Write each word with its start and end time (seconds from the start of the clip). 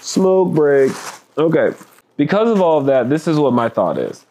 Smoke 0.00 0.54
break. 0.54 0.92
Okay. 1.36 1.76
Because 2.16 2.50
of 2.50 2.60
all 2.60 2.78
of 2.78 2.86
that, 2.86 3.08
this 3.08 3.26
is 3.26 3.38
what 3.38 3.52
my 3.52 3.68
thought 3.68 3.98
is. 3.98 4.26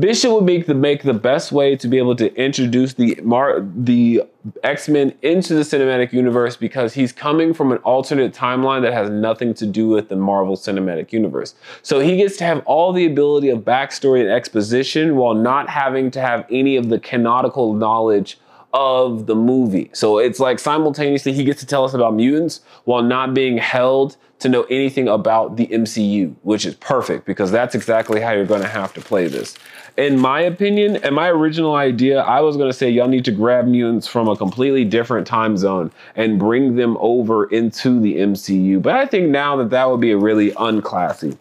Bishop 0.00 0.32
would 0.32 0.44
make 0.44 0.66
the 0.66 0.74
make 0.74 1.04
the 1.04 1.14
best 1.14 1.52
way 1.52 1.76
to 1.76 1.86
be 1.86 1.96
able 1.96 2.16
to 2.16 2.34
introduce 2.34 2.94
the 2.94 3.16
Mar 3.22 3.60
the 3.60 4.24
X 4.64 4.88
Men 4.88 5.14
into 5.22 5.54
the 5.54 5.60
cinematic 5.60 6.12
universe 6.12 6.56
because 6.56 6.92
he's 6.92 7.12
coming 7.12 7.54
from 7.54 7.70
an 7.70 7.78
alternate 7.78 8.34
timeline 8.34 8.82
that 8.82 8.92
has 8.92 9.08
nothing 9.08 9.54
to 9.54 9.64
do 9.64 9.86
with 9.86 10.08
the 10.08 10.16
Marvel 10.16 10.56
Cinematic 10.56 11.12
Universe. 11.12 11.54
So 11.82 12.00
he 12.00 12.16
gets 12.16 12.36
to 12.38 12.44
have 12.44 12.64
all 12.66 12.92
the 12.92 13.06
ability 13.06 13.48
of 13.48 13.60
backstory 13.60 14.20
and 14.20 14.28
exposition 14.28 15.14
while 15.14 15.34
not 15.34 15.68
having 15.68 16.10
to 16.12 16.20
have 16.20 16.44
any 16.50 16.74
of 16.74 16.88
the 16.88 16.98
canonical 16.98 17.72
knowledge 17.72 18.40
of 18.72 19.26
the 19.26 19.34
movie. 19.34 19.90
So 19.92 20.18
it's 20.18 20.40
like 20.40 20.58
simultaneously 20.58 21.32
he 21.32 21.44
gets 21.44 21.60
to 21.60 21.66
tell 21.66 21.84
us 21.84 21.94
about 21.94 22.14
mutants 22.14 22.60
while 22.84 23.02
not 23.02 23.34
being 23.34 23.56
held 23.56 24.16
to 24.38 24.48
know 24.48 24.64
anything 24.64 25.08
about 25.08 25.56
the 25.56 25.66
MCU, 25.68 26.34
which 26.42 26.66
is 26.66 26.74
perfect 26.74 27.24
because 27.24 27.50
that's 27.50 27.74
exactly 27.74 28.20
how 28.20 28.32
you're 28.32 28.44
going 28.44 28.60
to 28.60 28.68
have 28.68 28.92
to 28.94 29.00
play 29.00 29.28
this. 29.28 29.56
In 29.96 30.18
my 30.20 30.42
opinion, 30.42 30.96
and 30.96 31.14
my 31.14 31.28
original 31.28 31.74
idea, 31.74 32.20
I 32.20 32.40
was 32.40 32.58
going 32.58 32.68
to 32.68 32.76
say 32.76 32.90
y'all 32.90 33.08
need 33.08 33.24
to 33.24 33.32
grab 33.32 33.66
mutants 33.66 34.06
from 34.06 34.28
a 34.28 34.36
completely 34.36 34.84
different 34.84 35.26
time 35.26 35.56
zone 35.56 35.90
and 36.16 36.38
bring 36.38 36.76
them 36.76 36.98
over 37.00 37.46
into 37.46 37.98
the 37.98 38.16
MCU. 38.16 38.82
But 38.82 38.94
I 38.94 39.06
think 39.06 39.30
now 39.30 39.56
that 39.56 39.70
that 39.70 39.88
would 39.90 40.00
be 40.00 40.10
a 40.10 40.18
really 40.18 40.50
unclassy. 40.52 41.38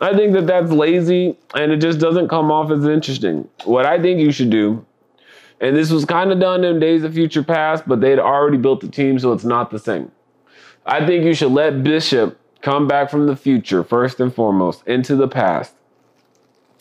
I 0.00 0.16
think 0.16 0.32
that 0.32 0.46
that's 0.46 0.70
lazy 0.70 1.36
and 1.54 1.72
it 1.72 1.78
just 1.78 1.98
doesn't 1.98 2.28
come 2.28 2.50
off 2.50 2.70
as 2.70 2.86
interesting. 2.86 3.48
What 3.64 3.84
I 3.84 4.00
think 4.00 4.20
you 4.20 4.30
should 4.32 4.50
do, 4.50 4.86
and 5.60 5.76
this 5.76 5.90
was 5.90 6.04
kind 6.04 6.30
of 6.30 6.38
done 6.38 6.64
in 6.64 6.78
Days 6.78 7.04
of 7.04 7.14
Future 7.14 7.42
Past, 7.42 7.84
but 7.86 8.00
they'd 8.00 8.18
already 8.18 8.58
built 8.58 8.80
the 8.80 8.88
team, 8.88 9.18
so 9.18 9.32
it's 9.32 9.44
not 9.44 9.70
the 9.70 9.78
same. 9.78 10.10
I 10.86 11.04
think 11.04 11.24
you 11.24 11.34
should 11.34 11.52
let 11.52 11.82
Bishop 11.82 12.38
come 12.62 12.88
back 12.88 13.10
from 13.10 13.26
the 13.26 13.36
future, 13.36 13.84
first 13.84 14.20
and 14.20 14.34
foremost, 14.34 14.86
into 14.86 15.16
the 15.16 15.28
past. 15.28 15.74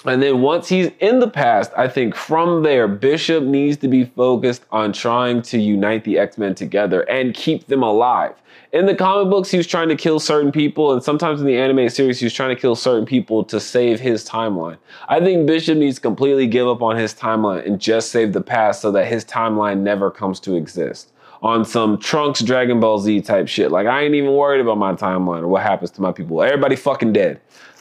And 0.08 0.23
then 0.23 0.41
once 0.41 0.69
he's 0.69 0.89
in 1.00 1.19
the 1.19 1.30
past, 1.30 1.72
I 1.75 1.89
think 1.89 2.16
from 2.16 2.63
there, 2.63 2.88
Bishop 2.88 3.44
needs 3.44 3.75
to 3.77 3.89
be 3.89 4.05
focused 4.05 4.63
on 4.72 4.94
trying 4.94 5.41
to 5.44 5.59
unite 5.59 6.05
the 6.05 6.17
X 6.17 6.38
Men 6.38 6.55
together 6.55 7.02
and 7.09 7.33
keep 7.33 7.67
them 7.67 7.83
alive. 7.83 8.33
In 8.72 8.85
the 8.85 8.95
comic 8.95 9.30
books, 9.30 9.50
he 9.50 9.58
was 9.58 9.67
trying 9.67 9.89
to 9.89 9.97
kill 9.97 10.19
certain 10.19 10.52
people, 10.52 10.94
and 10.94 11.03
sometimes 11.03 11.41
in 11.41 11.47
the 11.47 11.58
anime 11.58 11.89
series, 11.89 12.19
he 12.19 12.25
was 12.25 12.33
trying 12.33 12.55
to 12.55 12.61
kill 12.61 12.75
certain 12.75 13.05
people 13.05 13.44
to 13.45 13.59
save 13.59 14.00
his 14.00 14.28
timeline. 14.28 14.78
I 15.09 15.19
think 15.19 15.45
Bishop 15.45 15.78
needs 15.78 15.95
to 15.95 16.02
completely 16.02 16.47
give 16.47 16.67
up 16.67 16.81
on 16.81 16.95
his 16.95 17.13
timeline 17.13 17.66
and 17.66 17.80
just 17.80 18.11
save 18.11 18.31
the 18.31 18.41
past 18.41 18.81
so 18.81 18.91
that 18.94 19.08
his 19.08 19.25
timeline 19.25 19.80
never 19.80 20.09
comes 20.09 20.39
to 20.41 20.55
exist 20.55 21.11
on 21.41 21.66
some 21.66 21.97
Trunks 21.97 22.41
Dragon 22.41 22.80
Ball 22.80 23.00
Z 23.00 23.22
type 23.22 23.47
shit. 23.47 23.72
Like 23.72 23.88
I 23.88 24.02
ain't 24.03 24.16
even 24.16 24.33
worried 24.33 24.61
about 24.61 24.78
my 24.78 24.94
timeline 24.94 25.41
or 25.41 25.47
what 25.47 25.63
happens 25.63 25.91
to 25.91 26.02
my 26.02 26.11
people. 26.11 26.41
Everybody 26.41 26.75
fucking 26.75 27.13
dead. 27.13 27.39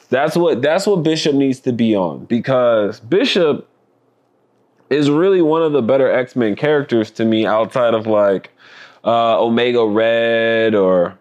That's 0.08 0.36
what 0.36 0.62
that's 0.62 0.86
what 0.86 1.02
Bishop 1.02 1.34
needs 1.34 1.60
to 1.60 1.72
be 1.72 1.94
on 1.94 2.24
because 2.26 3.00
Bishop 3.00 3.68
is 4.88 5.10
really 5.10 5.42
one 5.42 5.62
of 5.62 5.72
the 5.72 5.82
better 5.82 6.10
X-Men 6.10 6.54
characters 6.54 7.10
to 7.12 7.24
me 7.24 7.44
outside 7.44 7.94
of 7.94 8.06
like 8.06 8.50
uh, 9.04 9.40
Omega 9.40 9.84
Red 9.84 10.74
or 10.74 11.18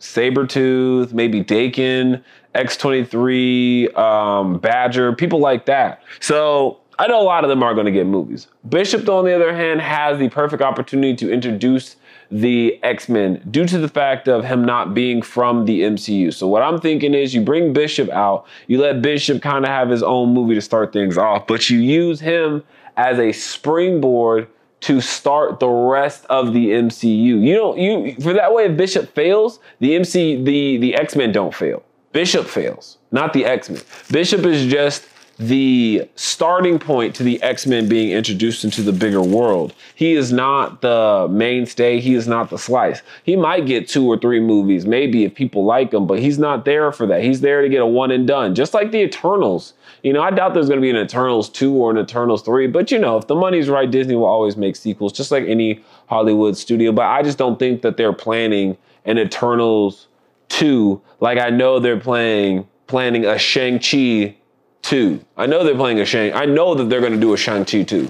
Sabretooth, 0.00 1.12
maybe 1.12 1.42
Daken, 1.42 2.22
X23, 2.54 3.96
um, 3.96 4.58
Badger, 4.58 5.12
people 5.14 5.38
like 5.38 5.66
that. 5.66 6.02
So 6.20 6.80
I 6.98 7.06
know 7.06 7.20
a 7.20 7.24
lot 7.24 7.44
of 7.44 7.50
them 7.50 7.62
are 7.62 7.74
going 7.74 7.86
to 7.86 7.92
get 7.92 8.06
movies. 8.06 8.48
Bishop, 8.68 9.08
on 9.08 9.24
the 9.24 9.34
other 9.34 9.54
hand, 9.54 9.80
has 9.80 10.18
the 10.18 10.28
perfect 10.28 10.62
opportunity 10.62 11.14
to 11.16 11.32
introduce 11.32 11.96
the 12.30 12.78
X-Men 12.82 13.42
due 13.50 13.66
to 13.66 13.78
the 13.78 13.88
fact 13.88 14.28
of 14.28 14.44
him 14.44 14.64
not 14.64 14.94
being 14.94 15.22
from 15.22 15.64
the 15.64 15.82
MCU. 15.82 16.32
So 16.32 16.46
what 16.46 16.62
I'm 16.62 16.80
thinking 16.80 17.14
is 17.14 17.34
you 17.34 17.40
bring 17.40 17.72
Bishop 17.72 18.10
out, 18.10 18.46
you 18.66 18.80
let 18.80 19.00
Bishop 19.00 19.40
kind 19.42 19.64
of 19.64 19.70
have 19.70 19.88
his 19.88 20.02
own 20.02 20.34
movie 20.34 20.54
to 20.54 20.60
start 20.60 20.92
things 20.92 21.16
off, 21.16 21.46
but 21.46 21.70
you 21.70 21.78
use 21.78 22.20
him 22.20 22.62
as 22.96 23.18
a 23.18 23.32
springboard 23.32 24.48
to 24.80 25.00
start 25.00 25.58
the 25.58 25.68
rest 25.68 26.24
of 26.26 26.52
the 26.52 26.68
MCU. 26.70 27.42
You 27.42 27.54
don't 27.54 27.78
you 27.78 28.14
for 28.20 28.32
that 28.32 28.52
way 28.52 28.66
if 28.66 28.76
Bishop 28.76 29.12
fails, 29.14 29.58
the 29.80 29.94
MC 29.96 30.42
the 30.42 30.76
the 30.78 30.94
X-Men 30.94 31.32
don't 31.32 31.54
fail. 31.54 31.82
Bishop 32.12 32.46
fails, 32.46 32.98
not 33.10 33.32
the 33.32 33.44
X-Men. 33.44 33.82
Bishop 34.10 34.44
is 34.44 34.70
just 34.70 35.06
the 35.38 36.08
starting 36.16 36.80
point 36.80 37.14
to 37.14 37.22
the 37.22 37.40
X-Men 37.42 37.88
being 37.88 38.10
introduced 38.10 38.64
into 38.64 38.82
the 38.82 38.92
bigger 38.92 39.22
world. 39.22 39.72
He 39.94 40.14
is 40.14 40.32
not 40.32 40.82
the 40.82 41.28
mainstay, 41.30 42.00
he 42.00 42.14
is 42.14 42.26
not 42.26 42.50
the 42.50 42.58
slice. 42.58 43.02
He 43.22 43.36
might 43.36 43.64
get 43.66 43.86
two 43.86 44.06
or 44.06 44.18
three 44.18 44.40
movies, 44.40 44.84
maybe 44.84 45.24
if 45.24 45.34
people 45.34 45.64
like 45.64 45.94
him, 45.94 46.08
but 46.08 46.18
he's 46.18 46.38
not 46.38 46.64
there 46.64 46.90
for 46.90 47.06
that. 47.06 47.22
He's 47.22 47.40
there 47.40 47.62
to 47.62 47.68
get 47.68 47.82
a 47.82 47.86
one 47.86 48.10
and 48.10 48.26
done, 48.26 48.56
just 48.56 48.74
like 48.74 48.90
the 48.90 48.98
Eternals. 48.98 49.74
You 50.02 50.12
know, 50.12 50.22
I 50.22 50.30
doubt 50.30 50.54
there's 50.54 50.68
going 50.68 50.80
to 50.80 50.84
be 50.84 50.90
an 50.90 50.96
Eternals 50.96 51.48
2 51.50 51.72
or 51.72 51.90
an 51.92 51.98
Eternals 51.98 52.42
3, 52.42 52.66
but 52.66 52.90
you 52.90 52.98
know, 52.98 53.16
if 53.16 53.28
the 53.28 53.36
money's 53.36 53.68
right, 53.68 53.88
Disney 53.88 54.16
will 54.16 54.26
always 54.26 54.56
make 54.56 54.74
sequels, 54.74 55.12
just 55.12 55.30
like 55.30 55.44
any 55.44 55.84
Hollywood 56.06 56.56
studio. 56.56 56.90
But 56.90 57.06
I 57.06 57.22
just 57.22 57.38
don't 57.38 57.58
think 57.58 57.82
that 57.82 57.96
they're 57.96 58.12
planning 58.12 58.76
an 59.04 59.18
Eternals 59.18 60.08
2 60.48 61.00
like 61.20 61.38
I 61.38 61.50
know 61.50 61.78
they're 61.78 62.00
playing 62.00 62.66
planning 62.86 63.26
a 63.26 63.38
Shang-Chi 63.38 64.37
2. 64.82 65.20
I 65.36 65.46
know 65.46 65.64
they're 65.64 65.74
playing 65.74 66.00
a 66.00 66.04
Shang. 66.04 66.32
I 66.32 66.44
know 66.44 66.74
that 66.74 66.88
they're 66.88 67.00
going 67.00 67.12
to 67.12 67.20
do 67.20 67.34
a 67.34 67.36
Shang-Chi 67.36 67.82
2. 67.82 68.08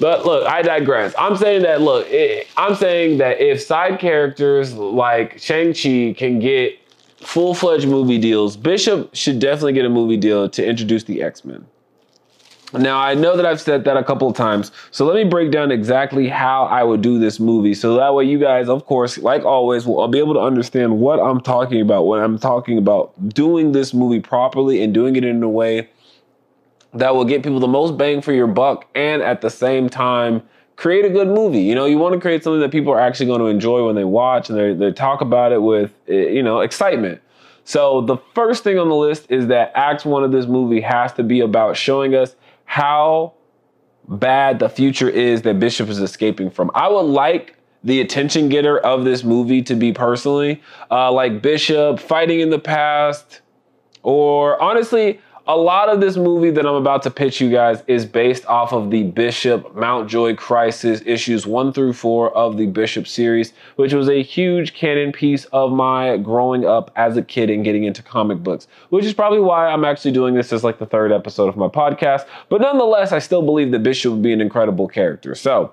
But 0.00 0.24
look, 0.24 0.46
I 0.46 0.62
digress. 0.62 1.12
I'm 1.18 1.36
saying 1.36 1.62
that, 1.62 1.80
look, 1.80 2.06
it, 2.08 2.46
I'm 2.56 2.76
saying 2.76 3.18
that 3.18 3.40
if 3.40 3.60
side 3.60 3.98
characters 3.98 4.74
like 4.74 5.38
Shang-Chi 5.38 6.14
can 6.16 6.38
get 6.38 6.78
full 7.16 7.52
fledged 7.52 7.88
movie 7.88 8.18
deals, 8.18 8.56
Bishop 8.56 9.14
should 9.14 9.40
definitely 9.40 9.72
get 9.72 9.84
a 9.84 9.90
movie 9.90 10.16
deal 10.16 10.48
to 10.50 10.64
introduce 10.64 11.04
the 11.04 11.22
X 11.22 11.44
Men. 11.44 11.66
Now, 12.74 12.98
I 12.98 13.14
know 13.14 13.34
that 13.36 13.46
I've 13.46 13.60
said 13.60 13.84
that 13.84 13.96
a 13.96 14.04
couple 14.04 14.28
of 14.28 14.36
times, 14.36 14.72
so 14.90 15.06
let 15.06 15.14
me 15.14 15.24
break 15.24 15.50
down 15.50 15.70
exactly 15.70 16.28
how 16.28 16.64
I 16.64 16.82
would 16.82 17.00
do 17.00 17.18
this 17.18 17.40
movie. 17.40 17.72
So 17.72 17.96
that 17.96 18.12
way, 18.12 18.24
you 18.24 18.38
guys, 18.38 18.68
of 18.68 18.84
course, 18.84 19.16
like 19.16 19.42
always, 19.42 19.86
will 19.86 20.06
be 20.08 20.18
able 20.18 20.34
to 20.34 20.40
understand 20.40 21.00
what 21.00 21.18
I'm 21.18 21.40
talking 21.40 21.80
about 21.80 22.06
when 22.06 22.20
I'm 22.20 22.38
talking 22.38 22.76
about 22.76 23.30
doing 23.30 23.72
this 23.72 23.94
movie 23.94 24.20
properly 24.20 24.82
and 24.82 24.92
doing 24.92 25.16
it 25.16 25.24
in 25.24 25.42
a 25.42 25.48
way 25.48 25.88
that 26.92 27.14
will 27.14 27.24
get 27.24 27.42
people 27.42 27.60
the 27.60 27.68
most 27.68 27.96
bang 27.96 28.20
for 28.20 28.32
your 28.32 28.46
buck 28.46 28.86
and 28.94 29.22
at 29.22 29.40
the 29.40 29.50
same 29.50 29.88
time 29.88 30.42
create 30.76 31.04
a 31.04 31.10
good 31.10 31.28
movie. 31.28 31.60
You 31.60 31.74
know, 31.74 31.86
you 31.86 31.98
want 31.98 32.14
to 32.14 32.20
create 32.20 32.44
something 32.44 32.60
that 32.60 32.70
people 32.70 32.92
are 32.92 33.00
actually 33.00 33.26
going 33.26 33.40
to 33.40 33.46
enjoy 33.46 33.84
when 33.84 33.96
they 33.96 34.04
watch 34.04 34.48
and 34.48 34.80
they, 34.80 34.92
talk 34.92 35.20
about 35.20 35.52
it 35.52 35.60
with, 35.60 35.92
eh, 36.06 36.28
you 36.28 36.42
know, 36.42 36.60
excitement. 36.60 37.20
So 37.64 38.00
the 38.00 38.16
first 38.34 38.62
thing 38.62 38.78
on 38.78 38.88
the 38.88 38.94
list 38.94 39.26
is 39.28 39.48
that 39.48 39.72
act 39.74 40.06
one 40.06 40.22
of 40.22 40.32
this 40.32 40.46
movie 40.46 40.80
has 40.80 41.12
to 41.14 41.22
be 41.22 41.40
about 41.40 41.76
showing 41.76 42.14
us 42.14 42.36
how 42.68 43.32
bad 44.08 44.58
the 44.58 44.68
future 44.68 45.08
is 45.08 45.40
that 45.42 45.58
Bishop 45.58 45.88
is 45.88 45.98
escaping 45.98 46.50
from. 46.50 46.70
I 46.74 46.86
would 46.86 47.00
like 47.00 47.56
the 47.82 48.02
attention 48.02 48.50
getter 48.50 48.78
of 48.78 49.04
this 49.04 49.24
movie 49.24 49.62
to 49.62 49.74
be 49.74 49.90
personally 49.90 50.62
uh, 50.90 51.10
like 51.10 51.40
Bishop 51.40 51.98
fighting 51.98 52.40
in 52.40 52.50
the 52.50 52.58
past, 52.58 53.40
or 54.02 54.60
honestly, 54.62 55.18
a 55.48 55.56
lot 55.56 55.88
of 55.88 56.02
this 56.02 56.18
movie 56.18 56.50
that 56.50 56.66
I'm 56.66 56.74
about 56.74 57.02
to 57.04 57.10
pitch 57.10 57.40
you 57.40 57.50
guys 57.50 57.82
is 57.86 58.04
based 58.04 58.44
off 58.44 58.74
of 58.74 58.90
the 58.90 59.04
Bishop 59.04 59.74
Mountjoy 59.74 60.36
Crisis 60.36 61.00
issues 61.06 61.46
one 61.46 61.72
through 61.72 61.94
four 61.94 62.36
of 62.36 62.58
the 62.58 62.66
Bishop 62.66 63.08
series, 63.08 63.54
which 63.76 63.94
was 63.94 64.10
a 64.10 64.22
huge 64.22 64.74
canon 64.74 65.10
piece 65.10 65.46
of 65.46 65.72
my 65.72 66.18
growing 66.18 66.66
up 66.66 66.90
as 66.96 67.16
a 67.16 67.22
kid 67.22 67.48
and 67.48 67.64
getting 67.64 67.84
into 67.84 68.02
comic 68.02 68.42
books, 68.42 68.68
which 68.90 69.06
is 69.06 69.14
probably 69.14 69.40
why 69.40 69.68
I'm 69.68 69.86
actually 69.86 70.12
doing 70.12 70.34
this 70.34 70.52
as 70.52 70.62
like 70.62 70.78
the 70.78 70.86
third 70.86 71.12
episode 71.12 71.48
of 71.48 71.56
my 71.56 71.68
podcast. 71.68 72.26
But 72.50 72.60
nonetheless, 72.60 73.12
I 73.12 73.18
still 73.18 73.40
believe 73.40 73.70
that 73.70 73.82
Bishop 73.82 74.12
would 74.12 74.22
be 74.22 74.34
an 74.34 74.42
incredible 74.42 74.86
character. 74.86 75.34
So, 75.34 75.72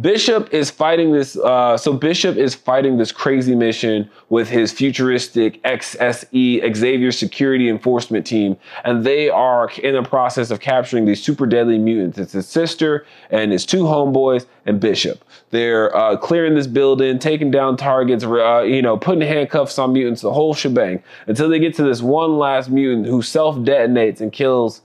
Bishop 0.00 0.52
is 0.52 0.70
fighting 0.70 1.12
this. 1.12 1.36
Uh, 1.38 1.76
so 1.78 1.94
Bishop 1.94 2.36
is 2.36 2.54
fighting 2.54 2.98
this 2.98 3.12
crazy 3.12 3.54
mission 3.54 4.10
with 4.28 4.46
his 4.48 4.70
futuristic 4.70 5.62
XSE 5.62 6.76
Xavier 6.76 7.10
Security 7.10 7.70
Enforcement 7.70 8.26
team, 8.26 8.58
and 8.84 9.04
they 9.04 9.30
are 9.30 9.70
in 9.82 9.94
the 9.94 10.02
process 10.02 10.50
of 10.50 10.60
capturing 10.60 11.06
these 11.06 11.22
super 11.22 11.46
deadly 11.46 11.78
mutants. 11.78 12.18
It's 12.18 12.32
his 12.32 12.46
sister 12.46 13.06
and 13.30 13.52
his 13.52 13.64
two 13.64 13.84
homeboys 13.84 14.44
and 14.66 14.78
Bishop. 14.80 15.24
They're 15.48 15.96
uh, 15.96 16.18
clearing 16.18 16.56
this 16.56 16.66
building, 16.66 17.18
taking 17.18 17.50
down 17.50 17.78
targets, 17.78 18.22
uh, 18.22 18.62
you 18.62 18.82
know, 18.82 18.98
putting 18.98 19.26
handcuffs 19.26 19.78
on 19.78 19.94
mutants, 19.94 20.20
the 20.20 20.32
whole 20.32 20.52
shebang, 20.52 21.02
until 21.26 21.48
they 21.48 21.58
get 21.58 21.74
to 21.76 21.82
this 21.82 22.02
one 22.02 22.36
last 22.36 22.68
mutant 22.68 23.06
who 23.06 23.22
self 23.22 23.56
detonates 23.56 24.20
and 24.20 24.30
kills 24.30 24.82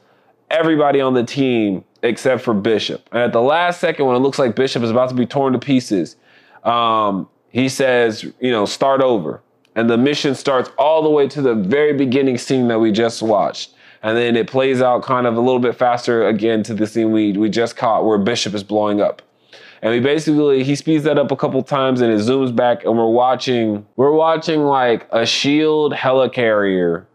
everybody 0.50 1.02
on 1.02 1.16
the 1.16 1.24
team 1.24 1.84
except 2.04 2.42
for 2.42 2.54
Bishop. 2.54 3.08
And 3.12 3.22
at 3.22 3.34
the 3.34 3.42
last 3.42 3.80
second, 3.80 4.06
when 4.06 4.16
it 4.16 4.20
looks 4.20 4.40
like 4.40 4.56
Bishop 4.56 4.84
is 4.84 4.92
about 4.92 5.10
to 5.10 5.16
be 5.16 5.26
torn 5.26 5.54
to 5.54 5.60
pieces, 5.60 6.16
um, 6.64 7.28
he 7.50 7.70
says, 7.70 8.24
you 8.40 8.52
know, 8.52 8.66
start 8.66 9.02
over. 9.02 9.42
And 9.76 9.90
the 9.90 9.98
mission 9.98 10.36
starts 10.36 10.70
all 10.78 11.02
the 11.02 11.10
way 11.10 11.28
to 11.30 11.42
the 11.42 11.56
very 11.56 11.94
beginning 11.94 12.38
scene 12.38 12.68
that 12.68 12.80
we 12.80 12.92
just 12.92 13.22
watched. 13.22 13.74
And 14.04 14.18
then 14.18 14.36
it 14.36 14.48
plays 14.48 14.82
out 14.82 15.04
kind 15.04 15.28
of 15.28 15.38
a 15.38 15.40
little 15.40 15.60
bit 15.60 15.76
faster 15.76 16.28
again 16.28 16.64
to 16.64 16.74
the 16.74 16.88
scene 16.88 17.12
we, 17.12 17.34
we 17.34 17.50
just 17.50 17.76
caught 17.78 18.06
where 18.06 18.18
Bishop 18.18 18.54
is 18.54 18.64
blowing 18.64 19.00
up. 19.00 19.22
And 19.82 19.92
we 19.92 20.00
basically 20.00 20.64
he 20.64 20.76
speeds 20.76 21.04
that 21.06 21.18
up 21.18 21.32
a 21.32 21.36
couple 21.36 21.62
times 21.64 22.02
and 22.02 22.12
it 22.12 22.20
zooms 22.20 22.56
back 22.56 22.84
and 22.84 22.96
we're 22.96 23.10
watching 23.10 23.86
we're 23.96 24.12
watching 24.12 24.64
like 24.64 25.08
a 25.12 25.26
shield 25.26 25.94
helicarrier, 25.94 27.06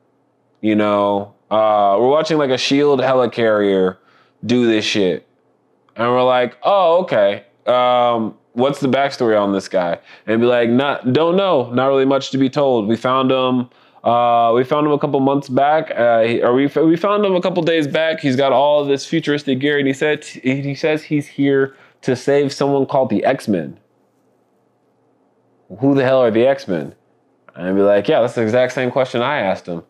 you 0.60 0.74
know. 0.74 1.32
Uh 1.48 1.96
we're 2.00 2.08
watching 2.08 2.38
like 2.38 2.50
a 2.50 2.58
shield 2.58 2.98
helicarrier 3.00 3.98
do 4.44 4.66
this 4.66 4.84
shit. 4.84 5.26
And 5.96 6.10
we're 6.10 6.22
like, 6.22 6.56
oh, 6.62 7.02
okay. 7.02 7.44
Um, 7.66 8.36
what's 8.52 8.80
the 8.80 8.88
backstory 8.88 9.40
on 9.40 9.52
this 9.52 9.68
guy? 9.68 9.98
And 10.26 10.40
be 10.40 10.46
like, 10.46 10.68
not 10.68 11.12
don't 11.12 11.36
know, 11.36 11.70
not 11.72 11.86
really 11.86 12.04
much 12.04 12.30
to 12.30 12.38
be 12.38 12.50
told. 12.50 12.86
We 12.86 12.96
found 12.96 13.30
him 13.30 13.70
uh, 14.06 14.52
we 14.54 14.62
found 14.62 14.86
him 14.86 14.92
a 14.92 14.98
couple 15.00 15.18
months 15.18 15.48
back, 15.48 15.90
uh, 15.90 16.38
or 16.46 16.54
we, 16.54 16.68
we 16.68 16.96
found 16.96 17.26
him 17.26 17.34
a 17.34 17.40
couple 17.40 17.60
days 17.64 17.88
back. 17.88 18.20
He's 18.20 18.36
got 18.36 18.52
all 18.52 18.84
this 18.84 19.04
futuristic 19.04 19.58
gear, 19.58 19.78
and 19.78 19.86
he 19.88 19.92
said 19.92 20.24
he 20.24 20.76
says 20.76 21.02
he's 21.02 21.26
here 21.26 21.74
to 22.02 22.14
save 22.14 22.52
someone 22.52 22.86
called 22.86 23.10
the 23.10 23.24
X 23.24 23.48
Men. 23.48 23.80
Who 25.80 25.96
the 25.96 26.04
hell 26.04 26.22
are 26.22 26.30
the 26.30 26.46
X 26.46 26.68
Men? 26.68 26.94
And 27.56 27.66
I'd 27.66 27.74
be 27.74 27.80
like, 27.80 28.06
yeah, 28.06 28.20
that's 28.20 28.36
the 28.36 28.42
exact 28.42 28.74
same 28.74 28.92
question 28.92 29.22
I 29.22 29.38
asked 29.38 29.66
him. 29.66 29.82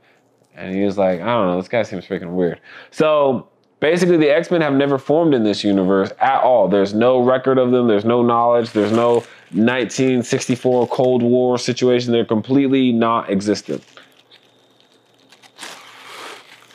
And 0.54 0.74
he 0.74 0.82
was 0.82 0.96
like, 0.96 1.20
I 1.20 1.26
don't 1.26 1.48
know, 1.48 1.56
this 1.58 1.68
guy 1.68 1.82
seems 1.82 2.06
freaking 2.06 2.32
weird. 2.32 2.58
So 2.90 3.50
basically, 3.80 4.16
the 4.16 4.30
X 4.30 4.50
Men 4.50 4.60
have 4.60 4.74
never 4.74 4.98
formed 4.98 5.34
in 5.34 5.44
this 5.44 5.64
universe 5.64 6.12
at 6.20 6.42
all. 6.42 6.68
There's 6.68 6.94
no 6.94 7.20
record 7.20 7.58
of 7.58 7.70
them, 7.70 7.88
there's 7.88 8.04
no 8.04 8.22
knowledge, 8.22 8.72
there's 8.72 8.92
no 8.92 9.24
1964 9.52 10.88
Cold 10.88 11.22
War 11.22 11.58
situation. 11.58 12.12
They're 12.12 12.24
completely 12.24 12.92
not 12.92 13.30
existent. 13.30 13.84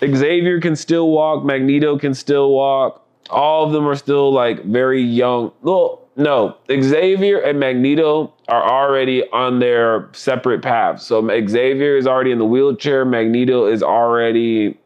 Xavier 0.03 0.59
can 0.59 0.75
still 0.75 1.09
walk, 1.09 1.43
Magneto 1.43 1.97
can 1.97 2.13
still 2.13 2.51
walk. 2.51 3.05
All 3.29 3.65
of 3.65 3.71
them 3.71 3.87
are 3.87 3.95
still 3.95 4.33
like 4.33 4.63
very 4.65 5.01
young. 5.01 5.51
Well, 5.61 6.01
no, 6.15 6.57
Xavier 6.69 7.39
and 7.39 7.59
Magneto 7.59 8.33
are 8.47 8.63
already 8.63 9.23
on 9.29 9.59
their 9.59 10.09
separate 10.11 10.61
paths. 10.61 11.05
So 11.05 11.21
Xavier 11.47 11.95
is 11.95 12.07
already 12.07 12.31
in 12.31 12.39
the 12.39 12.45
wheelchair, 12.45 13.05
Magneto 13.05 13.65
is 13.65 13.81
already 13.81 14.77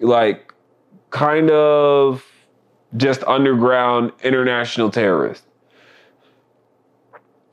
like 0.00 0.51
kind 1.12 1.50
of 1.50 2.24
just 2.96 3.22
underground 3.24 4.12
international 4.24 4.90
terrorist. 4.90 5.44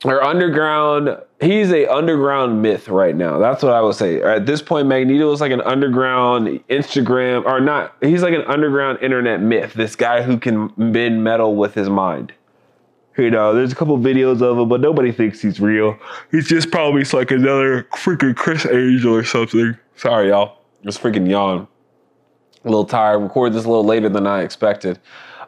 Or 0.05 0.23
underground 0.23 1.17
he's 1.41 1.71
a 1.71 1.85
underground 1.93 2.61
myth 2.61 2.87
right 2.87 3.15
now. 3.15 3.37
That's 3.37 3.61
what 3.61 3.73
i 3.73 3.81
would 3.81 3.95
say. 3.95 4.21
At 4.21 4.45
this 4.45 4.61
point 4.61 4.87
magneto 4.87 5.31
is 5.31 5.41
like 5.41 5.51
an 5.51 5.61
underground 5.61 6.63
instagram 6.69 7.45
or 7.45 7.59
not 7.59 7.95
he's 8.01 8.23
like 8.23 8.33
an 8.33 8.43
underground 8.43 8.99
internet 9.01 9.41
myth. 9.41 9.73
This 9.73 9.95
guy 9.95 10.21
who 10.21 10.37
can 10.37 10.69
bend 10.91 11.23
metal 11.23 11.55
with 11.55 11.73
his 11.73 11.89
mind. 11.89 12.31
You 13.17 13.29
know 13.29 13.53
there's 13.53 13.73
a 13.73 13.75
couple 13.75 13.97
videos 13.97 14.41
of 14.41 14.57
him 14.57 14.69
but 14.69 14.79
nobody 14.79 15.11
thinks 15.11 15.41
he's 15.41 15.59
real. 15.59 15.99
He's 16.31 16.47
just 16.47 16.71
probably 16.71 17.03
like 17.03 17.31
another 17.31 17.83
freaking 17.95 18.37
Criss 18.37 18.65
Angel 18.65 19.13
or 19.13 19.25
something. 19.25 19.77
Sorry 19.97 20.29
y'all. 20.29 20.59
Just 20.85 21.01
freaking 21.01 21.29
yawn 21.29 21.67
a 22.63 22.67
little 22.67 22.85
tired 22.85 23.19
recorded 23.19 23.53
this 23.53 23.65
a 23.65 23.69
little 23.69 23.85
later 23.85 24.09
than 24.09 24.27
i 24.27 24.41
expected 24.41 24.99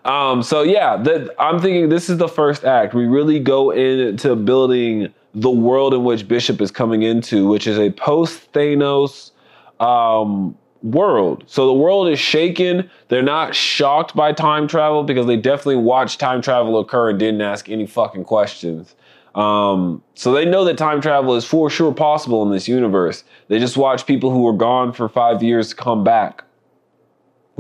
um, 0.06 0.42
so 0.42 0.64
yeah, 0.64 0.98
that 0.98 1.30
I'm 1.40 1.60
thinking 1.60 1.90
this 1.90 2.10
is 2.10 2.18
the 2.18 2.28
first 2.28 2.64
act. 2.64 2.94
We 2.94 3.06
really 3.06 3.40
go 3.40 3.72
into 3.72 4.36
building 4.36 5.14
the 5.34 5.50
world 5.50 5.94
in 5.94 6.04
which 6.04 6.28
Bishop 6.28 6.60
is 6.60 6.72
coming 6.72 7.04
into, 7.04 7.48
which 7.48 7.68
is 7.68 7.78
a 7.78 7.92
post 7.92 8.52
Thanos 8.52 9.32
um, 9.80 10.58
world. 10.82 11.44
So 11.46 11.68
the 11.68 11.74
world 11.74 12.10
is 12.10 12.20
shaken. 12.20 12.90
They're 13.10 13.22
not 13.22 13.54
shocked 13.54 14.16
by 14.16 14.34
time 14.34 14.68
travel 14.68 15.04
because 15.04 15.28
they 15.28 15.38
definitely 15.38 15.78
watched 15.78 16.20
time 16.20 16.42
travel 16.42 16.80
occur 16.80 17.12
and 17.12 17.20
didn't 17.20 17.42
ask 17.42 17.70
any 17.70 17.86
fucking 17.86 18.24
questions. 18.26 18.96
Um, 19.36 20.04
so 20.16 20.34
they 20.34 20.44
know 20.44 20.66
that 20.66 20.78
time 20.78 21.00
travel 21.00 21.36
is 21.36 21.46
for 21.46 21.70
sure 21.70 21.94
possible 21.94 22.44
in 22.44 22.52
this 22.52 22.68
universe. 22.68 23.24
They 23.48 23.60
just 23.60 23.78
watch 23.78 24.06
people 24.06 24.32
who 24.32 24.42
were 24.42 24.54
gone 24.54 24.92
for 24.92 25.08
five 25.08 25.42
years 25.42 25.74
come 25.74 26.04
back 26.04 26.44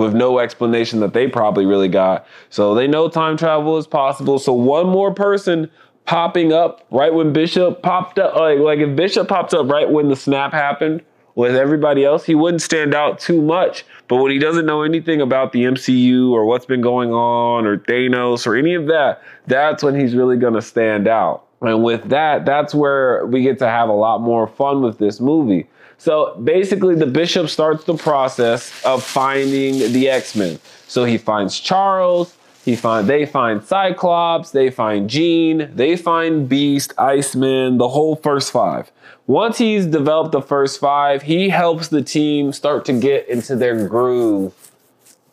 with 0.01 0.13
no 0.15 0.39
explanation 0.39 0.99
that 0.99 1.13
they 1.13 1.27
probably 1.27 1.65
really 1.65 1.87
got. 1.87 2.25
So 2.49 2.73
they 2.73 2.87
know 2.87 3.07
time 3.07 3.37
travel 3.37 3.77
is 3.77 3.87
possible. 3.87 4.39
So 4.39 4.51
one 4.51 4.87
more 4.87 5.13
person 5.13 5.69
popping 6.05 6.51
up 6.51 6.85
right 6.91 7.13
when 7.13 7.31
Bishop 7.31 7.83
popped 7.83 8.17
up, 8.19 8.35
like, 8.35 8.59
like 8.59 8.79
if 8.79 8.95
Bishop 8.95 9.27
popped 9.27 9.53
up 9.53 9.69
right 9.69 9.89
when 9.89 10.09
the 10.09 10.15
snap 10.15 10.51
happened 10.51 11.03
with 11.35 11.55
everybody 11.55 12.03
else, 12.03 12.25
he 12.25 12.35
wouldn't 12.35 12.61
stand 12.61 12.93
out 12.95 13.19
too 13.19 13.41
much. 13.41 13.85
But 14.07 14.17
when 14.17 14.31
he 14.31 14.39
doesn't 14.39 14.65
know 14.65 14.81
anything 14.81 15.21
about 15.21 15.51
the 15.53 15.63
MCU 15.63 16.31
or 16.31 16.45
what's 16.45 16.65
been 16.65 16.81
going 16.81 17.13
on 17.13 17.65
or 17.65 17.77
Thanos 17.77 18.45
or 18.47 18.55
any 18.55 18.73
of 18.73 18.87
that, 18.87 19.21
that's 19.47 19.83
when 19.83 19.97
he's 19.97 20.15
really 20.15 20.35
going 20.35 20.55
to 20.55 20.61
stand 20.61 21.07
out. 21.07 21.45
And 21.61 21.83
with 21.83 22.09
that, 22.09 22.43
that's 22.45 22.73
where 22.73 23.25
we 23.27 23.43
get 23.43 23.59
to 23.59 23.67
have 23.67 23.87
a 23.87 23.93
lot 23.93 24.19
more 24.19 24.47
fun 24.47 24.81
with 24.81 24.97
this 24.97 25.19
movie. 25.19 25.69
So 26.01 26.33
basically, 26.43 26.95
the 26.95 27.05
bishop 27.05 27.47
starts 27.47 27.83
the 27.83 27.93
process 27.93 28.83
of 28.83 29.03
finding 29.03 29.93
the 29.93 30.09
X 30.09 30.35
Men. 30.35 30.57
So 30.87 31.05
he 31.05 31.19
finds 31.19 31.59
Charles. 31.59 32.35
He 32.65 32.75
find 32.75 33.07
they 33.07 33.27
find 33.27 33.63
Cyclops. 33.63 34.49
They 34.49 34.71
find 34.71 35.07
Jean. 35.07 35.69
They 35.75 35.95
find 35.95 36.49
Beast, 36.49 36.91
Iceman, 36.97 37.77
the 37.77 37.89
whole 37.89 38.15
first 38.15 38.51
five. 38.51 38.91
Once 39.27 39.59
he's 39.59 39.85
developed 39.85 40.31
the 40.31 40.41
first 40.41 40.79
five, 40.79 41.21
he 41.21 41.49
helps 41.49 41.89
the 41.89 42.01
team 42.01 42.51
start 42.51 42.83
to 42.85 42.93
get 42.93 43.29
into 43.29 43.55
their 43.55 43.87
groove 43.87 44.71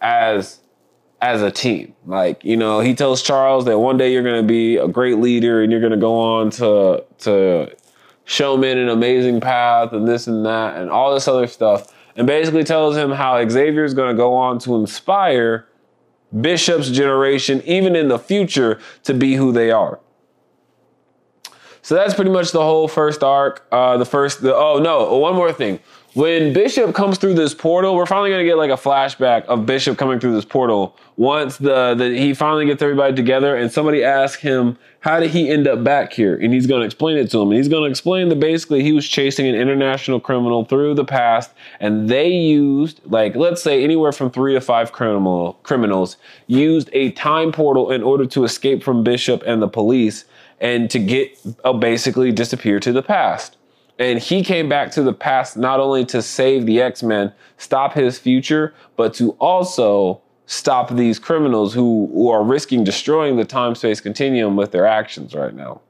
as 0.02 0.60
as 1.22 1.40
a 1.40 1.50
team. 1.50 1.94
Like, 2.04 2.44
you 2.44 2.58
know, 2.58 2.80
he 2.80 2.94
tells 2.94 3.22
Charles 3.22 3.64
that 3.64 3.78
one 3.78 3.96
day 3.96 4.12
you're 4.12 4.22
going 4.22 4.42
to 4.42 4.46
be 4.46 4.76
a 4.76 4.86
great 4.86 5.16
leader 5.16 5.62
and 5.62 5.72
you're 5.72 5.80
going 5.80 5.92
to 5.92 5.96
go 5.96 6.20
on 6.20 6.50
to 6.50 7.04
to 7.20 7.74
show 8.28 8.58
men 8.58 8.76
an 8.76 8.90
amazing 8.90 9.40
path 9.40 9.94
and 9.94 10.06
this 10.06 10.26
and 10.26 10.44
that 10.44 10.76
and 10.76 10.90
all 10.90 11.14
this 11.14 11.26
other 11.26 11.46
stuff. 11.46 11.94
And 12.14 12.26
basically 12.26 12.62
tells 12.62 12.94
him 12.94 13.10
how 13.10 13.42
Xavier 13.48 13.84
is 13.84 13.94
going 13.94 14.14
to 14.14 14.16
go 14.16 14.34
on 14.34 14.58
to 14.60 14.76
inspire 14.76 15.66
Bishop's 16.38 16.90
generation, 16.90 17.62
even 17.64 17.96
in 17.96 18.08
the 18.08 18.18
future, 18.18 18.80
to 19.04 19.14
be 19.14 19.36
who 19.36 19.50
they 19.50 19.70
are. 19.70 19.98
So 21.80 21.94
that's 21.94 22.12
pretty 22.12 22.30
much 22.30 22.52
the 22.52 22.60
whole 22.60 22.86
first 22.86 23.22
arc. 23.22 23.66
Uh, 23.72 23.96
the 23.96 24.04
first, 24.04 24.42
the, 24.42 24.54
oh 24.54 24.78
no, 24.78 25.16
one 25.16 25.34
more 25.34 25.52
thing. 25.52 25.80
When 26.14 26.54
Bishop 26.54 26.94
comes 26.94 27.18
through 27.18 27.34
this 27.34 27.54
portal, 27.54 27.94
we're 27.94 28.06
finally 28.06 28.30
gonna 28.30 28.44
get 28.44 28.56
like 28.56 28.70
a 28.70 28.74
flashback 28.74 29.44
of 29.44 29.66
Bishop 29.66 29.98
coming 29.98 30.18
through 30.18 30.34
this 30.34 30.44
portal. 30.44 30.96
Once 31.16 31.58
the, 31.58 31.94
the 31.94 32.16
he 32.18 32.32
finally 32.32 32.64
gets 32.64 32.80
everybody 32.80 33.14
together, 33.14 33.54
and 33.54 33.70
somebody 33.70 34.02
asks 34.02 34.40
him, 34.40 34.78
"How 35.00 35.20
did 35.20 35.30
he 35.30 35.50
end 35.50 35.68
up 35.68 35.84
back 35.84 36.14
here?" 36.14 36.34
And 36.34 36.54
he's 36.54 36.66
gonna 36.66 36.86
explain 36.86 37.18
it 37.18 37.30
to 37.32 37.42
him. 37.42 37.48
And 37.48 37.58
he's 37.58 37.68
gonna 37.68 37.90
explain 37.90 38.30
that 38.30 38.40
basically 38.40 38.82
he 38.82 38.92
was 38.92 39.06
chasing 39.06 39.46
an 39.46 39.54
international 39.54 40.18
criminal 40.18 40.64
through 40.64 40.94
the 40.94 41.04
past, 41.04 41.50
and 41.78 42.08
they 42.08 42.28
used 42.28 43.02
like 43.04 43.36
let's 43.36 43.62
say 43.62 43.84
anywhere 43.84 44.12
from 44.12 44.30
three 44.30 44.54
to 44.54 44.62
five 44.62 44.92
criminal 44.92 45.58
criminals 45.62 46.16
used 46.46 46.88
a 46.94 47.10
time 47.10 47.52
portal 47.52 47.90
in 47.90 48.02
order 48.02 48.24
to 48.24 48.44
escape 48.44 48.82
from 48.82 49.04
Bishop 49.04 49.42
and 49.46 49.60
the 49.60 49.68
police 49.68 50.24
and 50.58 50.90
to 50.90 50.98
get 50.98 51.38
uh, 51.64 51.72
basically 51.74 52.32
disappear 52.32 52.80
to 52.80 52.92
the 52.92 53.02
past. 53.02 53.57
And 53.98 54.18
he 54.18 54.44
came 54.44 54.68
back 54.68 54.92
to 54.92 55.02
the 55.02 55.12
past 55.12 55.56
not 55.56 55.80
only 55.80 56.04
to 56.06 56.22
save 56.22 56.66
the 56.66 56.80
X 56.80 57.02
Men, 57.02 57.32
stop 57.56 57.94
his 57.94 58.18
future, 58.18 58.74
but 58.96 59.12
to 59.14 59.32
also 59.32 60.22
stop 60.46 60.94
these 60.94 61.18
criminals 61.18 61.74
who, 61.74 62.08
who 62.12 62.30
are 62.30 62.42
risking 62.42 62.84
destroying 62.84 63.36
the 63.36 63.44
time 63.44 63.74
space 63.74 64.00
continuum 64.00 64.56
with 64.56 64.72
their 64.72 64.86
actions 64.86 65.34
right 65.34 65.54
now. 65.54 65.80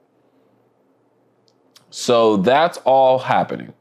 So 1.91 2.39
that's 2.39 2.79
all 2.79 3.19
happening. 3.19 3.73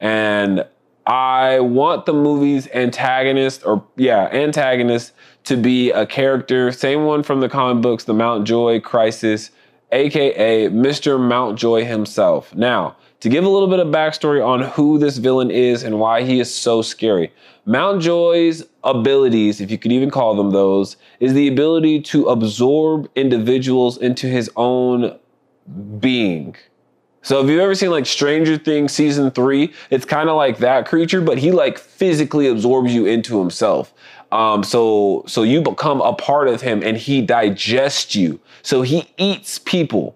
And 0.00 0.66
I 1.06 1.60
want 1.60 2.06
the 2.06 2.12
movie's 2.12 2.66
antagonist, 2.74 3.64
or 3.64 3.84
yeah, 3.96 4.28
antagonist, 4.32 5.12
to 5.44 5.56
be 5.56 5.92
a 5.92 6.04
character, 6.04 6.72
same 6.72 7.04
one 7.04 7.22
from 7.22 7.40
the 7.40 7.48
comic 7.48 7.82
books, 7.82 8.04
the 8.04 8.12
Mountjoy 8.12 8.80
Crisis, 8.80 9.52
aka 9.92 10.68
Mr. 10.68 11.20
Mountjoy 11.20 11.84
himself. 11.84 12.52
Now, 12.54 12.96
to 13.26 13.30
give 13.30 13.44
a 13.44 13.48
little 13.48 13.66
bit 13.66 13.80
of 13.80 13.88
backstory 13.88 14.40
on 14.40 14.62
who 14.62 15.00
this 15.00 15.16
villain 15.16 15.50
is 15.50 15.82
and 15.82 15.98
why 15.98 16.22
he 16.22 16.38
is 16.38 16.54
so 16.54 16.80
scary. 16.80 17.32
Mountjoy's 17.64 18.62
abilities, 18.84 19.60
if 19.60 19.68
you 19.68 19.78
could 19.78 19.90
even 19.90 20.12
call 20.12 20.36
them 20.36 20.52
those, 20.52 20.96
is 21.18 21.34
the 21.34 21.48
ability 21.48 22.02
to 22.02 22.28
absorb 22.28 23.10
individuals 23.16 23.98
into 23.98 24.28
his 24.28 24.48
own 24.54 25.18
being. 25.98 26.54
So 27.22 27.42
if 27.42 27.50
you've 27.50 27.58
ever 27.58 27.74
seen 27.74 27.90
like 27.90 28.06
Stranger 28.06 28.56
Things 28.56 28.92
season 28.92 29.32
three, 29.32 29.72
it's 29.90 30.04
kind 30.04 30.28
of 30.28 30.36
like 30.36 30.58
that 30.58 30.86
creature, 30.86 31.20
but 31.20 31.36
he 31.36 31.50
like 31.50 31.78
physically 31.78 32.46
absorbs 32.46 32.94
you 32.94 33.06
into 33.06 33.40
himself. 33.40 33.92
Um, 34.30 34.62
so 34.62 35.24
so 35.26 35.42
you 35.42 35.62
become 35.62 36.00
a 36.00 36.12
part 36.12 36.46
of 36.46 36.60
him 36.60 36.80
and 36.84 36.96
he 36.96 37.22
digests 37.22 38.14
you. 38.14 38.38
So 38.62 38.82
he 38.82 39.10
eats 39.18 39.58
people, 39.58 40.14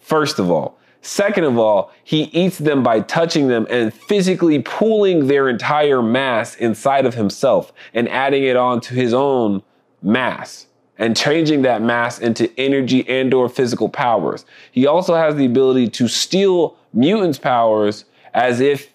first 0.00 0.40
of 0.40 0.50
all. 0.50 0.79
Second 1.02 1.44
of 1.44 1.58
all, 1.58 1.90
he 2.04 2.24
eats 2.24 2.58
them 2.58 2.82
by 2.82 3.00
touching 3.00 3.48
them 3.48 3.66
and 3.70 3.92
physically 3.92 4.60
pooling 4.60 5.26
their 5.28 5.48
entire 5.48 6.02
mass 6.02 6.54
inside 6.56 7.06
of 7.06 7.14
himself 7.14 7.72
and 7.94 8.08
adding 8.08 8.44
it 8.44 8.56
on 8.56 8.80
to 8.82 8.94
his 8.94 9.14
own 9.14 9.62
mass. 10.02 10.66
and 10.98 11.16
changing 11.16 11.62
that 11.62 11.80
mass 11.80 12.18
into 12.18 12.52
energy 12.60 13.08
and 13.08 13.32
or 13.32 13.48
physical 13.48 13.88
powers. 13.88 14.44
He 14.70 14.86
also 14.86 15.14
has 15.14 15.34
the 15.34 15.46
ability 15.46 15.88
to 15.88 16.08
steal 16.08 16.76
mutants' 16.92 17.38
powers 17.38 18.04
as 18.34 18.60
if 18.60 18.92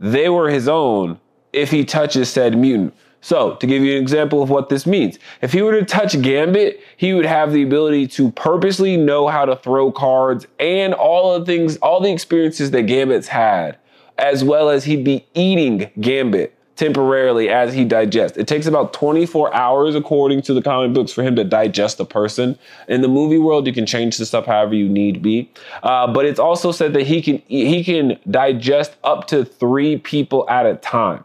they 0.00 0.28
were 0.28 0.50
his 0.50 0.66
own 0.66 1.20
if 1.52 1.70
he 1.70 1.84
touches 1.84 2.28
said 2.28 2.58
mutant. 2.58 2.92
So, 3.22 3.54
to 3.54 3.66
give 3.68 3.84
you 3.84 3.96
an 3.96 4.02
example 4.02 4.42
of 4.42 4.50
what 4.50 4.68
this 4.68 4.84
means, 4.84 5.16
if 5.42 5.52
he 5.52 5.62
were 5.62 5.78
to 5.78 5.84
touch 5.84 6.20
Gambit, 6.20 6.80
he 6.96 7.14
would 7.14 7.24
have 7.24 7.52
the 7.52 7.62
ability 7.62 8.08
to 8.08 8.32
purposely 8.32 8.96
know 8.96 9.28
how 9.28 9.44
to 9.44 9.54
throw 9.54 9.92
cards 9.92 10.48
and 10.58 10.92
all 10.92 11.38
the 11.38 11.46
things, 11.46 11.76
all 11.76 12.00
the 12.00 12.12
experiences 12.12 12.72
that 12.72 12.82
Gambit's 12.82 13.28
had, 13.28 13.78
as 14.18 14.42
well 14.42 14.68
as 14.68 14.84
he'd 14.84 15.04
be 15.04 15.24
eating 15.34 15.88
Gambit 16.00 16.58
temporarily 16.74 17.48
as 17.48 17.72
he 17.72 17.84
digests. 17.84 18.36
It 18.36 18.48
takes 18.48 18.66
about 18.66 18.92
24 18.92 19.54
hours, 19.54 19.94
according 19.94 20.42
to 20.42 20.54
the 20.54 20.62
comic 20.62 20.92
books, 20.92 21.12
for 21.12 21.22
him 21.22 21.36
to 21.36 21.44
digest 21.44 22.00
a 22.00 22.04
person. 22.04 22.58
In 22.88 23.02
the 23.02 23.08
movie 23.08 23.38
world, 23.38 23.68
you 23.68 23.72
can 23.72 23.86
change 23.86 24.16
the 24.16 24.26
stuff 24.26 24.46
however 24.46 24.74
you 24.74 24.88
need 24.88 25.22
be. 25.22 25.48
Uh, 25.84 26.12
but 26.12 26.24
it's 26.24 26.40
also 26.40 26.72
said 26.72 26.92
that 26.94 27.06
he 27.06 27.22
can 27.22 27.40
he 27.46 27.84
can 27.84 28.18
digest 28.28 28.96
up 29.04 29.28
to 29.28 29.44
three 29.44 29.96
people 29.96 30.44
at 30.50 30.66
a 30.66 30.74
time 30.74 31.22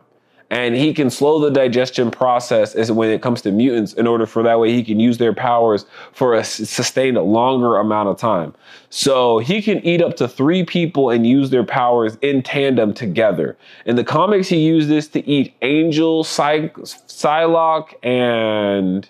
and 0.50 0.76
he 0.76 0.94
can 0.94 1.10
slow 1.10 1.40
the 1.40 1.52
digestion 1.52 2.10
process 2.10 2.74
as 2.74 2.92
when 2.92 3.10
it 3.10 3.22
comes 3.22 3.42
to 3.42 3.52
mutants 3.52 3.94
in 3.94 4.08
order 4.08 4.26
for 4.26 4.44
that 4.44 4.60
way 4.60 4.72
he 4.72 4.84
can 4.84 5.00
use 5.00 5.18
their 5.18 5.34
powers 5.34 5.86
for 6.14 6.34
a 6.34 6.44
sustained 6.44 7.18
longer 7.18 7.78
amount 7.78 8.08
of 8.08 8.18
time. 8.18 8.54
So 8.90 9.40
he 9.40 9.62
can 9.62 9.86
eat 9.86 10.02
up 10.02 10.16
to 10.18 10.28
three 10.28 10.64
people 10.64 11.10
and 11.10 11.28
use 11.28 11.50
their 11.50 11.66
powers 11.66 12.18
in 12.22 12.44
tandem 12.44 12.94
together. 12.94 13.58
In 13.86 13.98
the 13.98 14.04
comics 14.06 14.48
he 14.48 14.58
used 14.58 14.88
this 14.88 15.08
to 15.10 15.28
eat 15.28 15.54
angel 15.62 16.24
Psy- 16.24 16.70
psylocke 16.70 17.94
and 18.04 19.10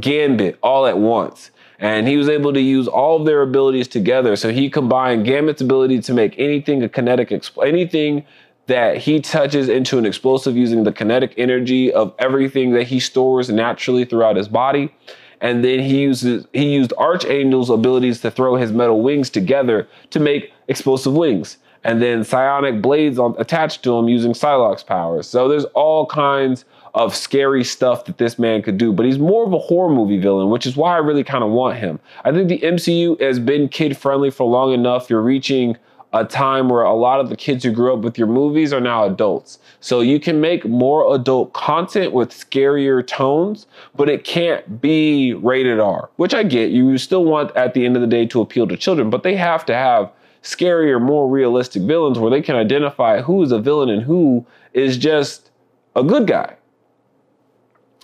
gambit 0.00 0.58
all 0.62 0.86
at 0.86 0.98
once. 0.98 1.50
And 1.78 2.08
he 2.08 2.16
was 2.16 2.28
able 2.30 2.54
to 2.54 2.60
use 2.60 2.88
all 2.88 3.20
of 3.20 3.26
their 3.26 3.42
abilities 3.42 3.86
together. 3.86 4.34
So 4.34 4.50
he 4.50 4.70
combined 4.70 5.26
Gambit's 5.26 5.60
ability 5.60 6.00
to 6.00 6.14
make 6.14 6.34
anything 6.38 6.82
a 6.82 6.88
kinetic, 6.88 7.30
anything 7.62 8.24
that 8.66 8.98
he 8.98 9.20
touches 9.20 9.68
into 9.68 9.98
an 9.98 10.06
explosive 10.06 10.56
using 10.56 10.84
the 10.84 10.92
kinetic 10.92 11.34
energy 11.36 11.92
of 11.92 12.14
everything 12.18 12.72
that 12.72 12.84
he 12.84 12.98
stores 12.98 13.48
naturally 13.48 14.04
throughout 14.04 14.36
his 14.36 14.48
body. 14.48 14.92
And 15.40 15.64
then 15.64 15.80
he 15.80 16.00
uses 16.00 16.46
he 16.52 16.72
used 16.72 16.92
Archangel's 16.98 17.70
abilities 17.70 18.20
to 18.22 18.30
throw 18.30 18.56
his 18.56 18.72
metal 18.72 19.02
wings 19.02 19.30
together 19.30 19.86
to 20.10 20.18
make 20.18 20.52
explosive 20.68 21.12
wings. 21.12 21.58
And 21.84 22.02
then 22.02 22.24
psionic 22.24 22.82
blades 22.82 23.18
on, 23.18 23.36
attached 23.38 23.84
to 23.84 23.96
him 23.96 24.08
using 24.08 24.32
Psylocke's 24.32 24.82
powers. 24.82 25.28
So 25.28 25.46
there's 25.46 25.66
all 25.66 26.06
kinds 26.06 26.64
of 26.94 27.14
scary 27.14 27.62
stuff 27.62 28.06
that 28.06 28.18
this 28.18 28.38
man 28.38 28.62
could 28.62 28.78
do, 28.78 28.92
but 28.92 29.04
he's 29.04 29.18
more 29.18 29.46
of 29.46 29.52
a 29.52 29.58
horror 29.58 29.94
movie 29.94 30.18
villain, 30.18 30.48
which 30.48 30.66
is 30.66 30.76
why 30.76 30.94
I 30.94 30.98
really 30.98 31.22
kind 31.22 31.44
of 31.44 31.50
want 31.50 31.76
him. 31.76 32.00
I 32.24 32.32
think 32.32 32.48
the 32.48 32.58
MCU 32.58 33.20
has 33.20 33.38
been 33.38 33.68
kid 33.68 33.96
friendly 33.96 34.30
for 34.30 34.48
long 34.48 34.72
enough. 34.72 35.10
You're 35.10 35.20
reaching 35.20 35.76
a 36.12 36.24
time 36.24 36.68
where 36.68 36.82
a 36.82 36.94
lot 36.94 37.20
of 37.20 37.28
the 37.28 37.36
kids 37.36 37.64
who 37.64 37.72
grew 37.72 37.92
up 37.92 38.00
with 38.00 38.16
your 38.16 38.28
movies 38.28 38.72
are 38.72 38.80
now 38.80 39.04
adults. 39.04 39.58
So 39.80 40.00
you 40.00 40.18
can 40.18 40.40
make 40.40 40.64
more 40.64 41.14
adult 41.14 41.52
content 41.52 42.12
with 42.12 42.30
scarier 42.30 43.06
tones, 43.06 43.66
but 43.94 44.08
it 44.08 44.24
can't 44.24 44.80
be 44.80 45.34
rated 45.34 45.80
R, 45.80 46.08
which 46.16 46.32
I 46.32 46.42
get. 46.42 46.70
You 46.70 46.96
still 46.98 47.24
want 47.24 47.54
at 47.56 47.74
the 47.74 47.84
end 47.84 47.96
of 47.96 48.02
the 48.02 48.08
day 48.08 48.26
to 48.26 48.40
appeal 48.40 48.66
to 48.68 48.76
children, 48.76 49.10
but 49.10 49.22
they 49.24 49.36
have 49.36 49.66
to 49.66 49.74
have 49.74 50.10
scarier, 50.42 51.02
more 51.02 51.28
realistic 51.28 51.82
villains 51.82 52.18
where 52.18 52.30
they 52.30 52.40
can 52.40 52.56
identify 52.56 53.20
who 53.20 53.42
is 53.42 53.50
a 53.50 53.58
villain 53.58 53.90
and 53.90 54.02
who 54.02 54.46
is 54.72 54.96
just 54.96 55.50
a 55.96 56.02
good 56.02 56.26
guy. 56.26 56.56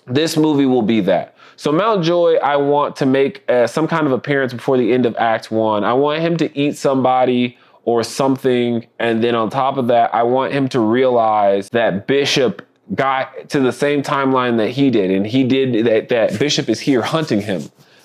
This 0.06 0.36
movie 0.36 0.66
will 0.66 0.82
be 0.82 1.00
that. 1.02 1.36
So 1.56 1.70
Mountjoy, 1.70 2.36
I 2.38 2.56
want 2.56 2.96
to 2.96 3.06
make 3.06 3.48
uh, 3.48 3.68
some 3.68 3.86
kind 3.86 4.06
of 4.06 4.12
appearance 4.12 4.52
before 4.52 4.76
the 4.76 4.92
end 4.92 5.06
of 5.06 5.14
Act 5.16 5.52
One. 5.52 5.84
I 5.84 5.92
want 5.92 6.20
him 6.20 6.36
to 6.38 6.58
eat 6.58 6.76
somebody 6.76 7.56
or 7.84 8.02
something. 8.02 8.86
And 8.98 9.22
then 9.22 9.34
on 9.34 9.50
top 9.50 9.76
of 9.76 9.88
that, 9.88 10.14
I 10.14 10.22
want 10.22 10.52
him 10.52 10.68
to 10.70 10.80
realize 10.80 11.68
that 11.70 12.06
Bishop 12.06 12.66
got 12.94 13.48
to 13.50 13.60
the 13.60 13.72
same 13.72 14.02
timeline 14.02 14.56
that 14.58 14.70
he 14.70 14.90
did. 14.90 15.10
And 15.10 15.26
he 15.26 15.44
did 15.44 15.86
that, 15.86 16.08
that 16.10 16.38
Bishop 16.38 16.68
is 16.68 16.80
here 16.80 17.02
hunting 17.02 17.40
him. 17.40 17.62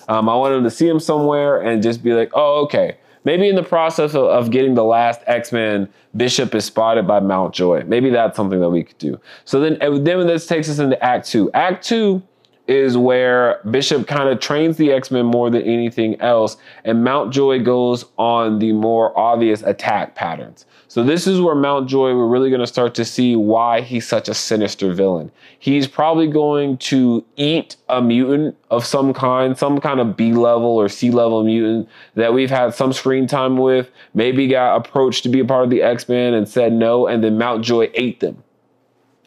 Um, 0.08 0.28
I 0.28 0.34
want 0.34 0.54
him 0.54 0.64
to 0.64 0.70
see 0.70 0.88
him 0.88 1.00
somewhere 1.00 1.60
and 1.60 1.82
just 1.82 2.02
be 2.02 2.12
like, 2.12 2.30
oh, 2.32 2.64
okay. 2.64 2.96
Maybe 3.24 3.48
in 3.48 3.56
the 3.56 3.62
process 3.62 4.14
of, 4.14 4.24
of 4.24 4.50
getting 4.50 4.74
the 4.74 4.84
last 4.84 5.20
X 5.26 5.52
Men, 5.52 5.88
Bishop 6.16 6.54
is 6.54 6.64
spotted 6.64 7.06
by 7.06 7.20
Mountjoy. 7.20 7.84
Maybe 7.84 8.08
that's 8.08 8.36
something 8.36 8.60
that 8.60 8.70
we 8.70 8.84
could 8.84 8.96
do. 8.98 9.20
So 9.44 9.60
then, 9.60 9.76
then 9.80 10.26
this 10.26 10.46
takes 10.46 10.70
us 10.70 10.78
into 10.78 11.02
Act 11.04 11.28
Two. 11.28 11.50
Act 11.52 11.84
Two 11.84 12.22
is 12.68 12.98
where 12.98 13.60
Bishop 13.70 14.06
kind 14.06 14.28
of 14.28 14.40
trains 14.40 14.76
the 14.76 14.92
X 14.92 15.10
Men 15.10 15.24
more 15.24 15.48
than 15.50 15.62
anything 15.62 16.20
else, 16.20 16.58
and 16.84 17.02
Mountjoy 17.02 17.64
goes 17.64 18.04
on 18.18 18.58
the 18.58 18.72
more 18.72 19.18
obvious 19.18 19.62
attack 19.62 20.14
patterns. 20.14 20.66
So, 20.86 21.02
this 21.02 21.26
is 21.26 21.40
where 21.40 21.54
Mountjoy, 21.54 22.14
we're 22.14 22.28
really 22.28 22.50
going 22.50 22.60
to 22.60 22.66
start 22.66 22.94
to 22.96 23.04
see 23.04 23.36
why 23.36 23.80
he's 23.80 24.06
such 24.06 24.28
a 24.28 24.34
sinister 24.34 24.92
villain. 24.92 25.32
He's 25.58 25.86
probably 25.86 26.28
going 26.28 26.76
to 26.78 27.24
eat 27.36 27.76
a 27.88 28.02
mutant 28.02 28.56
of 28.70 28.84
some 28.84 29.14
kind, 29.14 29.56
some 29.56 29.80
kind 29.80 29.98
of 29.98 30.16
B 30.16 30.32
level 30.32 30.76
or 30.76 30.88
C 30.88 31.10
level 31.10 31.42
mutant 31.44 31.88
that 32.14 32.34
we've 32.34 32.50
had 32.50 32.74
some 32.74 32.92
screen 32.92 33.26
time 33.26 33.56
with, 33.56 33.90
maybe 34.12 34.46
got 34.46 34.76
approached 34.76 35.22
to 35.22 35.30
be 35.30 35.40
a 35.40 35.44
part 35.44 35.64
of 35.64 35.70
the 35.70 35.82
X 35.82 36.08
Men 36.08 36.34
and 36.34 36.46
said 36.46 36.72
no, 36.74 37.06
and 37.06 37.24
then 37.24 37.38
Mountjoy 37.38 37.90
ate 37.94 38.20
them 38.20 38.42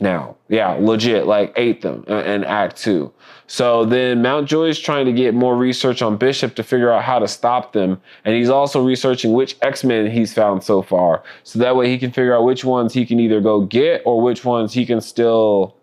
now. 0.02 0.36
Yeah, 0.50 0.72
legit, 0.80 1.28
like 1.28 1.54
ate 1.56 1.82
them 1.82 2.04
uh, 2.10 2.24
in 2.24 2.44
Act 2.44 2.78
Two. 2.78 3.14
So 3.48 3.84
then 3.84 4.22
Mountjoy 4.22 4.70
is 4.70 4.80
trying 4.80 5.06
to 5.06 5.14
get 5.14 5.34
more 5.34 5.58
research 5.58 6.02
on 6.02 6.16
Bishop 6.18 6.56
to 6.56 6.64
figure 6.64 6.92
out 6.92 7.04
how 7.04 7.20
to 7.20 7.28
stop 7.28 7.74
them. 7.74 8.02
And 8.24 8.34
he's 8.34 8.50
also 8.50 8.84
researching 8.84 9.34
which 9.34 9.58
X 9.62 9.84
Men 9.84 10.10
he's 10.10 10.34
found 10.34 10.64
so 10.64 10.82
far. 10.82 11.24
So 11.44 11.60
that 11.60 11.76
way 11.76 11.90
he 11.90 11.98
can 11.98 12.12
figure 12.12 12.34
out 12.36 12.44
which 12.44 12.64
ones 12.64 12.94
he 12.94 13.06
can 13.06 13.20
either 13.20 13.42
go 13.42 13.62
get 13.62 14.02
or 14.06 14.22
which 14.22 14.46
ones 14.46 14.74
he 14.74 14.86
can 14.86 15.02
still 15.02 15.76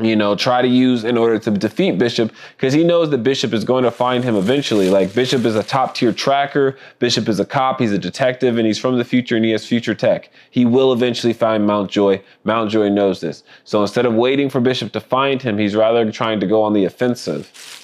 you 0.00 0.16
know, 0.16 0.34
try 0.34 0.62
to 0.62 0.68
use 0.68 1.04
in 1.04 1.16
order 1.16 1.38
to 1.38 1.50
defeat 1.50 1.98
Bishop 1.98 2.32
because 2.56 2.72
he 2.72 2.84
knows 2.84 3.10
that 3.10 3.18
Bishop 3.18 3.52
is 3.52 3.64
going 3.64 3.84
to 3.84 3.90
find 3.90 4.24
him 4.24 4.36
eventually. 4.36 4.90
Like, 4.90 5.14
Bishop 5.14 5.44
is 5.44 5.56
a 5.56 5.62
top 5.62 5.94
tier 5.94 6.12
tracker, 6.12 6.76
Bishop 6.98 7.28
is 7.28 7.40
a 7.40 7.44
cop, 7.44 7.80
he's 7.80 7.92
a 7.92 7.98
detective, 7.98 8.58
and 8.58 8.66
he's 8.66 8.78
from 8.78 8.98
the 8.98 9.04
future 9.04 9.36
and 9.36 9.44
he 9.44 9.50
has 9.52 9.66
future 9.66 9.94
tech. 9.94 10.30
He 10.50 10.64
will 10.64 10.92
eventually 10.92 11.32
find 11.32 11.66
Mountjoy. 11.66 12.20
Mountjoy 12.44 12.88
knows 12.88 13.20
this. 13.20 13.42
So 13.64 13.82
instead 13.82 14.06
of 14.06 14.14
waiting 14.14 14.50
for 14.50 14.60
Bishop 14.60 14.92
to 14.92 15.00
find 15.00 15.42
him, 15.42 15.58
he's 15.58 15.74
rather 15.74 16.10
trying 16.10 16.40
to 16.40 16.46
go 16.46 16.62
on 16.62 16.72
the 16.72 16.84
offensive. 16.84 17.77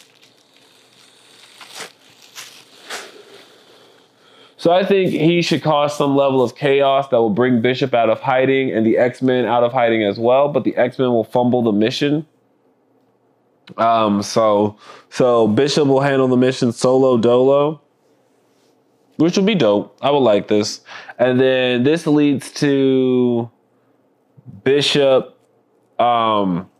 So 4.65 4.73
I 4.73 4.83
think 4.83 5.11
he 5.11 5.43
should 5.43 5.63
cause 5.63 5.95
some 5.95 6.17
level 6.17 6.43
of 6.43 6.57
chaos 6.57 7.09
that 7.09 7.19
will 7.19 7.29
bring 7.29 7.61
Bishop 7.61 7.93
out 7.93 8.09
of 8.09 8.21
hiding 8.21 8.73
and 8.73 8.87
the 8.87 8.97
X-Men 8.97 9.45
out 9.45 9.63
of 9.63 9.75
hiding 9.75 10.03
as 10.03 10.19
well, 10.19 10.49
but 10.49 10.65
the 10.65 10.75
X-Men 10.75 11.11
will 11.11 11.23
fumble 11.23 11.61
the 11.61 11.71
mission. 11.71 12.27
Um, 13.77 14.23
so 14.23 14.79
so 15.11 15.47
Bishop 15.49 15.87
will 15.87 16.01
handle 16.01 16.29
the 16.29 16.39
mission 16.39 16.73
solo 16.73 17.19
dolo, 17.19 17.83
which 19.17 19.37
will 19.37 19.45
be 19.45 19.55
dope. 19.55 19.99
I 20.01 20.11
would 20.11 20.21
like 20.21 20.49
this. 20.49 20.81
And 21.19 21.39
then 21.39 21.83
this 21.83 22.07
leads 22.07 22.51
to 22.53 23.51
Bishop 24.65 25.39
um 25.99 26.71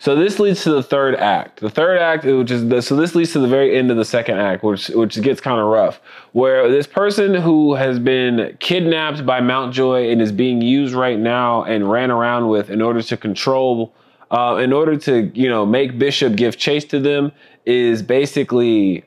so 0.00 0.14
this 0.14 0.38
leads 0.38 0.62
to 0.62 0.70
the 0.70 0.82
third 0.82 1.16
act. 1.16 1.60
The 1.60 1.70
third 1.70 1.98
act, 1.98 2.24
which 2.24 2.50
is 2.52 2.68
the, 2.68 2.80
so 2.80 2.94
this 2.94 3.16
leads 3.16 3.32
to 3.32 3.40
the 3.40 3.48
very 3.48 3.76
end 3.76 3.90
of 3.90 3.96
the 3.96 4.04
second 4.04 4.38
act, 4.38 4.62
which 4.62 4.88
which 4.90 5.20
gets 5.22 5.40
kind 5.40 5.60
of 5.60 5.66
rough, 5.66 6.00
where 6.32 6.70
this 6.70 6.86
person 6.86 7.34
who 7.34 7.74
has 7.74 7.98
been 7.98 8.56
kidnapped 8.60 9.26
by 9.26 9.40
Mountjoy 9.40 10.10
and 10.10 10.22
is 10.22 10.30
being 10.30 10.62
used 10.62 10.94
right 10.94 11.18
now 11.18 11.64
and 11.64 11.90
ran 11.90 12.12
around 12.12 12.48
with 12.48 12.70
in 12.70 12.80
order 12.80 13.02
to 13.02 13.16
control, 13.16 13.92
uh, 14.30 14.60
in 14.62 14.72
order 14.72 14.96
to 14.96 15.32
you 15.34 15.48
know 15.48 15.66
make 15.66 15.98
Bishop 15.98 16.36
give 16.36 16.56
chase 16.56 16.84
to 16.86 17.00
them, 17.00 17.32
is 17.66 18.00
basically 18.00 19.04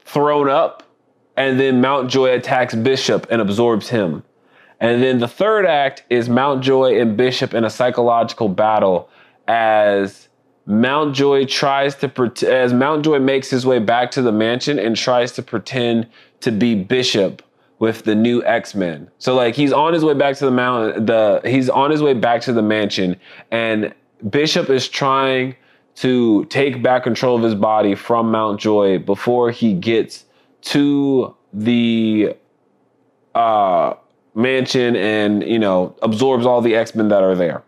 thrown 0.00 0.48
up, 0.48 0.82
and 1.36 1.60
then 1.60 1.80
Mountjoy 1.80 2.30
attacks 2.30 2.74
Bishop 2.74 3.28
and 3.30 3.40
absorbs 3.40 3.90
him. 3.90 4.24
And 4.80 5.02
then 5.02 5.18
the 5.18 5.28
third 5.28 5.66
act 5.66 6.04
is 6.08 6.28
Mountjoy 6.28 6.98
and 6.98 7.16
Bishop 7.16 7.52
in 7.52 7.64
a 7.64 7.70
psychological 7.70 8.48
battle 8.48 9.10
as 9.46 10.28
Mountjoy 10.66 11.46
tries 11.46 11.94
to 11.96 12.32
as 12.48 12.72
Mountjoy 12.72 13.18
makes 13.18 13.50
his 13.50 13.66
way 13.66 13.78
back 13.78 14.10
to 14.12 14.22
the 14.22 14.32
mansion 14.32 14.78
and 14.78 14.96
tries 14.96 15.32
to 15.32 15.42
pretend 15.42 16.06
to 16.40 16.50
be 16.50 16.74
Bishop 16.74 17.42
with 17.78 18.04
the 18.04 18.14
new 18.14 18.44
X-Men. 18.44 19.10
So 19.18 19.34
like 19.34 19.54
he's 19.54 19.72
on 19.72 19.92
his 19.92 20.04
way 20.04 20.14
back 20.14 20.36
to 20.36 20.44
the 20.44 20.50
mount 20.50 21.06
the 21.06 21.40
he's 21.44 21.68
on 21.68 21.90
his 21.90 22.02
way 22.02 22.14
back 22.14 22.40
to 22.42 22.52
the 22.52 22.62
mansion 22.62 23.16
and 23.50 23.92
Bishop 24.28 24.70
is 24.70 24.88
trying 24.88 25.56
to 25.96 26.44
take 26.46 26.82
back 26.82 27.02
control 27.02 27.36
of 27.36 27.42
his 27.42 27.54
body 27.54 27.94
from 27.94 28.30
Mountjoy 28.30 28.98
before 28.98 29.50
he 29.50 29.74
gets 29.74 30.24
to 30.62 31.34
the 31.52 32.36
uh 33.34 33.94
mansion 34.34 34.94
and 34.96 35.42
you 35.42 35.58
know 35.58 35.94
absorbs 36.02 36.46
all 36.46 36.60
the 36.60 36.74
x-men 36.74 37.08
that 37.08 37.22
are 37.22 37.34
there 37.34 37.62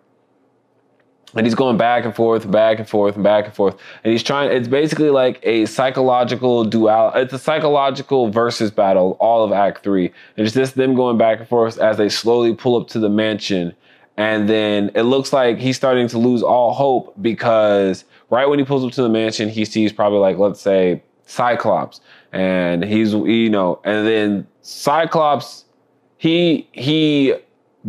and 1.35 1.47
he's 1.47 1.55
going 1.55 1.77
back 1.77 2.05
and 2.05 2.15
forth, 2.15 2.51
back 2.51 2.79
and 2.79 2.89
forth, 2.89 3.15
and 3.15 3.25
back 3.25 3.47
and 3.47 3.55
forth. 3.55 3.77
And 4.05 4.13
he's 4.13 4.23
trying. 4.23 4.53
It's 4.53 4.69
basically 4.69 5.11
like 5.11 5.41
a 5.43 5.67
psychological 5.67 6.65
duel. 6.65 7.13
It's 7.15 7.33
a 7.33 7.39
psychological 7.39 8.31
versus 8.31 8.71
battle. 8.71 9.17
All 9.19 9.45
of 9.45 9.53
Act 9.53 9.83
Three. 9.83 10.13
And 10.37 10.47
it's 10.47 10.55
just 10.55 10.75
them 10.75 10.95
going 10.95 11.19
back 11.19 11.41
and 11.41 11.49
forth 11.49 11.79
as 11.79 11.97
they 11.97 12.09
slowly 12.09 12.55
pull 12.55 12.81
up 12.81 12.89
to 12.89 12.99
the 12.99 13.09
mansion. 13.09 13.75
And 14.19 14.49
then 14.49 14.91
it 14.95 15.03
looks 15.03 15.33
like 15.33 15.59
he's 15.59 15.77
starting 15.77 16.07
to 16.09 16.19
lose 16.19 16.43
all 16.43 16.75
hope 16.75 17.15
because 17.23 18.05
right 18.29 18.47
when 18.47 18.59
he 18.59 18.65
pulls 18.65 18.85
up 18.85 18.93
to 18.93 19.03
the 19.03 19.09
mansion, 19.09 19.49
he 19.49 19.65
sees 19.65 19.93
probably 19.93 20.19
like 20.19 20.37
let's 20.37 20.61
say 20.61 21.03
Cyclops, 21.25 22.01
and 22.33 22.85
he's 22.85 23.15
you 23.15 23.49
know, 23.49 23.81
and 23.85 24.07
then 24.07 24.47
Cyclops, 24.61 25.65
he 26.23 26.69
he 26.71 27.35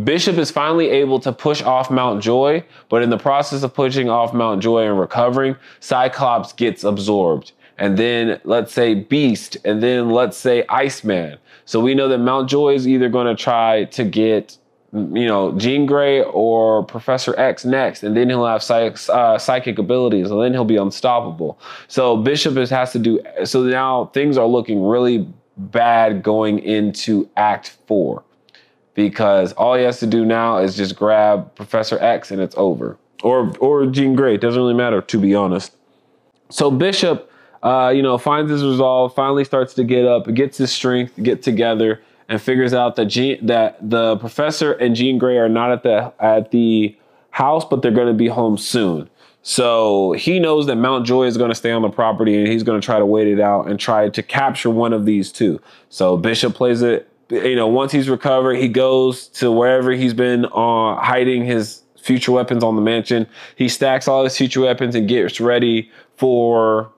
Bishop 0.04 0.40
is 0.40 0.50
finally 0.50 0.90
able 0.90 1.20
to 1.20 1.32
push 1.32 1.62
off 1.62 1.92
Mountjoy, 1.92 2.63
but 2.90 3.04
in 3.04 3.12
the 3.12 3.18
process 3.18 3.62
of 3.62 3.75
pushing 3.75 4.10
off 4.10 4.34
Mountjoy 4.34 4.88
and 4.88 5.00
recovering, 5.00 5.56
Cyclops 5.82 6.52
gets 6.52 6.84
absorbed. 6.84 7.52
And 7.78 7.96
then 7.96 8.42
let's 8.44 8.74
say 8.74 8.96
Beast, 8.96 9.58
and 9.63 9.84
then 9.84 10.10
let's 10.10 10.36
say 10.36 10.66
Iceman. 10.68 11.38
So 11.66 11.80
we 11.80 11.94
know 11.94 12.08
that 12.08 12.18
Mountjoy 12.18 12.74
is 12.74 12.88
either 12.88 13.08
going 13.08 13.28
to 13.28 13.36
try 13.36 13.84
to 13.84 14.04
get, 14.04 14.58
you 14.94 15.28
know, 15.28 15.52
Jean 15.60 15.86
Grey 15.86 16.24
or 16.24 16.84
Professor 16.84 17.40
X 17.40 17.66
next, 17.66 18.02
and 18.02 18.18
then 18.18 18.30
he'll 18.30 18.48
have 18.48 18.63
psych, 18.63 18.98
uh, 19.10 19.38
psychic 19.38 19.78
abilities, 19.78 20.32
and 20.32 20.42
then 20.42 20.54
he'll 20.54 20.66
be 20.66 20.78
unstoppable. 20.78 21.60
So 21.88 22.18
Bishop 22.18 22.58
is, 22.58 22.72
has 22.72 22.94
to 22.94 23.00
do. 23.00 23.22
So 23.44 23.62
now 23.62 24.06
things 24.06 24.40
are 24.40 24.48
looking 24.48 24.84
really 24.84 25.32
bad 25.58 26.24
going 26.24 26.60
into 26.60 27.30
Act 27.36 27.78
Four 27.88 28.24
because 28.94 29.54
all 29.54 29.76
he 29.76 29.84
has 29.84 30.00
to 30.00 30.08
do 30.08 30.26
now 30.26 30.58
is 30.58 30.76
just 30.76 30.96
grab 30.96 31.54
Professor 31.56 31.98
X 32.00 32.32
and 32.32 32.42
it's 32.42 32.56
over. 32.58 32.98
Or 33.24 33.56
or 33.58 33.86
Jean 33.86 34.16
Grey, 34.16 34.36
it 34.36 34.42
doesn't 34.42 34.60
really 34.60 34.74
matter 34.74 35.02
to 35.02 35.20
be 35.20 35.34
honest. 35.34 35.76
So 36.50 36.70
Bishop, 36.70 37.32
uh, 37.64 37.92
you 37.96 38.02
know, 38.02 38.18
finds 38.18 38.52
his 38.52 38.64
resolve, 38.64 39.16
finally 39.16 39.44
starts 39.44 39.74
to 39.76 39.84
get 39.84 40.06
up, 40.06 40.32
gets 40.34 40.58
his 40.58 40.72
strength, 40.72 41.14
get 41.24 41.42
together, 41.42 42.02
and 42.28 42.42
figures 42.42 42.74
out 42.74 42.96
that 42.98 43.06
Jean, 43.06 43.46
that 43.46 43.78
the 43.90 44.18
professor 44.18 44.74
and 44.74 44.96
Jean 44.96 45.18
Grey 45.18 45.38
are 45.38 45.50
not 45.50 45.72
at 45.72 45.84
the 45.84 46.14
at 46.20 46.52
the 46.52 46.96
house, 47.32 47.66
but 47.66 47.82
they're 47.82 47.92
going 47.92 48.08
to 48.08 48.14
be 48.14 48.28
home 48.28 48.58
soon. 48.58 49.10
So 49.44 50.14
he 50.14 50.40
knows 50.40 50.66
that 50.68 50.78
Mountjoy 50.78 51.26
is 51.26 51.38
going 51.38 51.50
to 51.50 51.56
stay 51.56 51.72
on 51.72 51.82
the 51.82 51.90
property, 51.90 52.38
and 52.38 52.48
he's 52.48 52.64
going 52.64 52.80
to 52.80 52.86
try 52.86 52.98
to 52.98 53.06
wait 53.06 53.28
it 53.28 53.40
out 53.40 53.68
and 53.68 53.80
try 53.80 54.10
to 54.10 54.24
capture 54.24 54.70
one 54.70 54.94
of 54.94 55.06
these 55.06 55.32
two. 55.32 55.62
So 55.90 56.18
Bishop 56.18 56.56
plays 56.56 56.82
it 56.82 57.10
you 57.30 57.56
know, 57.56 57.68
once 57.68 57.92
he's 57.92 58.10
recovered, 58.10 58.56
he 58.56 58.68
goes 58.68 59.28
to 59.28 59.52
wherever 59.52 59.92
he's 59.92 60.14
been 60.14 60.46
uh, 60.46 60.96
hiding 60.96 61.46
his 61.46 61.82
future 62.00 62.32
weapons 62.32 62.64
on 62.64 62.76
the 62.76 62.82
mansion. 62.82 63.28
He 63.56 63.70
stacks 63.70 64.08
all 64.08 64.24
his 64.24 64.38
future 64.38 64.62
weapons 64.62 64.94
and 64.96 65.08
gets 65.08 65.40
ready 65.40 65.90
for, 66.18 66.92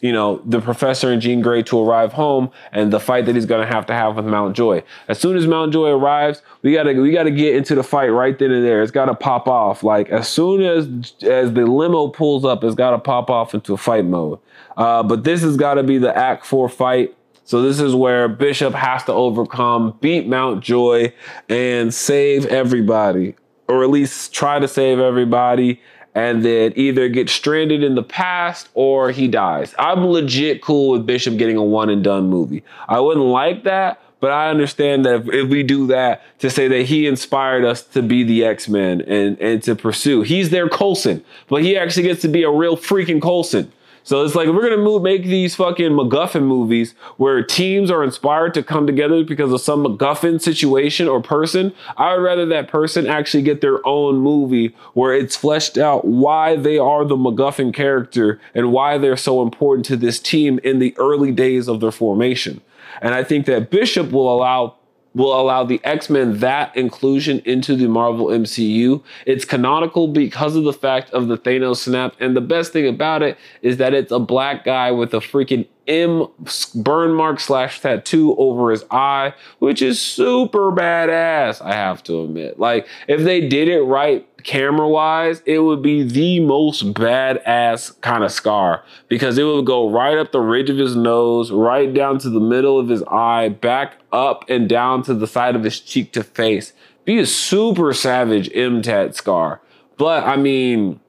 you 0.00 0.12
know, 0.12 0.40
the 0.46 0.60
professor 0.60 1.10
and 1.10 1.20
Jean 1.20 1.42
Grey 1.42 1.62
to 1.64 1.78
arrive 1.78 2.12
home 2.12 2.50
and 2.72 2.92
the 2.92 3.00
fight 3.00 3.26
that 3.26 3.34
he's 3.34 3.46
gonna 3.46 3.66
have 3.66 3.86
to 3.86 3.92
have 3.92 4.16
with 4.16 4.24
Mountjoy. 4.24 4.82
As 5.08 5.18
soon 5.18 5.36
as 5.36 5.46
Mountjoy 5.46 5.90
arrives, 5.90 6.42
we 6.62 6.72
gotta 6.72 6.94
we 6.94 7.12
gotta 7.12 7.30
get 7.30 7.54
into 7.54 7.74
the 7.74 7.82
fight 7.82 8.08
right 8.08 8.38
then 8.38 8.50
and 8.50 8.64
there. 8.64 8.82
It's 8.82 8.90
gotta 8.90 9.14
pop 9.14 9.46
off. 9.46 9.82
Like 9.82 10.08
as 10.08 10.28
soon 10.28 10.62
as 10.62 11.14
as 11.22 11.52
the 11.52 11.66
limo 11.66 12.08
pulls 12.08 12.44
up, 12.44 12.64
it's 12.64 12.74
gotta 12.74 12.98
pop 12.98 13.30
off 13.30 13.54
into 13.54 13.74
a 13.74 13.76
fight 13.76 14.04
mode. 14.04 14.38
Uh, 14.76 15.02
but 15.02 15.24
this 15.24 15.42
has 15.42 15.56
got 15.56 15.74
to 15.74 15.82
be 15.82 15.98
the 15.98 16.16
Act 16.16 16.46
Four 16.46 16.68
fight. 16.68 17.14
So 17.44 17.62
this 17.62 17.80
is 17.80 17.94
where 17.94 18.28
Bishop 18.28 18.74
has 18.74 19.04
to 19.04 19.12
overcome, 19.12 19.98
beat 20.00 20.26
Mountjoy, 20.26 21.12
and 21.48 21.92
save 21.92 22.46
everybody, 22.46 23.34
or 23.68 23.82
at 23.82 23.90
least 23.90 24.32
try 24.32 24.60
to 24.60 24.68
save 24.68 25.00
everybody, 25.00 25.80
and 26.14 26.44
then 26.44 26.72
either 26.76 27.08
get 27.08 27.28
stranded 27.28 27.82
in 27.82 27.94
the 27.94 28.02
past 28.02 28.68
or 28.74 29.10
he 29.10 29.28
dies. 29.28 29.74
I'm 29.78 30.04
legit 30.06 30.62
cool 30.62 30.90
with 30.92 31.06
Bishop 31.06 31.36
getting 31.36 31.56
a 31.56 31.64
one 31.64 31.90
and 31.90 32.02
done 32.02 32.28
movie. 32.28 32.64
I 32.88 33.00
wouldn't 33.00 33.26
like 33.26 33.64
that, 33.64 34.00
but 34.18 34.32
I 34.32 34.50
understand 34.50 35.04
that 35.04 35.20
if, 35.20 35.28
if, 35.28 35.48
we 35.48 35.62
do 35.62 35.86
that, 35.88 36.22
to 36.40 36.50
say 36.50 36.68
that 36.68 36.82
he 36.86 37.06
inspired 37.06 37.64
us 37.64 37.82
to 37.82 38.02
be 38.02 38.22
the 38.22 38.44
X 38.44 38.68
Men 38.68 39.00
and 39.02 39.38
and 39.40 39.62
to 39.62 39.74
pursue. 39.74 40.22
He's 40.22 40.50
their 40.50 40.68
Coulson, 40.68 41.24
but 41.48 41.62
he 41.62 41.76
actually 41.76 42.04
gets 42.04 42.22
to 42.22 42.28
be 42.28 42.42
a 42.42 42.50
real 42.50 42.76
freaking 42.76 43.22
Coulson. 43.22 43.72
So 44.02 44.24
it's 44.24 44.34
like 44.34 44.48
we're 44.48 44.62
gonna 44.62 44.76
move, 44.78 45.02
make 45.02 45.24
these 45.24 45.54
fucking 45.54 45.92
MacGuffin 45.92 46.42
movies 46.42 46.94
where 47.16 47.42
teams 47.42 47.90
are 47.90 48.02
inspired 48.02 48.54
to 48.54 48.62
come 48.62 48.86
together 48.86 49.24
because 49.24 49.52
of 49.52 49.60
some 49.60 49.84
MacGuffin 49.84 50.40
situation 50.40 51.06
or 51.08 51.22
person. 51.22 51.72
I 51.96 52.14
would 52.14 52.22
rather 52.22 52.46
that 52.46 52.68
person 52.68 53.06
actually 53.06 53.42
get 53.42 53.60
their 53.60 53.86
own 53.86 54.16
movie 54.18 54.74
where 54.94 55.14
it's 55.14 55.36
fleshed 55.36 55.78
out 55.78 56.04
why 56.04 56.56
they 56.56 56.78
are 56.78 57.04
the 57.04 57.16
MacGuffin 57.16 57.74
character 57.74 58.40
and 58.54 58.72
why 58.72 58.98
they're 58.98 59.16
so 59.16 59.42
important 59.42 59.86
to 59.86 59.96
this 59.96 60.18
team 60.18 60.58
in 60.64 60.78
the 60.78 60.94
early 60.98 61.32
days 61.32 61.68
of 61.68 61.80
their 61.80 61.92
formation. 61.92 62.60
And 63.02 63.14
I 63.14 63.22
think 63.24 63.46
that 63.46 63.70
Bishop 63.70 64.10
will 64.10 64.32
allow 64.32 64.76
will 65.14 65.38
allow 65.38 65.64
the 65.64 65.80
X-Men 65.84 66.38
that 66.38 66.76
inclusion 66.76 67.40
into 67.44 67.74
the 67.74 67.88
Marvel 67.88 68.26
MCU. 68.26 69.02
It's 69.26 69.44
canonical 69.44 70.08
because 70.08 70.54
of 70.56 70.64
the 70.64 70.72
fact 70.72 71.10
of 71.10 71.28
the 71.28 71.36
Thanos 71.36 71.78
snap. 71.78 72.14
And 72.20 72.36
the 72.36 72.40
best 72.40 72.72
thing 72.72 72.86
about 72.86 73.22
it 73.22 73.36
is 73.62 73.78
that 73.78 73.92
it's 73.92 74.12
a 74.12 74.20
black 74.20 74.64
guy 74.64 74.90
with 74.92 75.12
a 75.12 75.18
freaking 75.18 75.66
M 75.90 76.28
burn 76.76 77.14
mark 77.14 77.40
slash 77.40 77.80
tattoo 77.80 78.36
over 78.36 78.70
his 78.70 78.84
eye, 78.92 79.34
which 79.58 79.82
is 79.82 80.00
super 80.00 80.70
badass, 80.70 81.60
I 81.60 81.74
have 81.74 82.02
to 82.04 82.22
admit. 82.22 82.60
Like, 82.60 82.86
if 83.08 83.22
they 83.22 83.46
did 83.48 83.66
it 83.66 83.82
right 83.82 84.24
camera 84.44 84.88
wise, 84.88 85.42
it 85.44 85.58
would 85.58 85.82
be 85.82 86.04
the 86.04 86.38
most 86.38 86.94
badass 86.94 88.00
kind 88.02 88.22
of 88.22 88.30
scar 88.30 88.84
because 89.08 89.36
it 89.36 89.42
would 89.42 89.66
go 89.66 89.90
right 89.90 90.16
up 90.16 90.30
the 90.30 90.40
ridge 90.40 90.70
of 90.70 90.78
his 90.78 90.94
nose, 90.94 91.50
right 91.50 91.92
down 91.92 92.18
to 92.20 92.30
the 92.30 92.40
middle 92.40 92.78
of 92.78 92.88
his 92.88 93.02
eye, 93.04 93.48
back 93.48 93.96
up 94.12 94.48
and 94.48 94.68
down 94.68 95.02
to 95.02 95.12
the 95.12 95.26
side 95.26 95.56
of 95.56 95.64
his 95.64 95.80
cheek 95.80 96.12
to 96.12 96.22
face. 96.22 96.72
Be 97.04 97.18
a 97.18 97.26
super 97.26 97.92
savage 97.92 98.48
M 98.54 98.80
tat 98.80 99.16
scar. 99.16 99.60
But 99.96 100.22
I 100.22 100.36
mean, 100.36 101.00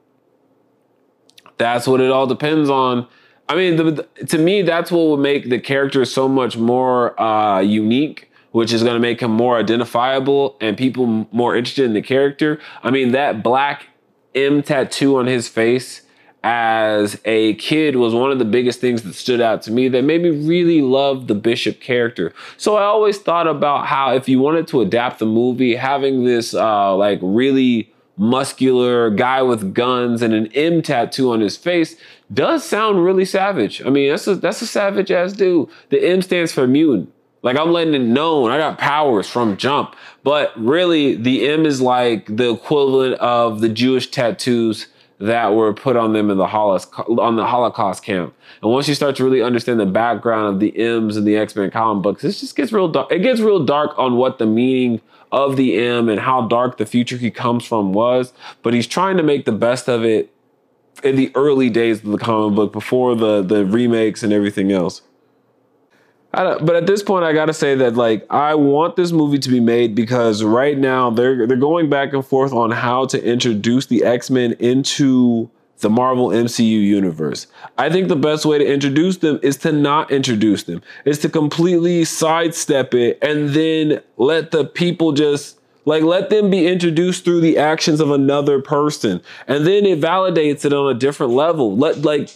that's 1.56 1.86
what 1.86 2.00
it 2.00 2.10
all 2.10 2.26
depends 2.26 2.68
on 2.68 3.06
I 3.52 3.54
mean, 3.54 3.76
the, 3.76 4.08
to 4.28 4.38
me, 4.38 4.62
that's 4.62 4.90
what 4.90 5.08
would 5.08 5.20
make 5.20 5.50
the 5.50 5.60
character 5.60 6.06
so 6.06 6.26
much 6.26 6.56
more 6.56 7.20
uh, 7.20 7.60
unique, 7.60 8.30
which 8.52 8.72
is 8.72 8.82
going 8.82 8.94
to 8.94 9.00
make 9.00 9.20
him 9.20 9.30
more 9.30 9.58
identifiable 9.58 10.56
and 10.58 10.74
people 10.74 11.28
more 11.32 11.54
interested 11.54 11.84
in 11.84 11.92
the 11.92 12.00
character. 12.00 12.58
I 12.82 12.90
mean, 12.90 13.12
that 13.12 13.42
black 13.42 13.88
M 14.34 14.62
tattoo 14.62 15.18
on 15.18 15.26
his 15.26 15.48
face 15.48 16.00
as 16.42 17.20
a 17.26 17.52
kid 17.56 17.96
was 17.96 18.14
one 18.14 18.32
of 18.32 18.38
the 18.38 18.46
biggest 18.46 18.80
things 18.80 19.02
that 19.02 19.12
stood 19.12 19.42
out 19.42 19.60
to 19.62 19.70
me 19.70 19.86
that 19.88 20.02
made 20.02 20.22
me 20.22 20.30
really 20.30 20.80
love 20.80 21.28
the 21.28 21.34
Bishop 21.34 21.78
character. 21.78 22.32
So 22.56 22.76
I 22.76 22.84
always 22.84 23.18
thought 23.18 23.46
about 23.46 23.86
how 23.86 24.14
if 24.14 24.30
you 24.30 24.40
wanted 24.40 24.66
to 24.68 24.80
adapt 24.80 25.18
the 25.18 25.26
movie, 25.26 25.74
having 25.74 26.24
this 26.24 26.54
uh, 26.54 26.96
like 26.96 27.18
really 27.20 27.92
muscular 28.16 29.10
guy 29.10 29.42
with 29.42 29.74
guns 29.74 30.22
and 30.22 30.32
an 30.32 30.46
M 30.54 30.80
tattoo 30.80 31.32
on 31.32 31.40
his 31.40 31.56
face 31.56 31.96
does 32.32 32.64
sound 32.64 33.04
really 33.04 33.24
savage. 33.24 33.82
I 33.84 33.90
mean, 33.90 34.10
that's 34.10 34.26
a 34.26 34.36
that's 34.36 34.62
a 34.62 34.66
savage 34.66 35.10
ass 35.10 35.32
dude. 35.32 35.68
The 35.90 36.02
M 36.02 36.22
stands 36.22 36.52
for 36.52 36.66
mutant. 36.66 37.12
Like 37.42 37.56
I'm 37.56 37.72
letting 37.72 37.94
it 37.94 38.00
known 38.00 38.50
I 38.50 38.58
got 38.58 38.78
powers 38.78 39.28
from 39.28 39.56
jump. 39.56 39.96
But 40.22 40.52
really 40.56 41.16
the 41.16 41.48
M 41.48 41.66
is 41.66 41.80
like 41.80 42.34
the 42.34 42.52
equivalent 42.52 43.14
of 43.20 43.60
the 43.60 43.68
Jewish 43.68 44.10
tattoos 44.10 44.86
that 45.18 45.54
were 45.54 45.72
put 45.72 45.96
on 45.96 46.12
them 46.12 46.30
in 46.30 46.36
the 46.36 46.46
Holocaust 46.46 46.92
on 47.08 47.36
the 47.36 47.46
Holocaust 47.46 48.04
camp. 48.04 48.34
And 48.62 48.70
once 48.70 48.88
you 48.88 48.94
start 48.94 49.16
to 49.16 49.24
really 49.24 49.42
understand 49.42 49.78
the 49.78 49.86
background 49.86 50.54
of 50.54 50.60
the 50.60 50.76
M's 50.76 51.16
and 51.16 51.26
the 51.26 51.36
X-Men 51.36 51.70
comic 51.70 52.02
books, 52.02 52.24
it 52.24 52.32
just 52.32 52.56
gets 52.56 52.72
real 52.72 52.88
dark. 52.88 53.10
It 53.12 53.20
gets 53.20 53.40
real 53.40 53.64
dark 53.64 53.96
on 53.98 54.16
what 54.16 54.38
the 54.38 54.46
meaning 54.46 55.00
of 55.30 55.56
the 55.56 55.78
M 55.78 56.08
and 56.08 56.20
how 56.20 56.46
dark 56.46 56.76
the 56.76 56.86
future 56.86 57.16
he 57.16 57.30
comes 57.30 57.64
from 57.64 57.92
was. 57.92 58.32
But 58.62 58.74
he's 58.74 58.86
trying 58.86 59.16
to 59.16 59.22
make 59.22 59.44
the 59.44 59.52
best 59.52 59.88
of 59.88 60.04
it 60.04 60.32
in 61.02 61.16
the 61.16 61.30
early 61.34 61.70
days 61.70 62.02
of 62.04 62.10
the 62.10 62.18
comic 62.18 62.54
book 62.56 62.72
before 62.72 63.14
the 63.14 63.42
the 63.42 63.64
remakes 63.64 64.22
and 64.22 64.32
everything 64.32 64.72
else. 64.72 65.02
but 66.32 66.76
at 66.76 66.86
this 66.86 67.02
point, 67.02 67.24
I 67.24 67.32
gotta 67.32 67.54
say 67.54 67.74
that 67.76 67.94
like 67.94 68.26
I 68.30 68.54
want 68.54 68.96
this 68.96 69.12
movie 69.12 69.38
to 69.38 69.50
be 69.50 69.60
made 69.60 69.94
because 69.94 70.42
right 70.42 70.78
now 70.78 71.10
they're 71.10 71.46
they're 71.46 71.56
going 71.56 71.90
back 71.90 72.12
and 72.12 72.24
forth 72.24 72.52
on 72.52 72.70
how 72.70 73.06
to 73.06 73.22
introduce 73.22 73.86
the 73.86 74.04
X 74.04 74.30
Men 74.30 74.52
into 74.58 75.50
the 75.82 75.90
Marvel 75.90 76.28
MCU 76.28 76.64
universe. 76.64 77.48
I 77.76 77.90
think 77.90 78.08
the 78.08 78.16
best 78.16 78.46
way 78.46 78.56
to 78.56 78.64
introduce 78.64 79.18
them 79.18 79.38
is 79.42 79.56
to 79.58 79.72
not 79.72 80.10
introduce 80.10 80.62
them, 80.62 80.80
is 81.04 81.18
to 81.20 81.28
completely 81.28 82.04
sidestep 82.04 82.94
it 82.94 83.18
and 83.20 83.50
then 83.50 84.00
let 84.16 84.52
the 84.52 84.64
people 84.64 85.12
just 85.12 85.58
like, 85.84 86.02
let 86.02 86.30
them 86.30 86.50
be 86.50 86.66
introduced 86.66 87.24
through 87.24 87.40
the 87.40 87.58
actions 87.58 88.00
of 88.00 88.10
another 88.10 88.60
person. 88.60 89.20
And 89.48 89.66
then 89.66 89.84
it 89.84 90.00
validates 90.00 90.64
it 90.64 90.72
on 90.72 90.94
a 90.94 90.98
different 90.98 91.32
level. 91.32 91.76
Let, 91.76 92.02
like, 92.02 92.30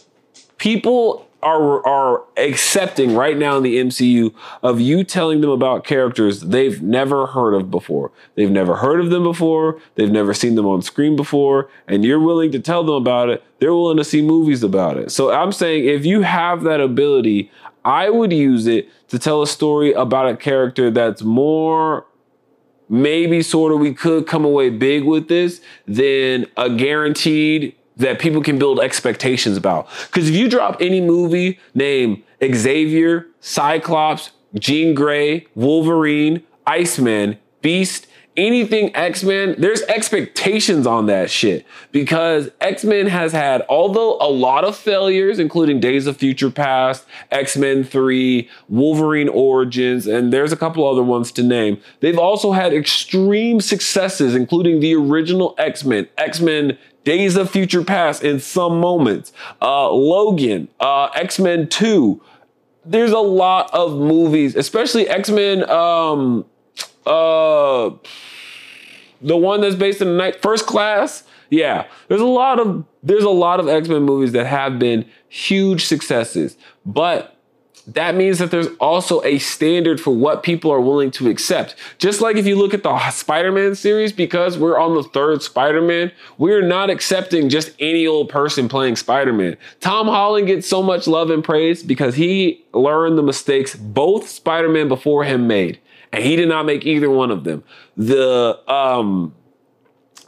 people 0.59 1.26
are 1.42 1.87
are 1.87 2.24
accepting 2.38 3.14
right 3.14 3.37
now 3.37 3.56
in 3.56 3.62
the 3.62 3.76
MCU 3.76 4.35
of 4.62 4.80
you 4.80 5.04
telling 5.04 5.42
them 5.42 5.50
about 5.50 5.85
characters 5.85 6.40
they've 6.40 6.82
never 6.82 7.26
heard 7.26 7.54
of 7.54 7.70
before. 7.70 8.11
They've 8.35 8.50
never 8.50 8.76
heard 8.76 9.00
of 9.00 9.11
them 9.11 9.22
before. 9.22 9.80
They've 9.94 10.11
never 10.11 10.35
seen 10.35 10.56
them 10.56 10.66
on 10.66 10.82
screen 10.82 11.14
before, 11.14 11.68
and 11.87 12.04
you're 12.04 12.20
willing 12.20 12.50
to 12.52 12.59
tell 12.59 12.82
them 12.82 12.96
about 12.96 13.28
it. 13.28 13.44
They're 13.61 13.74
willing 13.74 13.98
to 13.98 14.04
see 14.04 14.22
movies 14.22 14.62
about 14.62 14.96
it. 14.96 15.12
So 15.12 15.30
I'm 15.30 15.52
saying 15.52 15.85
if 15.85 16.04
you 16.04 16.22
have 16.22 16.62
that 16.62 16.80
ability, 16.80 17.50
I 17.85 18.11
would 18.11 18.32
use 18.32 18.66
it 18.66 18.88
to 19.09 19.18
tell 19.18 19.42
a 19.42 19.46
story 19.46 19.92
about 19.92 20.28
a 20.28 20.37
character 20.37 20.90
that's 20.90 21.22
more 21.22 22.06
maybe 22.88 23.42
sort 23.42 23.72
of 23.72 23.79
we 23.79 23.94
could 23.94 24.27
come 24.27 24.44
away 24.44 24.70
big 24.70 25.05
with 25.05 25.29
this 25.29 25.61
than 25.87 26.46
a 26.57 26.70
guaranteed 26.70 27.75
that 27.96 28.18
people 28.18 28.42
can 28.42 28.59
build 28.59 28.79
expectations 28.81 29.57
about. 29.57 29.88
Because 30.07 30.29
if 30.29 30.35
you 30.35 30.49
drop 30.49 30.77
any 30.81 31.01
movie 31.01 31.59
named 31.75 32.22
Xavier, 32.42 33.27
Cyclops, 33.40 34.31
Jean 34.55 34.94
Grey, 34.94 35.46
Wolverine, 35.55 36.42
Iceman, 36.66 37.38
Beast, 37.62 38.07
anything 38.37 38.94
X-Men, 38.94 39.55
there's 39.59 39.83
expectations 39.83 40.87
on 40.87 41.07
that 41.07 41.31
shit 41.31 41.66
because 41.92 42.51
X-Men 42.61 43.07
has 43.07 43.33
had, 43.33 43.64
although 43.68 44.16
a 44.20 44.29
lot 44.29 44.64
of 44.64 44.77
failures, 44.77 45.38
including 45.38 45.81
Days 45.81 46.07
of 46.07 46.16
Future 46.16 46.51
Past, 46.51 47.05
X-Men 47.31 47.85
3, 47.85 48.49
Wolverine 48.68 49.29
Origins, 49.29 50.07
and 50.07 50.33
there's 50.33 50.53
a 50.53 50.57
couple 50.57 50.87
other 50.87 51.03
ones 51.03 51.33
to 51.33 51.42
name. 51.42 51.81
They've 52.01 52.18
also 52.18 52.53
had 52.53 52.72
extreme 52.72 53.61
successes, 53.61 54.35
including 54.35 54.81
the 54.81 54.94
original 54.94 55.55
X-Men, 55.59 56.09
X-Men 56.18 56.79
Days 57.05 57.37
of 57.37 57.49
Future 57.49 57.85
Past 57.85 58.25
in 58.25 58.40
some 58.40 58.81
moments, 58.81 59.33
uh, 59.62 59.90
Logan, 59.90 60.68
uh, 60.81 61.07
X-Men 61.14 61.68
2. 61.68 62.20
There's 62.85 63.12
a 63.12 63.18
lot 63.18 63.72
of 63.72 63.92
movies, 63.96 64.57
especially 64.57 65.09
X-Men, 65.09 65.68
um, 65.70 66.44
uh, 67.07 67.90
the 69.20 69.37
one 69.37 69.61
that's 69.61 69.76
based 69.76 70.00
in 70.00 70.09
the 70.09 70.14
night 70.14 70.40
first 70.42 70.66
class 70.66 71.24
yeah 71.50 71.87
there's 72.09 72.20
a 72.20 72.26
lot 72.26 72.59
of 72.59 72.85
there's 73.02 73.24
a 73.24 73.31
lot 73.31 73.61
of 73.61 73.68
x-men 73.68 74.02
movies 74.02 74.33
that 74.33 74.46
have 74.46 74.79
been 74.79 75.05
huge 75.29 75.85
successes 75.85 76.57
but 76.85 77.37
that 77.87 78.16
means 78.16 78.38
that 78.40 78.50
there's 78.50 78.68
also 78.81 79.22
a 79.22 79.38
standard 79.38 80.00
for 80.00 80.11
what 80.11 80.42
people 80.42 80.72
are 80.72 80.81
willing 80.81 81.11
to 81.12 81.29
accept. 81.29 81.76
Just 81.98 82.20
like 82.20 82.37
if 82.37 82.46
you 82.46 82.57
look 82.57 82.74
at 82.74 82.83
the 82.83 83.11
Spider 83.11 83.52
Man 83.52 83.74
series, 83.74 84.12
because 84.12 84.59
we're 84.59 84.79
on 84.79 84.94
the 84.94 85.05
third 85.05 85.42
Spider 85.42 85.81
Man, 85.81 86.11
we're 86.37 86.62
not 86.62 86.90
accepting 86.90 87.48
just 87.48 87.72
any 87.79 88.07
old 88.07 88.29
person 88.29 88.68
playing 88.68 88.96
Spider 88.96 89.33
Man. 89.33 89.57
Tom 89.81 90.07
Holland 90.09 90.48
gets 90.48 90.66
so 90.66 90.83
much 90.83 91.07
love 91.07 91.31
and 91.31 91.44
praise 91.44 91.83
because 91.83 92.16
he 92.16 92.64
learned 92.72 93.16
the 93.16 93.22
mistakes 93.22 93.76
both 93.76 94.29
Spider 94.29 94.68
Man 94.68 94.88
before 94.88 95.24
him 95.24 95.46
made 95.46 95.79
and 96.16 96.24
he 96.24 96.35
did 96.35 96.48
not 96.48 96.64
make 96.64 96.87
either 96.87 97.11
one 97.11 97.31
of 97.31 97.44
them. 97.44 97.62
The 97.96 98.59
um 98.72 99.35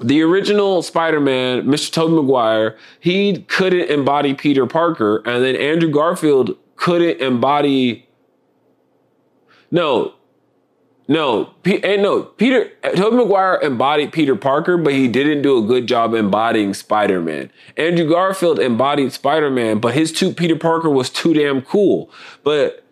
the 0.00 0.22
original 0.22 0.82
Spider-Man, 0.82 1.62
Mr. 1.62 1.90
Tobey 1.90 2.14
Maguire, 2.14 2.76
he 3.00 3.40
couldn't 3.48 3.90
embody 3.90 4.32
Peter 4.32 4.64
Parker, 4.64 5.16
and 5.26 5.42
then 5.42 5.56
Andrew 5.56 5.90
Garfield 5.90 6.56
couldn't 6.76 7.20
embody. 7.20 8.06
No, 9.70 10.14
no, 11.08 11.46
P- 11.62 11.82
and 11.82 12.02
no. 12.02 12.22
Peter 12.22 12.70
Tobey 12.94 13.16
Maguire 13.16 13.58
embodied 13.62 14.12
Peter 14.12 14.36
Parker, 14.36 14.76
but 14.76 14.92
he 14.92 15.08
didn't 15.08 15.40
do 15.40 15.56
a 15.56 15.66
good 15.66 15.86
job 15.88 16.12
embodying 16.12 16.74
Spider-Man. 16.74 17.50
Andrew 17.78 18.08
Garfield 18.08 18.60
embodied 18.60 19.12
Spider-Man, 19.12 19.78
but 19.78 19.94
his 19.94 20.12
two 20.12 20.32
Peter 20.32 20.54
Parker 20.56 20.90
was 20.90 21.08
too 21.08 21.32
damn 21.32 21.62
cool. 21.62 22.10
But 22.44 22.84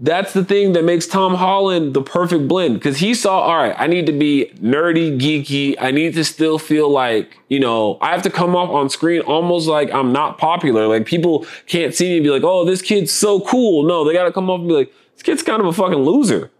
that's 0.00 0.32
the 0.32 0.44
thing 0.44 0.72
that 0.72 0.82
makes 0.82 1.06
Tom 1.06 1.34
Holland 1.34 1.94
the 1.94 2.02
perfect 2.02 2.48
blend 2.48 2.74
because 2.74 2.98
he 2.98 3.14
saw, 3.14 3.40
all 3.40 3.56
right, 3.56 3.74
I 3.78 3.86
need 3.86 4.06
to 4.06 4.12
be 4.12 4.50
nerdy, 4.56 5.18
geeky. 5.18 5.76
I 5.80 5.92
need 5.92 6.14
to 6.14 6.24
still 6.24 6.58
feel 6.58 6.90
like, 6.90 7.38
you 7.48 7.60
know, 7.60 7.98
I 8.00 8.10
have 8.10 8.22
to 8.22 8.30
come 8.30 8.56
off 8.56 8.70
on 8.70 8.90
screen 8.90 9.20
almost 9.20 9.68
like 9.68 9.92
I'm 9.92 10.12
not 10.12 10.36
popular. 10.36 10.88
Like 10.88 11.06
people 11.06 11.46
can't 11.66 11.94
see 11.94 12.08
me 12.08 12.16
and 12.16 12.24
be 12.24 12.30
like, 12.30 12.42
oh, 12.42 12.64
this 12.64 12.82
kid's 12.82 13.12
so 13.12 13.40
cool. 13.40 13.84
No, 13.84 14.04
they 14.04 14.12
got 14.12 14.24
to 14.24 14.32
come 14.32 14.50
off 14.50 14.60
and 14.60 14.68
be 14.68 14.74
like, 14.74 14.92
this 15.14 15.22
kid's 15.22 15.44
kind 15.44 15.60
of 15.60 15.66
a 15.66 15.72
fucking 15.72 16.00
loser. 16.00 16.50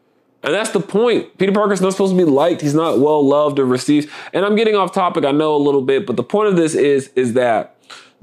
And 0.44 0.55
that's 0.55 0.70
the 0.70 0.81
point. 0.81 1.37
Peter 1.38 1.53
Parker's 1.53 1.81
not 1.81 1.92
supposed 1.92 2.12
to 2.12 2.18
be 2.18 2.31
liked. 2.31 2.61
He's 2.61 2.75
not 2.75 3.01
well 3.01 3.27
loved 3.27 3.59
or 3.59 3.64
received. 3.64 4.11
And 4.33 4.44
I'm 4.44 4.55
getting 4.55 4.77
off 4.77 4.92
topic, 4.92 5.25
I 5.25 5.33
know 5.33 5.57
a 5.57 5.59
little 5.59 5.83
bit, 5.83 6.07
but 6.07 6.16
the 6.16 6.23
point 6.23 6.51
of 6.51 6.57
this 6.57 6.75
is, 6.75 7.09
is 7.16 7.33
that 7.33 7.74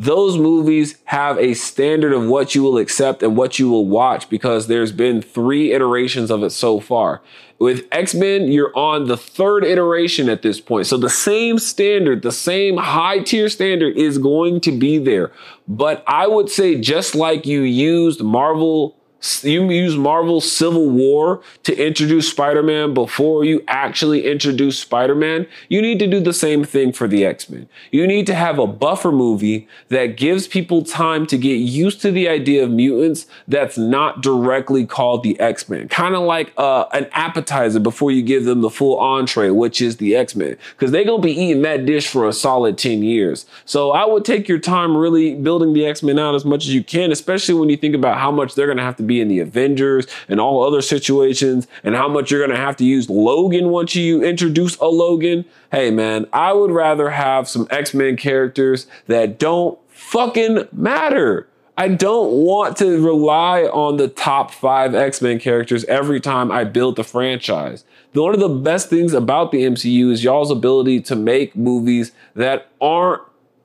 those 0.02 0.36
movies 0.36 0.96
have 1.06 1.38
a 1.38 1.54
standard 1.54 2.12
of 2.12 2.26
what 2.26 2.56
you 2.56 2.64
will 2.64 2.80
accept 2.80 3.22
and 3.22 3.38
what 3.38 3.60
you 3.60 3.70
will 3.70 3.86
watch 3.86 4.28
because 4.30 4.66
there's 4.66 4.92
been 4.92 5.22
three 5.22 5.74
iterations 5.74 6.32
of 6.32 6.42
it 6.42 6.50
so 6.50 6.80
far. 6.80 7.22
With 7.60 7.86
X 7.92 8.16
Men, 8.16 8.52
you're 8.52 8.76
on 8.76 9.06
the 9.06 9.16
third 9.16 9.64
iteration 9.64 10.28
at 10.28 10.42
this 10.42 10.60
point. 10.60 10.88
So 10.88 10.98
the 10.98 11.08
same 11.08 11.60
standard, 11.60 12.24
the 12.24 12.32
same 12.32 12.78
high 12.78 13.20
tier 13.20 13.48
standard 13.48 13.96
is 13.96 14.18
going 14.18 14.62
to 14.62 14.72
be 14.72 14.98
there. 14.98 15.32
But 15.68 16.04
I 16.08 16.26
would 16.26 16.50
say, 16.50 16.82
just 16.82 17.14
like 17.14 17.46
you 17.46 17.62
used 17.62 18.24
Marvel 18.24 18.98
you 19.44 19.70
use 19.70 19.96
Marvel 19.96 20.42
Civil 20.42 20.90
War 20.90 21.42
to 21.64 21.76
introduce 21.76 22.30
Spider-Man 22.30 22.94
before 22.94 23.46
you 23.46 23.64
actually 23.68 24.26
introduce 24.26 24.80
Spider-Man, 24.80 25.48
you 25.70 25.82
need 25.82 26.00
to 26.00 26.08
do 26.08 26.20
the 26.20 26.34
same 26.34 26.64
thing 26.64 26.92
for 26.92 27.08
the 27.08 27.24
X-Men. 27.26 27.70
You 27.92 28.08
need 28.08 28.26
to 28.28 28.36
have 28.36 28.58
a 28.58 28.66
buffer 28.66 29.12
movie 29.12 29.68
that 29.90 30.18
gives 30.18 30.48
people 30.48 30.84
time 30.84 31.28
to 31.28 31.38
get 31.38 31.56
used 31.58 32.02
to 32.02 32.12
the 32.12 32.28
idea 32.28 32.64
of 32.64 32.72
mutants 32.72 33.28
that's 33.48 33.78
not 33.78 34.22
directly 34.22 34.86
called 34.86 35.24
the 35.24 35.40
X-Men. 35.40 35.88
Kind 35.90 36.16
of 36.16 36.24
like 36.24 36.52
uh, 36.58 36.86
an 36.92 37.08
appetizer 37.12 37.80
before 37.80 38.12
you 38.12 38.24
give 38.24 38.46
them 38.46 38.62
the 38.62 38.72
full 38.72 38.98
entree, 39.00 39.52
which 39.52 39.82
is 39.82 39.98
the 39.98 40.16
X-Men. 40.16 40.58
Because 40.72 40.92
they're 40.92 41.06
going 41.06 41.22
to 41.22 41.26
be 41.26 41.40
eating 41.40 41.62
that 41.62 41.86
dish 41.86 42.08
for 42.08 42.28
a 42.28 42.34
solid 42.34 42.78
10 42.78 43.04
years. 43.04 43.46
So 43.66 43.92
I 43.92 44.06
would 44.06 44.26
take 44.26 44.48
your 44.48 44.60
time 44.60 44.98
really 44.98 45.36
building 45.36 45.74
the 45.74 45.86
X-Men 45.86 46.18
out 46.18 46.34
as 46.34 46.44
much 46.44 46.66
as 46.66 46.74
you 46.74 46.84
can, 46.84 47.12
especially 47.12 47.54
when 47.54 47.70
you 47.70 47.78
think 47.78 47.94
about 47.94 48.18
how 48.18 48.32
much 48.32 48.56
they're 48.56 48.66
going 48.66 48.78
to 48.78 48.84
have 48.84 48.98
to 48.98 49.04
be 49.04 49.11
in 49.20 49.28
the 49.28 49.40
Avengers 49.40 50.08
and 50.30 50.40
all 50.40 50.64
other 50.64 50.82
situations 50.82 51.68
and 51.84 51.96
how 51.96 52.08
much 52.08 52.32
you're 52.32 52.40
going 52.40 52.56
to 52.56 52.64
have 52.64 52.78
to 52.78 52.86
use 52.86 53.10
Logan 53.10 53.70
once 53.70 53.96
you 53.96 54.24
introduce 54.24 54.78
a 54.78 54.86
Logan. 54.86 55.46
Hey, 55.72 55.92
man, 55.92 56.28
I 56.32 56.54
would 56.54 56.72
rather 56.72 57.10
have 57.10 57.50
some 57.50 57.68
X 57.70 57.94
Men 57.94 58.16
characters 58.16 58.88
that 59.08 59.40
don't 59.40 59.78
fucking 59.90 60.68
matter. 60.72 61.48
I 61.78 61.88
don't 61.88 62.32
want 62.32 62.78
to 62.78 63.04
rely 63.04 63.64
on 63.64 63.98
the 63.98 64.08
top 64.08 64.52
five 64.52 64.94
X 64.94 65.22
Men 65.22 65.40
characters 65.40 65.84
every 65.86 66.20
time 66.20 66.52
I 66.52 66.64
build 66.64 66.96
the 66.96 67.04
franchise. 67.04 67.86
One 68.14 68.34
of 68.34 68.40
the 68.40 68.50
best 68.50 68.90
things 68.90 69.14
about 69.14 69.52
the 69.52 69.64
MCU 69.64 70.12
is 70.12 70.24
y'all's 70.24 70.52
ability 70.52 71.02
to 71.02 71.16
make 71.16 71.56
movies 71.56 72.12
that 72.36 72.70
aren't 72.82 73.22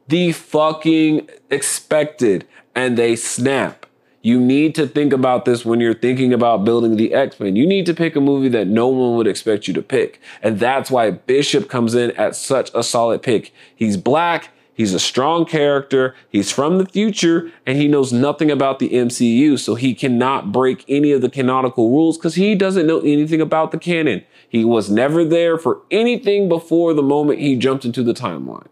the 0.08 0.32
fucking 0.32 1.28
expected 1.50 2.46
and 2.74 2.96
they 2.96 3.16
snap. 3.16 3.85
You 4.22 4.40
need 4.40 4.74
to 4.74 4.88
think 4.88 5.12
about 5.12 5.44
this 5.44 5.64
when 5.64 5.78
you're 5.78 5.94
thinking 5.94 6.32
about 6.32 6.64
building 6.64 6.96
the 6.96 7.14
X 7.14 7.38
Men. 7.38 7.54
You 7.54 7.66
need 7.66 7.86
to 7.86 7.94
pick 7.94 8.16
a 8.16 8.20
movie 8.20 8.48
that 8.48 8.66
no 8.66 8.88
one 8.88 9.16
would 9.16 9.26
expect 9.26 9.68
you 9.68 9.74
to 9.74 9.82
pick. 9.82 10.20
And 10.42 10.58
that's 10.58 10.90
why 10.90 11.10
Bishop 11.10 11.68
comes 11.68 11.94
in 11.94 12.10
at 12.12 12.34
such 12.34 12.70
a 12.74 12.82
solid 12.82 13.22
pick. 13.22 13.52
He's 13.74 13.96
black, 13.96 14.50
he's 14.74 14.94
a 14.94 14.98
strong 14.98 15.44
character, 15.44 16.16
he's 16.28 16.50
from 16.50 16.78
the 16.78 16.86
future, 16.86 17.52
and 17.66 17.78
he 17.78 17.86
knows 17.86 18.12
nothing 18.12 18.50
about 18.50 18.80
the 18.80 18.90
MCU. 18.90 19.58
So 19.58 19.76
he 19.76 19.94
cannot 19.94 20.50
break 20.50 20.84
any 20.88 21.12
of 21.12 21.20
the 21.20 21.30
canonical 21.30 21.90
rules 21.90 22.18
because 22.18 22.34
he 22.34 22.54
doesn't 22.54 22.86
know 22.86 23.00
anything 23.00 23.40
about 23.40 23.70
the 23.70 23.78
canon. 23.78 24.24
He 24.48 24.64
was 24.64 24.90
never 24.90 25.24
there 25.24 25.58
for 25.58 25.82
anything 25.90 26.48
before 26.48 26.94
the 26.94 27.02
moment 27.02 27.40
he 27.40 27.56
jumped 27.56 27.84
into 27.84 28.02
the 28.02 28.14
timeline. 28.14 28.66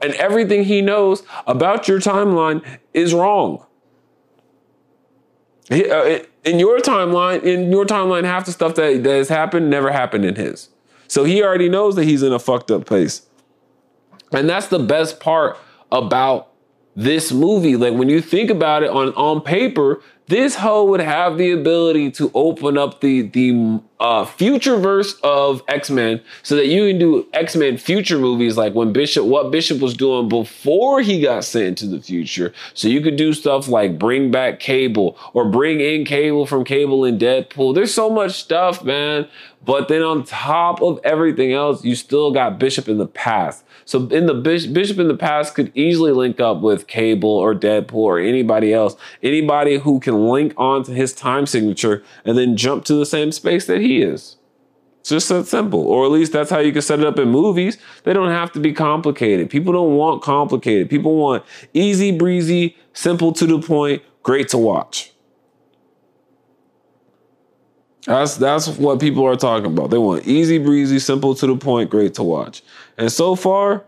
And 0.00 0.12
everything 0.14 0.64
he 0.64 0.82
knows 0.82 1.22
about 1.46 1.88
your 1.88 1.98
timeline 1.98 2.62
is 2.92 3.14
wrong. 3.14 3.64
Uh, 5.70 6.18
in 6.44 6.58
your 6.58 6.78
timeline, 6.78 7.42
in 7.42 7.72
your 7.72 7.86
timeline, 7.86 8.24
half 8.24 8.44
the 8.44 8.52
stuff 8.52 8.74
that, 8.74 9.02
that 9.02 9.16
has 9.16 9.28
happened 9.28 9.70
never 9.70 9.90
happened 9.90 10.24
in 10.24 10.34
his. 10.34 10.68
So 11.08 11.24
he 11.24 11.42
already 11.42 11.68
knows 11.68 11.96
that 11.96 12.04
he's 12.04 12.22
in 12.22 12.32
a 12.32 12.38
fucked 12.38 12.70
up 12.70 12.86
place. 12.86 13.22
And 14.32 14.48
that's 14.48 14.68
the 14.68 14.78
best 14.78 15.20
part 15.20 15.56
about 15.90 16.50
this 16.96 17.32
movie. 17.32 17.76
Like 17.76 17.94
when 17.94 18.08
you 18.08 18.20
think 18.20 18.50
about 18.50 18.82
it 18.82 18.90
on, 18.90 19.14
on 19.14 19.40
paper, 19.40 20.02
this 20.26 20.54
hoe 20.54 20.84
would 20.84 21.00
have 21.00 21.36
the 21.36 21.50
ability 21.50 22.10
to 22.12 22.30
open 22.34 22.78
up 22.78 23.00
the 23.00 23.22
the 23.22 23.80
uh, 24.00 24.24
future 24.24 24.76
verse 24.76 25.18
of 25.22 25.62
X 25.68 25.90
Men, 25.90 26.20
so 26.42 26.56
that 26.56 26.66
you 26.66 26.88
can 26.88 26.98
do 26.98 27.26
X 27.32 27.56
Men 27.56 27.76
future 27.76 28.18
movies, 28.18 28.56
like 28.56 28.74
when 28.74 28.92
Bishop, 28.92 29.26
what 29.26 29.50
Bishop 29.50 29.80
was 29.80 29.94
doing 29.94 30.28
before 30.28 31.02
he 31.02 31.20
got 31.20 31.44
sent 31.44 31.82
into 31.82 31.86
the 31.86 32.02
future. 32.02 32.52
So 32.72 32.88
you 32.88 33.00
could 33.02 33.16
do 33.16 33.32
stuff 33.32 33.68
like 33.68 33.98
bring 33.98 34.30
back 34.30 34.60
Cable 34.60 35.18
or 35.34 35.44
bring 35.44 35.80
in 35.80 36.04
Cable 36.04 36.46
from 36.46 36.64
Cable 36.64 37.04
and 37.04 37.20
Deadpool. 37.20 37.74
There's 37.74 37.92
so 37.92 38.08
much 38.08 38.32
stuff, 38.32 38.82
man. 38.82 39.28
But 39.64 39.88
then 39.88 40.02
on 40.02 40.24
top 40.24 40.82
of 40.82 41.00
everything 41.04 41.52
else, 41.52 41.84
you 41.84 41.94
still 41.94 42.32
got 42.32 42.58
Bishop 42.58 42.88
in 42.88 42.98
the 42.98 43.06
past. 43.06 43.63
So 43.84 44.06
in 44.08 44.26
the 44.26 44.34
Bishop 44.34 44.98
in 44.98 45.08
the 45.08 45.16
past 45.16 45.54
could 45.54 45.70
easily 45.76 46.12
link 46.12 46.40
up 46.40 46.60
with 46.60 46.86
Cable 46.86 47.30
or 47.30 47.54
Deadpool 47.54 47.94
or 47.94 48.18
anybody 48.18 48.72
else, 48.72 48.96
anybody 49.22 49.78
who 49.78 50.00
can 50.00 50.28
link 50.28 50.54
onto 50.56 50.92
his 50.92 51.12
time 51.12 51.46
signature 51.46 52.02
and 52.24 52.38
then 52.38 52.56
jump 52.56 52.84
to 52.86 52.94
the 52.94 53.06
same 53.06 53.32
space 53.32 53.66
that 53.66 53.80
he 53.80 54.00
is. 54.00 54.36
It's 55.00 55.10
just 55.10 55.28
that 55.28 55.46
simple. 55.46 55.86
Or 55.86 56.06
at 56.06 56.12
least 56.12 56.32
that's 56.32 56.48
how 56.48 56.60
you 56.60 56.72
can 56.72 56.80
set 56.80 56.98
it 56.98 57.04
up 57.04 57.18
in 57.18 57.28
movies. 57.28 57.76
They 58.04 58.14
don't 58.14 58.30
have 58.30 58.52
to 58.52 58.58
be 58.58 58.72
complicated. 58.72 59.50
People 59.50 59.74
don't 59.74 59.96
want 59.96 60.22
complicated. 60.22 60.88
People 60.88 61.16
want 61.16 61.44
easy 61.74 62.16
breezy, 62.16 62.78
simple 62.94 63.32
to 63.34 63.46
the 63.46 63.58
point, 63.58 64.02
great 64.22 64.48
to 64.48 64.58
watch. 64.58 65.12
That's 68.06 68.36
that's 68.36 68.68
what 68.68 69.00
people 69.00 69.26
are 69.26 69.36
talking 69.36 69.72
about. 69.72 69.90
They 69.90 69.98
want 69.98 70.26
easy 70.26 70.58
breezy, 70.58 70.98
simple 70.98 71.34
to 71.34 71.46
the 71.46 71.56
point, 71.56 71.90
great 71.90 72.14
to 72.14 72.22
watch. 72.22 72.62
And 72.96 73.10
so 73.10 73.34
far, 73.34 73.84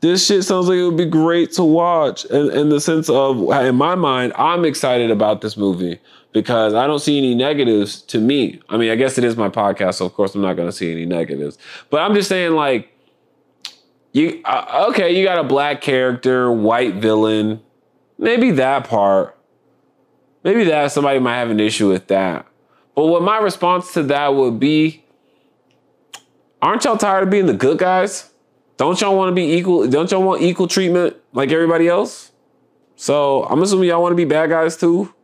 this 0.00 0.26
shit 0.26 0.44
sounds 0.44 0.68
like 0.68 0.76
it 0.76 0.84
would 0.84 0.96
be 0.96 1.06
great 1.06 1.52
to 1.52 1.64
watch. 1.64 2.24
In, 2.26 2.50
in 2.50 2.68
the 2.68 2.80
sense 2.80 3.08
of, 3.08 3.38
in 3.50 3.74
my 3.76 3.94
mind, 3.94 4.32
I'm 4.36 4.64
excited 4.64 5.10
about 5.10 5.40
this 5.40 5.56
movie 5.56 5.98
because 6.32 6.74
I 6.74 6.86
don't 6.86 6.98
see 6.98 7.16
any 7.16 7.34
negatives 7.34 8.02
to 8.02 8.18
me. 8.18 8.60
I 8.68 8.76
mean, 8.76 8.90
I 8.90 8.96
guess 8.96 9.16
it 9.16 9.24
is 9.24 9.36
my 9.36 9.48
podcast, 9.48 9.94
so 9.94 10.06
of 10.06 10.12
course 10.12 10.34
I'm 10.34 10.42
not 10.42 10.54
going 10.54 10.68
to 10.68 10.72
see 10.72 10.92
any 10.92 11.06
negatives. 11.06 11.56
But 11.88 12.02
I'm 12.02 12.14
just 12.14 12.28
saying, 12.28 12.52
like, 12.52 12.90
you 14.12 14.42
uh, 14.44 14.86
okay? 14.90 15.16
You 15.16 15.24
got 15.24 15.38
a 15.38 15.44
black 15.44 15.80
character, 15.80 16.50
white 16.50 16.94
villain, 16.94 17.62
maybe 18.18 18.50
that 18.52 18.88
part. 18.88 19.38
Maybe 20.42 20.64
that 20.64 20.92
somebody 20.92 21.18
might 21.18 21.38
have 21.38 21.50
an 21.50 21.60
issue 21.60 21.88
with 21.88 22.08
that. 22.08 22.46
But 22.94 23.06
what 23.06 23.22
my 23.22 23.38
response 23.38 23.94
to 23.94 24.02
that 24.04 24.34
would 24.34 24.60
be, 24.60 25.03
aren't 26.64 26.84
y'all 26.84 26.96
tired 26.96 27.24
of 27.24 27.30
being 27.30 27.46
the 27.46 27.54
good 27.54 27.78
guys? 27.78 28.30
Don't 28.76 29.00
y'all 29.00 29.16
want 29.16 29.28
to 29.28 29.34
be 29.34 29.52
equal? 29.52 29.86
Don't 29.88 30.10
y'all 30.10 30.22
want 30.22 30.42
equal 30.42 30.66
treatment 30.66 31.16
like 31.32 31.52
everybody 31.52 31.86
else? 31.86 32.32
So 32.96 33.44
I'm 33.44 33.62
assuming 33.62 33.88
y'all 33.88 34.02
want 34.02 34.12
to 34.12 34.16
be 34.16 34.24
bad 34.24 34.50
guys 34.50 34.76
too, 34.76 35.14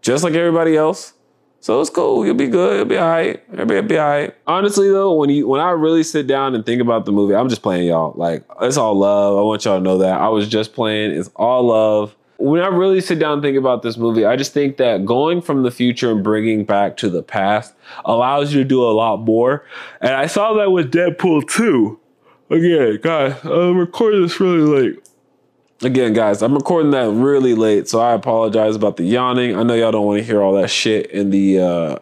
just 0.00 0.24
like 0.24 0.34
everybody 0.34 0.76
else. 0.76 1.12
So 1.60 1.80
it's 1.80 1.90
cool. 1.90 2.24
You'll 2.24 2.36
be 2.36 2.46
good. 2.46 2.76
You'll 2.76 2.84
be 2.84 2.96
all 2.96 3.08
right. 3.08 3.42
Everybody 3.52 3.80
will 3.80 3.88
be 3.88 3.98
all 3.98 4.08
right. 4.08 4.34
Honestly, 4.46 4.88
though, 4.88 5.14
when 5.14 5.30
you 5.30 5.48
when 5.48 5.60
I 5.60 5.70
really 5.70 6.04
sit 6.04 6.26
down 6.26 6.54
and 6.54 6.64
think 6.64 6.80
about 6.80 7.04
the 7.04 7.12
movie, 7.12 7.34
I'm 7.34 7.48
just 7.48 7.62
playing 7.62 7.88
y'all. 7.88 8.12
Like 8.16 8.44
it's 8.60 8.76
all 8.76 8.94
love. 8.94 9.36
I 9.36 9.42
want 9.42 9.64
y'all 9.64 9.78
to 9.78 9.82
know 9.82 9.98
that 9.98 10.20
I 10.20 10.28
was 10.28 10.48
just 10.48 10.72
playing. 10.72 11.10
It's 11.10 11.30
all 11.34 11.64
love 11.64 12.14
when 12.38 12.60
I 12.60 12.66
really 12.66 13.00
sit 13.00 13.18
down 13.18 13.34
and 13.34 13.42
think 13.42 13.56
about 13.56 13.82
this 13.82 13.96
movie, 13.96 14.24
I 14.24 14.36
just 14.36 14.52
think 14.52 14.76
that 14.76 15.04
going 15.04 15.40
from 15.40 15.62
the 15.62 15.70
future 15.70 16.12
and 16.12 16.22
bringing 16.22 16.64
back 16.64 16.96
to 16.98 17.08
the 17.08 17.22
past 17.22 17.74
allows 18.04 18.52
you 18.52 18.62
to 18.62 18.68
do 18.68 18.82
a 18.82 18.92
lot 18.92 19.20
more. 19.20 19.64
And 20.00 20.12
I 20.12 20.26
saw 20.26 20.52
that 20.54 20.70
with 20.70 20.92
Deadpool 20.92 21.48
2. 21.48 21.98
Again, 22.50 22.98
guys, 23.02 23.42
I'm 23.44 23.78
recording 23.78 24.22
this 24.22 24.38
really 24.38 24.60
late. 24.60 25.08
Again, 25.82 26.12
guys, 26.12 26.42
I'm 26.42 26.54
recording 26.54 26.92
that 26.92 27.10
really 27.10 27.54
late, 27.54 27.88
so 27.88 28.00
I 28.00 28.12
apologize 28.14 28.76
about 28.76 28.96
the 28.96 29.04
yawning. 29.04 29.56
I 29.56 29.62
know 29.62 29.74
y'all 29.74 29.92
don't 29.92 30.06
want 30.06 30.20
to 30.20 30.24
hear 30.24 30.42
all 30.42 30.54
that 30.54 30.70
shit 30.70 31.10
in 31.10 31.30
the 31.30 31.58
uh 31.58 31.98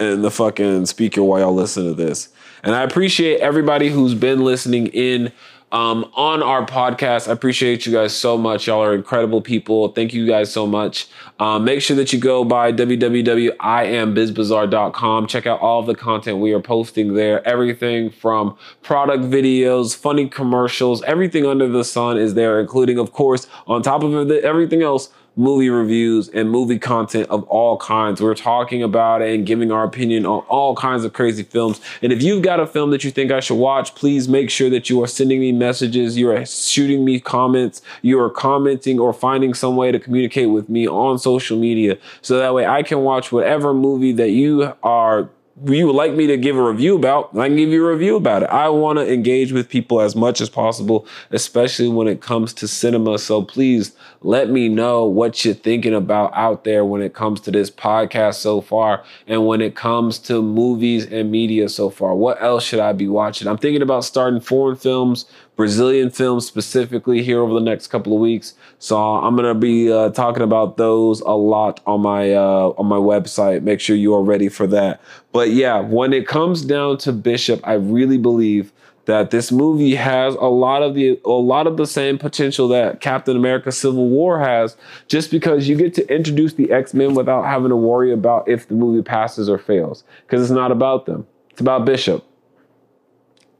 in 0.00 0.22
the 0.22 0.30
fucking 0.30 0.86
speaker 0.86 1.22
while 1.22 1.40
y'all 1.40 1.54
listen 1.54 1.84
to 1.84 1.94
this. 1.94 2.28
And 2.64 2.74
I 2.74 2.82
appreciate 2.82 3.40
everybody 3.40 3.88
who's 3.88 4.14
been 4.14 4.44
listening 4.44 4.88
in 4.88 5.32
um, 5.74 6.10
on 6.14 6.42
our 6.42 6.64
podcast. 6.64 7.28
I 7.28 7.32
appreciate 7.32 7.84
you 7.84 7.92
guys 7.92 8.16
so 8.16 8.38
much. 8.38 8.68
Y'all 8.68 8.80
are 8.80 8.94
incredible 8.94 9.42
people. 9.42 9.88
Thank 9.88 10.14
you 10.14 10.24
guys 10.24 10.52
so 10.52 10.68
much. 10.68 11.08
Um, 11.40 11.64
make 11.64 11.82
sure 11.82 11.96
that 11.96 12.12
you 12.12 12.20
go 12.20 12.44
by 12.44 12.70
www.iambizbazaar.com. 12.72 15.26
Check 15.26 15.48
out 15.48 15.58
all 15.60 15.80
of 15.80 15.86
the 15.86 15.96
content 15.96 16.38
we 16.38 16.52
are 16.52 16.60
posting 16.60 17.14
there. 17.14 17.44
Everything 17.46 18.08
from 18.08 18.56
product 18.82 19.24
videos, 19.24 19.96
funny 19.96 20.28
commercials, 20.28 21.02
everything 21.02 21.44
under 21.44 21.66
the 21.68 21.82
sun 21.82 22.18
is 22.18 22.34
there, 22.34 22.60
including, 22.60 22.96
of 22.96 23.10
course, 23.12 23.48
on 23.66 23.82
top 23.82 24.04
of 24.04 24.30
everything 24.30 24.82
else, 24.82 25.10
movie 25.36 25.70
reviews 25.70 26.28
and 26.28 26.50
movie 26.50 26.78
content 26.78 27.28
of 27.28 27.42
all 27.44 27.76
kinds. 27.78 28.20
We're 28.20 28.34
talking 28.34 28.82
about 28.82 29.22
it 29.22 29.34
and 29.34 29.46
giving 29.46 29.72
our 29.72 29.84
opinion 29.84 30.26
on 30.26 30.40
all 30.48 30.76
kinds 30.76 31.04
of 31.04 31.12
crazy 31.12 31.42
films. 31.42 31.80
And 32.02 32.12
if 32.12 32.22
you've 32.22 32.42
got 32.42 32.60
a 32.60 32.66
film 32.66 32.90
that 32.90 33.04
you 33.04 33.10
think 33.10 33.32
I 33.32 33.40
should 33.40 33.56
watch, 33.56 33.94
please 33.94 34.28
make 34.28 34.50
sure 34.50 34.70
that 34.70 34.88
you 34.88 35.02
are 35.02 35.06
sending 35.06 35.40
me 35.40 35.52
messages, 35.52 36.16
you 36.16 36.30
are 36.30 36.44
shooting 36.46 37.04
me 37.04 37.20
comments, 37.20 37.82
you 38.02 38.20
are 38.20 38.30
commenting 38.30 38.98
or 38.98 39.12
finding 39.12 39.54
some 39.54 39.76
way 39.76 39.90
to 39.92 39.98
communicate 39.98 40.50
with 40.50 40.68
me 40.68 40.86
on 40.86 41.18
social 41.18 41.58
media 41.58 41.98
so 42.22 42.38
that 42.38 42.54
way 42.54 42.66
I 42.66 42.82
can 42.82 43.00
watch 43.00 43.32
whatever 43.32 43.74
movie 43.74 44.12
that 44.12 44.30
you 44.30 44.72
are 44.82 45.28
you 45.66 45.86
would 45.86 45.94
like 45.94 46.12
me 46.14 46.26
to 46.26 46.36
give 46.36 46.56
a 46.56 46.62
review 46.62 46.96
about, 46.96 47.36
I 47.36 47.46
can 47.46 47.56
give 47.56 47.68
you 47.70 47.86
a 47.86 47.92
review 47.92 48.16
about 48.16 48.42
it. 48.42 48.50
I 48.50 48.68
want 48.70 48.98
to 48.98 49.12
engage 49.12 49.52
with 49.52 49.68
people 49.68 50.00
as 50.00 50.16
much 50.16 50.40
as 50.40 50.50
possible, 50.50 51.06
especially 51.30 51.86
when 51.88 52.08
it 52.08 52.20
comes 52.20 52.52
to 52.54 52.66
cinema. 52.66 53.18
So 53.18 53.42
please 53.42 53.92
let 54.22 54.50
me 54.50 54.68
know 54.68 55.04
what 55.04 55.44
you're 55.44 55.54
thinking 55.54 55.94
about 55.94 56.32
out 56.34 56.64
there 56.64 56.84
when 56.84 57.02
it 57.02 57.14
comes 57.14 57.40
to 57.42 57.52
this 57.52 57.70
podcast 57.70 58.34
so 58.34 58.60
far 58.60 59.04
and 59.28 59.46
when 59.46 59.60
it 59.60 59.76
comes 59.76 60.18
to 60.20 60.42
movies 60.42 61.06
and 61.06 61.30
media 61.30 61.68
so 61.68 61.88
far. 61.88 62.16
What 62.16 62.42
else 62.42 62.64
should 62.64 62.80
I 62.80 62.92
be 62.92 63.06
watching? 63.06 63.46
I'm 63.46 63.58
thinking 63.58 63.82
about 63.82 64.04
starting 64.04 64.40
foreign 64.40 64.76
films, 64.76 65.24
Brazilian 65.56 66.10
films 66.10 66.46
specifically 66.46 67.22
here 67.22 67.40
over 67.40 67.54
the 67.54 67.60
next 67.60 67.86
couple 67.86 68.12
of 68.12 68.20
weeks. 68.20 68.54
So 68.78 68.98
I'm 68.98 69.36
gonna 69.36 69.54
be 69.54 69.92
uh, 69.92 70.10
talking 70.10 70.42
about 70.42 70.76
those 70.76 71.20
a 71.20 71.30
lot 71.30 71.80
on 71.86 72.00
my 72.00 72.32
uh, 72.32 72.72
on 72.76 72.86
my 72.86 72.96
website. 72.96 73.62
Make 73.62 73.80
sure 73.80 73.96
you 73.96 74.14
are 74.14 74.22
ready 74.22 74.48
for 74.48 74.66
that. 74.68 75.00
But 75.32 75.50
yeah, 75.50 75.80
when 75.80 76.12
it 76.12 76.26
comes 76.26 76.62
down 76.62 76.98
to 76.98 77.12
Bishop, 77.12 77.60
I 77.64 77.74
really 77.74 78.18
believe 78.18 78.72
that 79.06 79.30
this 79.30 79.52
movie 79.52 79.94
has 79.94 80.34
a 80.36 80.46
lot 80.46 80.82
of 80.82 80.94
the 80.94 81.20
a 81.24 81.30
lot 81.30 81.66
of 81.66 81.76
the 81.76 81.86
same 81.86 82.18
potential 82.18 82.68
that 82.68 83.00
Captain 83.00 83.36
America 83.36 83.70
Civil 83.70 84.08
War 84.08 84.40
has 84.40 84.76
just 85.08 85.30
because 85.30 85.68
you 85.68 85.76
get 85.76 85.94
to 85.94 86.14
introduce 86.14 86.54
the 86.54 86.70
X-Men 86.72 87.14
without 87.14 87.44
having 87.44 87.68
to 87.68 87.76
worry 87.76 88.12
about 88.12 88.48
if 88.48 88.68
the 88.68 88.74
movie 88.74 89.02
passes 89.02 89.48
or 89.48 89.58
fails 89.58 90.04
because 90.26 90.42
it's 90.42 90.50
not 90.50 90.72
about 90.72 91.06
them. 91.06 91.26
It's 91.50 91.60
about 91.60 91.84
Bishop. 91.84 92.24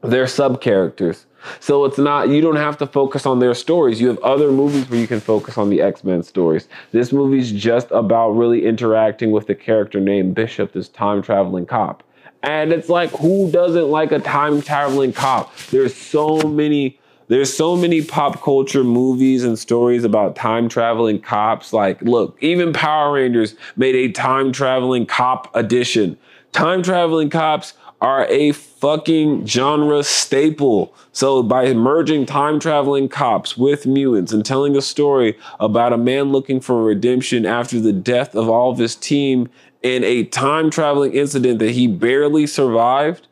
They're 0.01 0.27
sub 0.27 0.61
characters. 0.61 1.24
So 1.59 1.85
it's 1.85 1.97
not, 1.97 2.29
you 2.29 2.41
don't 2.41 2.55
have 2.55 2.77
to 2.79 2.87
focus 2.87 3.25
on 3.25 3.39
their 3.39 3.53
stories. 3.53 3.99
You 4.01 4.07
have 4.07 4.19
other 4.19 4.51
movies 4.51 4.89
where 4.89 4.99
you 4.99 5.07
can 5.07 5.19
focus 5.19 5.57
on 5.57 5.69
the 5.69 5.81
X 5.81 6.03
Men 6.03 6.23
stories. 6.23 6.67
This 6.91 7.11
movie's 7.11 7.51
just 7.51 7.89
about 7.91 8.31
really 8.31 8.65
interacting 8.65 9.31
with 9.31 9.47
the 9.47 9.55
character 9.55 9.99
named 9.99 10.35
Bishop, 10.35 10.73
this 10.73 10.89
time 10.89 11.21
traveling 11.21 11.65
cop. 11.65 12.03
And 12.43 12.71
it's 12.71 12.89
like, 12.89 13.09
who 13.11 13.51
doesn't 13.51 13.89
like 13.89 14.11
a 14.11 14.19
time 14.19 14.61
traveling 14.61 15.13
cop? 15.13 15.55
There's 15.71 15.95
so 15.95 16.37
many. 16.37 16.99
There's 17.27 17.51
so 17.51 17.75
many 17.75 18.03
pop 18.03 18.43
culture 18.43 18.83
movies 18.83 19.43
and 19.43 19.57
stories 19.57 20.03
about 20.03 20.35
time 20.35 20.69
traveling 20.69 21.19
cops. 21.19 21.73
Like, 21.73 21.99
look, 22.03 22.37
even 22.39 22.71
Power 22.71 23.13
Rangers 23.13 23.55
made 23.75 23.95
a 23.95 24.11
time 24.11 24.51
traveling 24.51 25.07
cop 25.07 25.49
edition. 25.55 26.19
Time 26.51 26.83
traveling 26.83 27.31
cops 27.31 27.73
are 28.01 28.25
a 28.27 28.51
fucking 28.51 29.45
genre 29.45 30.03
staple. 30.03 30.93
So 31.11 31.41
by 31.41 31.73
merging 31.73 32.25
time 32.25 32.59
traveling 32.59 33.09
cops 33.09 33.57
with 33.57 33.87
mutants 33.87 34.31
and 34.31 34.45
telling 34.45 34.75
a 34.75 34.81
story 34.81 35.37
about 35.59 35.93
a 35.93 35.97
man 35.97 36.31
looking 36.31 36.59
for 36.59 36.83
redemption 36.83 37.45
after 37.45 37.79
the 37.79 37.93
death 37.93 38.35
of 38.35 38.49
all 38.49 38.71
of 38.71 38.77
his 38.77 38.95
team 38.95 39.49
in 39.81 40.03
a 40.03 40.23
time 40.25 40.69
traveling 40.69 41.13
incident 41.13 41.59
that 41.59 41.71
he 41.71 41.87
barely 41.87 42.47
survived. 42.47 43.27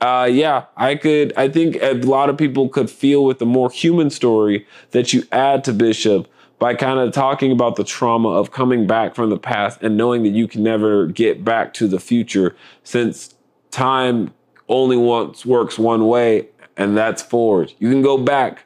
Uh, 0.00 0.28
yeah, 0.30 0.64
I 0.76 0.96
could. 0.96 1.32
I 1.36 1.48
think 1.48 1.76
a 1.80 1.92
lot 1.92 2.28
of 2.28 2.36
people 2.36 2.68
could 2.68 2.90
feel 2.90 3.24
with 3.24 3.38
the 3.38 3.46
more 3.46 3.70
human 3.70 4.10
story 4.10 4.66
that 4.90 5.12
you 5.12 5.22
add 5.30 5.62
to 5.64 5.72
Bishop 5.72 6.26
by 6.58 6.74
kind 6.74 7.00
of 7.00 7.12
talking 7.12 7.50
about 7.50 7.74
the 7.74 7.82
trauma 7.82 8.28
of 8.28 8.52
coming 8.52 8.86
back 8.86 9.16
from 9.16 9.30
the 9.30 9.36
past 9.36 9.82
and 9.82 9.96
knowing 9.96 10.22
that 10.22 10.28
you 10.28 10.46
can 10.46 10.62
never 10.62 11.06
get 11.06 11.44
back 11.44 11.74
to 11.74 11.88
the 11.88 11.98
future 11.98 12.54
since 12.84 13.31
time 13.72 14.32
only 14.68 14.96
once 14.96 15.44
works 15.44 15.78
one 15.78 16.06
way, 16.06 16.48
and 16.76 16.96
that's 16.96 17.20
forward. 17.22 17.72
You 17.80 17.90
can 17.90 18.02
go 18.02 18.16
back, 18.16 18.64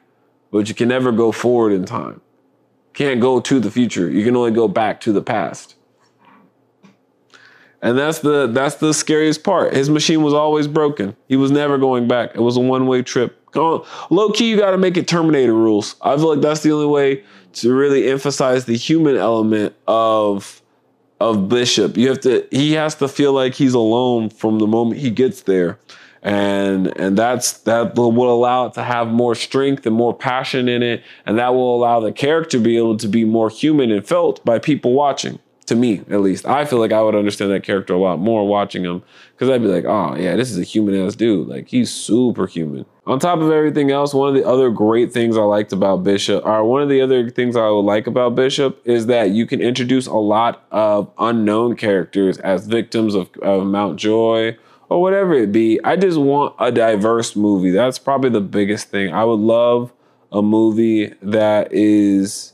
but 0.51 0.69
you 0.69 0.75
can 0.75 0.87
never 0.87 1.11
go 1.11 1.31
forward 1.31 1.73
in 1.73 1.85
time. 1.85 2.21
can't 2.97 3.21
go 3.21 3.39
to 3.39 3.59
the 3.59 3.69
future. 3.69 4.09
You 4.09 4.25
can 4.25 4.35
only 4.35 4.49
go 4.49 4.67
back 4.67 4.99
to 5.01 5.11
the 5.11 5.21
past. 5.21 5.75
And 7.79 7.95
that's 7.95 8.19
the 8.19 8.47
that's 8.47 8.75
the 8.75 8.91
scariest 8.91 9.43
part. 9.43 9.75
His 9.75 9.87
machine 9.87 10.23
was 10.23 10.33
always 10.33 10.67
broken. 10.67 11.15
He 11.27 11.35
was 11.35 11.51
never 11.51 11.77
going 11.77 12.07
back. 12.07 12.31
It 12.33 12.41
was 12.41 12.57
a 12.57 12.59
one-way 12.59 13.03
trip. 13.03 13.39
Low 13.55 14.31
key, 14.33 14.49
you 14.49 14.57
got 14.57 14.71
to 14.71 14.79
make 14.79 14.97
it 14.97 15.07
Terminator 15.07 15.53
rules. 15.53 15.95
I 16.01 16.15
feel 16.17 16.29
like 16.29 16.41
that's 16.41 16.61
the 16.61 16.71
only 16.71 16.87
way 16.87 17.23
to 17.53 17.71
really 17.71 18.09
emphasize 18.09 18.65
the 18.65 18.75
human 18.75 19.15
element 19.15 19.75
of 19.87 20.63
of 21.19 21.49
Bishop. 21.49 21.97
You 21.97 22.09
have 22.09 22.21
to 22.21 22.47
he 22.51 22.73
has 22.73 22.95
to 22.95 23.07
feel 23.07 23.33
like 23.33 23.55
he's 23.55 23.73
alone 23.73 24.29
from 24.29 24.59
the 24.59 24.67
moment 24.67 25.01
he 25.01 25.09
gets 25.09 25.41
there. 25.41 25.79
And 26.21 26.95
and 26.99 27.17
that's 27.17 27.53
that 27.59 27.95
will, 27.95 28.31
allow 28.31 28.65
it 28.65 28.73
to 28.73 28.83
have 28.83 29.07
more 29.07 29.35
strength 29.35 29.85
and 29.85 29.95
more 29.95 30.13
passion 30.13 30.67
in 30.67 30.83
it. 30.83 31.03
And 31.25 31.37
that 31.37 31.53
will 31.53 31.75
allow 31.75 31.99
the 31.99 32.11
character 32.11 32.57
to 32.57 32.63
be 32.63 32.77
able 32.77 32.97
to 32.97 33.07
be 33.07 33.23
more 33.23 33.49
human 33.49 33.91
and 33.91 34.05
felt 34.05 34.43
by 34.43 34.59
people 34.59 34.93
watching 34.93 35.39
to 35.67 35.75
me 35.75 35.99
at 36.09 36.21
least. 36.21 36.45
I 36.45 36.65
feel 36.65 36.79
like 36.79 36.91
I 36.91 37.01
would 37.01 37.15
understand 37.15 37.51
that 37.51 37.63
character 37.63 37.93
a 37.93 37.99
lot 37.99 38.19
more 38.19 38.47
watching 38.47 38.83
him 38.83 39.03
because 39.31 39.49
I'd 39.49 39.61
be 39.61 39.67
like, 39.67 39.85
oh 39.85 40.15
yeah, 40.15 40.35
this 40.35 40.49
is 40.49 40.57
a 40.57 40.63
human 40.63 40.95
ass 40.95 41.15
dude. 41.15 41.47
Like 41.47 41.67
he's 41.67 41.91
super 41.91 42.47
human. 42.47 42.85
On 43.05 43.19
top 43.19 43.39
of 43.39 43.51
everything 43.51 43.91
else, 43.91 44.13
one 44.13 44.27
of 44.27 44.35
the 44.35 44.45
other 44.45 44.69
great 44.69 45.13
things 45.13 45.37
I 45.37 45.41
liked 45.43 45.71
about 45.71 46.03
Bishop, 46.03 46.45
or 46.45 46.63
one 46.65 46.81
of 46.81 46.89
the 46.89 46.99
other 46.99 47.29
things 47.29 47.55
I 47.55 47.69
would 47.69 47.81
like 47.81 48.05
about 48.05 48.35
Bishop, 48.35 48.81
is 48.85 49.05
that 49.05 49.29
you 49.29 49.45
can 49.45 49.61
introduce 49.61 50.07
a 50.07 50.15
lot 50.15 50.65
of 50.71 51.09
unknown 51.17 51.77
characters 51.77 52.37
as 52.39 52.65
victims 52.65 53.15
of, 53.15 53.29
of 53.41 53.65
Mountjoy 53.65 54.57
or 54.89 55.01
whatever 55.01 55.33
it 55.33 55.51
be. 55.51 55.79
I 55.83 55.95
just 55.95 56.17
want 56.17 56.55
a 56.59 56.71
diverse 56.71 57.35
movie. 57.35 57.71
That's 57.71 57.99
probably 57.99 58.29
the 58.29 58.41
biggest 58.41 58.89
thing. 58.89 59.13
I 59.13 59.23
would 59.23 59.39
love 59.39 59.93
a 60.31 60.41
movie 60.41 61.13
that 61.21 61.71
is 61.71 62.53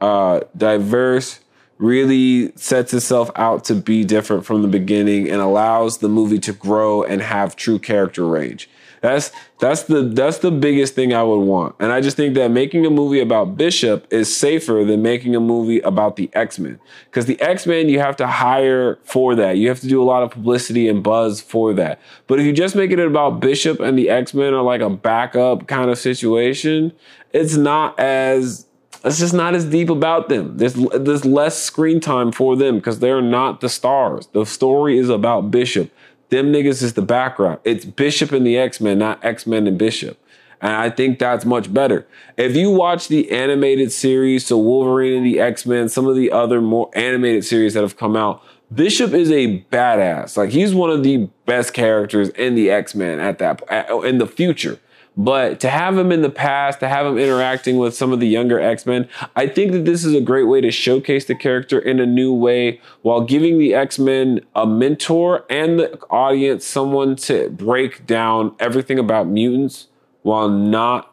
uh, 0.00 0.40
diverse, 0.56 1.40
really 1.78 2.52
sets 2.56 2.92
itself 2.92 3.30
out 3.36 3.64
to 3.64 3.74
be 3.74 4.04
different 4.04 4.44
from 4.44 4.62
the 4.62 4.68
beginning 4.68 5.28
and 5.30 5.40
allows 5.40 5.98
the 5.98 6.08
movie 6.08 6.38
to 6.38 6.52
grow 6.52 7.02
and 7.02 7.22
have 7.22 7.56
true 7.56 7.78
character 7.78 8.26
range. 8.26 8.68
That's 9.00 9.32
that's 9.60 9.84
the 9.84 10.02
that's 10.02 10.38
the 10.38 10.50
biggest 10.50 10.94
thing 10.94 11.14
I 11.14 11.22
would 11.22 11.40
want. 11.40 11.74
And 11.80 11.90
I 11.90 12.02
just 12.02 12.18
think 12.18 12.34
that 12.34 12.50
making 12.50 12.84
a 12.84 12.90
movie 12.90 13.20
about 13.20 13.56
Bishop 13.56 14.06
is 14.10 14.34
safer 14.34 14.84
than 14.84 15.00
making 15.00 15.34
a 15.34 15.40
movie 15.40 15.80
about 15.80 16.16
the 16.16 16.28
X-Men. 16.34 16.78
Cuz 17.10 17.24
the 17.24 17.40
X-Men 17.40 17.88
you 17.88 17.98
have 17.98 18.16
to 18.16 18.26
hire 18.26 18.98
for 19.02 19.34
that. 19.36 19.56
You 19.56 19.68
have 19.68 19.80
to 19.80 19.88
do 19.88 20.02
a 20.02 20.04
lot 20.04 20.22
of 20.22 20.30
publicity 20.30 20.86
and 20.86 21.02
buzz 21.02 21.40
for 21.40 21.72
that. 21.74 21.98
But 22.26 22.40
if 22.40 22.46
you 22.46 22.52
just 22.52 22.76
make 22.76 22.90
it 22.90 22.98
about 22.98 23.40
Bishop 23.40 23.80
and 23.80 23.98
the 23.98 24.10
X-Men 24.10 24.52
are 24.52 24.62
like 24.62 24.82
a 24.82 24.90
backup 24.90 25.66
kind 25.66 25.90
of 25.90 25.98
situation, 25.98 26.92
it's 27.32 27.56
not 27.56 27.98
as 27.98 28.66
it's 29.04 29.18
just 29.18 29.34
not 29.34 29.54
as 29.54 29.64
deep 29.64 29.88
about 29.88 30.28
them. 30.28 30.56
There's 30.56 30.74
there's 30.74 31.24
less 31.24 31.62
screen 31.62 32.00
time 32.00 32.32
for 32.32 32.56
them 32.56 32.76
because 32.76 32.98
they're 32.98 33.22
not 33.22 33.60
the 33.60 33.68
stars. 33.68 34.26
The 34.28 34.44
story 34.44 34.98
is 34.98 35.08
about 35.08 35.50
Bishop. 35.50 35.90
Them 36.28 36.52
niggas 36.52 36.82
is 36.82 36.94
the 36.94 37.02
background. 37.02 37.58
It's 37.64 37.84
Bishop 37.84 38.30
and 38.32 38.46
the 38.46 38.56
X-Men, 38.56 38.98
not 38.98 39.24
X-Men 39.24 39.66
and 39.66 39.76
Bishop. 39.76 40.16
And 40.60 40.72
I 40.72 40.90
think 40.90 41.18
that's 41.18 41.44
much 41.44 41.72
better. 41.72 42.06
If 42.36 42.54
you 42.54 42.70
watch 42.70 43.08
the 43.08 43.30
animated 43.30 43.90
series, 43.90 44.46
so 44.46 44.58
Wolverine 44.58 45.14
and 45.14 45.26
the 45.26 45.40
X-Men, 45.40 45.88
some 45.88 46.06
of 46.06 46.14
the 46.16 46.30
other 46.30 46.60
more 46.60 46.90
animated 46.94 47.44
series 47.44 47.74
that 47.74 47.82
have 47.82 47.96
come 47.96 48.14
out, 48.14 48.42
Bishop 48.72 49.12
is 49.12 49.30
a 49.30 49.62
badass. 49.72 50.36
Like 50.36 50.50
he's 50.50 50.74
one 50.74 50.90
of 50.90 51.02
the 51.02 51.28
best 51.46 51.72
characters 51.72 52.28
in 52.30 52.54
the 52.54 52.70
X-Men 52.70 53.18
at 53.18 53.38
that 53.38 53.62
in 54.04 54.18
the 54.18 54.26
future. 54.26 54.78
But 55.16 55.60
to 55.60 55.70
have 55.70 55.98
him 55.98 56.12
in 56.12 56.22
the 56.22 56.30
past, 56.30 56.80
to 56.80 56.88
have 56.88 57.04
him 57.04 57.18
interacting 57.18 57.76
with 57.78 57.94
some 57.94 58.12
of 58.12 58.20
the 58.20 58.28
younger 58.28 58.60
X 58.60 58.86
Men, 58.86 59.08
I 59.36 59.46
think 59.46 59.72
that 59.72 59.84
this 59.84 60.04
is 60.04 60.14
a 60.14 60.20
great 60.20 60.44
way 60.44 60.60
to 60.60 60.70
showcase 60.70 61.24
the 61.24 61.34
character 61.34 61.78
in 61.78 62.00
a 62.00 62.06
new 62.06 62.32
way 62.32 62.80
while 63.02 63.20
giving 63.20 63.58
the 63.58 63.74
X 63.74 63.98
Men 63.98 64.40
a 64.54 64.66
mentor 64.66 65.44
and 65.50 65.78
the 65.78 66.00
audience 66.10 66.64
someone 66.64 67.16
to 67.16 67.50
break 67.50 68.06
down 68.06 68.54
everything 68.58 68.98
about 68.98 69.26
mutants 69.26 69.88
while 70.22 70.48
not 70.48 71.12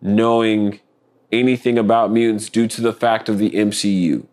knowing 0.00 0.80
anything 1.30 1.78
about 1.78 2.10
mutants 2.10 2.48
due 2.48 2.68
to 2.68 2.80
the 2.80 2.92
fact 2.92 3.28
of 3.28 3.38
the 3.38 3.50
MCU 3.50 4.26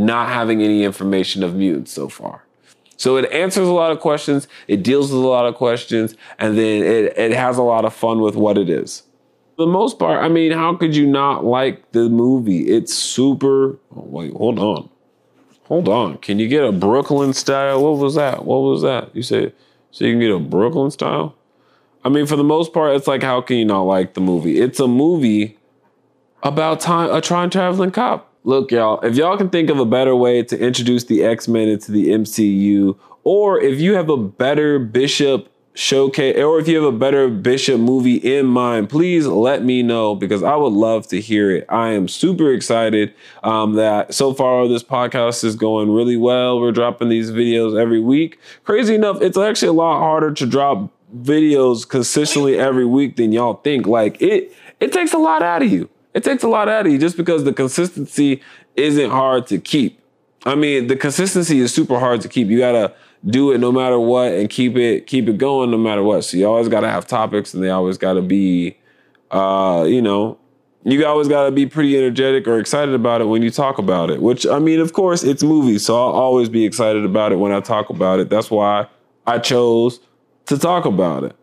not 0.00 0.28
having 0.28 0.62
any 0.62 0.84
information 0.84 1.42
of 1.42 1.54
mutants 1.54 1.92
so 1.92 2.08
far. 2.08 2.44
So 3.00 3.16
it 3.16 3.32
answers 3.32 3.66
a 3.66 3.72
lot 3.72 3.92
of 3.92 4.00
questions, 4.00 4.46
it 4.68 4.82
deals 4.82 5.10
with 5.10 5.22
a 5.22 5.26
lot 5.26 5.46
of 5.46 5.54
questions, 5.54 6.14
and 6.38 6.58
then 6.58 6.82
it, 6.82 7.16
it 7.16 7.32
has 7.32 7.56
a 7.56 7.62
lot 7.62 7.86
of 7.86 7.94
fun 7.94 8.20
with 8.20 8.36
what 8.36 8.58
it 8.58 8.68
is. 8.68 9.04
For 9.56 9.64
the 9.64 9.72
most 9.72 9.98
part, 9.98 10.22
I 10.22 10.28
mean, 10.28 10.52
how 10.52 10.76
could 10.76 10.94
you 10.94 11.06
not 11.06 11.42
like 11.42 11.92
the 11.92 12.10
movie? 12.10 12.68
It's 12.68 12.92
super. 12.92 13.78
Oh, 13.96 14.04
wait, 14.04 14.34
hold 14.34 14.58
on. 14.58 14.90
Hold 15.64 15.88
on. 15.88 16.18
Can 16.18 16.38
you 16.38 16.46
get 16.46 16.62
a 16.62 16.72
Brooklyn 16.72 17.32
style? 17.32 17.82
What 17.82 17.96
was 17.96 18.16
that? 18.16 18.44
What 18.44 18.58
was 18.58 18.82
that? 18.82 19.16
You 19.16 19.22
said 19.22 19.54
so 19.90 20.04
you 20.04 20.12
can 20.12 20.20
get 20.20 20.30
a 20.30 20.38
Brooklyn 20.38 20.90
style? 20.90 21.34
I 22.04 22.10
mean, 22.10 22.26
for 22.26 22.36
the 22.36 22.44
most 22.44 22.74
part, 22.74 22.94
it's 22.96 23.06
like, 23.06 23.22
how 23.22 23.40
can 23.40 23.56
you 23.56 23.64
not 23.64 23.84
like 23.84 24.12
the 24.12 24.20
movie? 24.20 24.60
It's 24.60 24.78
a 24.78 24.86
movie 24.86 25.56
about 26.42 26.80
time 26.80 27.10
a 27.10 27.22
time 27.22 27.48
traveling 27.48 27.92
cop 27.92 28.29
look, 28.44 28.70
y'all, 28.70 29.00
if 29.00 29.16
y'all 29.16 29.36
can 29.36 29.50
think 29.50 29.70
of 29.70 29.78
a 29.78 29.84
better 29.84 30.14
way 30.14 30.42
to 30.42 30.58
introduce 30.58 31.04
the 31.04 31.24
X 31.24 31.48
Men 31.48 31.68
into 31.68 31.92
the 31.92 32.08
MCU, 32.08 32.98
or 33.24 33.60
if 33.60 33.80
you 33.80 33.94
have 33.94 34.08
a 34.08 34.16
better 34.16 34.78
Bishop 34.78 35.50
showcase, 35.74 36.36
or 36.36 36.58
if 36.58 36.68
you 36.68 36.76
have 36.76 36.94
a 36.94 36.96
better 36.96 37.28
Bishop 37.28 37.80
movie 37.80 38.16
in 38.16 38.46
mind, 38.46 38.88
please 38.88 39.26
let 39.26 39.64
me 39.64 39.82
know 39.82 40.14
because 40.14 40.42
I 40.42 40.56
would 40.56 40.72
love 40.72 41.06
to 41.08 41.20
hear 41.20 41.50
it. 41.50 41.66
I 41.68 41.90
am 41.90 42.08
super 42.08 42.52
excited 42.52 43.14
um, 43.42 43.74
that 43.74 44.14
so 44.14 44.34
far 44.34 44.66
this 44.68 44.82
podcast 44.82 45.44
is 45.44 45.56
going 45.56 45.90
really 45.90 46.16
well. 46.16 46.60
We're 46.60 46.72
dropping 46.72 47.08
these 47.08 47.30
videos 47.30 47.80
every 47.80 48.00
week. 48.00 48.38
Crazy 48.64 48.94
enough, 48.94 49.20
it's 49.20 49.38
actually 49.38 49.68
a 49.68 49.72
lot 49.72 49.98
harder 49.98 50.32
to 50.32 50.46
drop 50.46 50.90
videos 51.16 51.88
consistently 51.88 52.58
every 52.58 52.86
week 52.86 53.16
than 53.16 53.32
y'all 53.32 53.54
think. 53.54 53.86
Like 53.86 54.20
it, 54.20 54.54
it 54.80 54.92
takes 54.92 55.12
a 55.12 55.18
lot 55.18 55.42
out 55.42 55.62
of 55.62 55.70
you. 55.70 55.88
It 56.14 56.24
takes 56.24 56.42
a 56.42 56.48
lot 56.48 56.68
out 56.68 56.86
of 56.86 56.92
you 56.92 56.98
just 56.98 57.16
because 57.16 57.44
the 57.44 57.52
consistency 57.52 58.42
isn't 58.76 59.10
hard 59.10 59.46
to 59.48 59.58
keep. 59.58 60.00
I 60.44 60.54
mean, 60.54 60.86
the 60.86 60.96
consistency 60.96 61.60
is 61.60 61.72
super 61.72 61.98
hard 61.98 62.20
to 62.22 62.28
keep. 62.28 62.48
You 62.48 62.58
gotta 62.58 62.94
do 63.26 63.52
it 63.52 63.58
no 63.58 63.70
matter 63.70 63.98
what 63.98 64.32
and 64.32 64.48
keep 64.48 64.76
it 64.76 65.06
keep 65.06 65.28
it 65.28 65.38
going 65.38 65.70
no 65.70 65.78
matter 65.78 66.02
what. 66.02 66.22
So 66.24 66.36
you 66.36 66.46
always 66.46 66.68
gotta 66.68 66.90
have 66.90 67.06
topics 67.06 67.52
and 67.54 67.62
they 67.62 67.70
always 67.70 67.98
gotta 67.98 68.22
be 68.22 68.76
uh, 69.30 69.84
you 69.86 70.02
know, 70.02 70.38
you 70.84 71.04
always 71.06 71.28
gotta 71.28 71.50
be 71.50 71.66
pretty 71.66 71.96
energetic 71.96 72.48
or 72.48 72.58
excited 72.58 72.94
about 72.94 73.20
it 73.20 73.26
when 73.26 73.42
you 73.42 73.50
talk 73.50 73.78
about 73.78 74.10
it. 74.10 74.22
Which 74.22 74.46
I 74.46 74.58
mean, 74.58 74.80
of 74.80 74.92
course, 74.92 75.22
it's 75.22 75.42
movies, 75.42 75.84
so 75.84 75.94
I'll 75.94 76.12
always 76.12 76.48
be 76.48 76.64
excited 76.64 77.04
about 77.04 77.32
it 77.32 77.36
when 77.36 77.52
I 77.52 77.60
talk 77.60 77.90
about 77.90 78.18
it. 78.18 78.30
That's 78.30 78.50
why 78.50 78.86
I 79.26 79.38
chose 79.38 80.00
to 80.46 80.58
talk 80.58 80.86
about 80.86 81.24
it. 81.24 81.36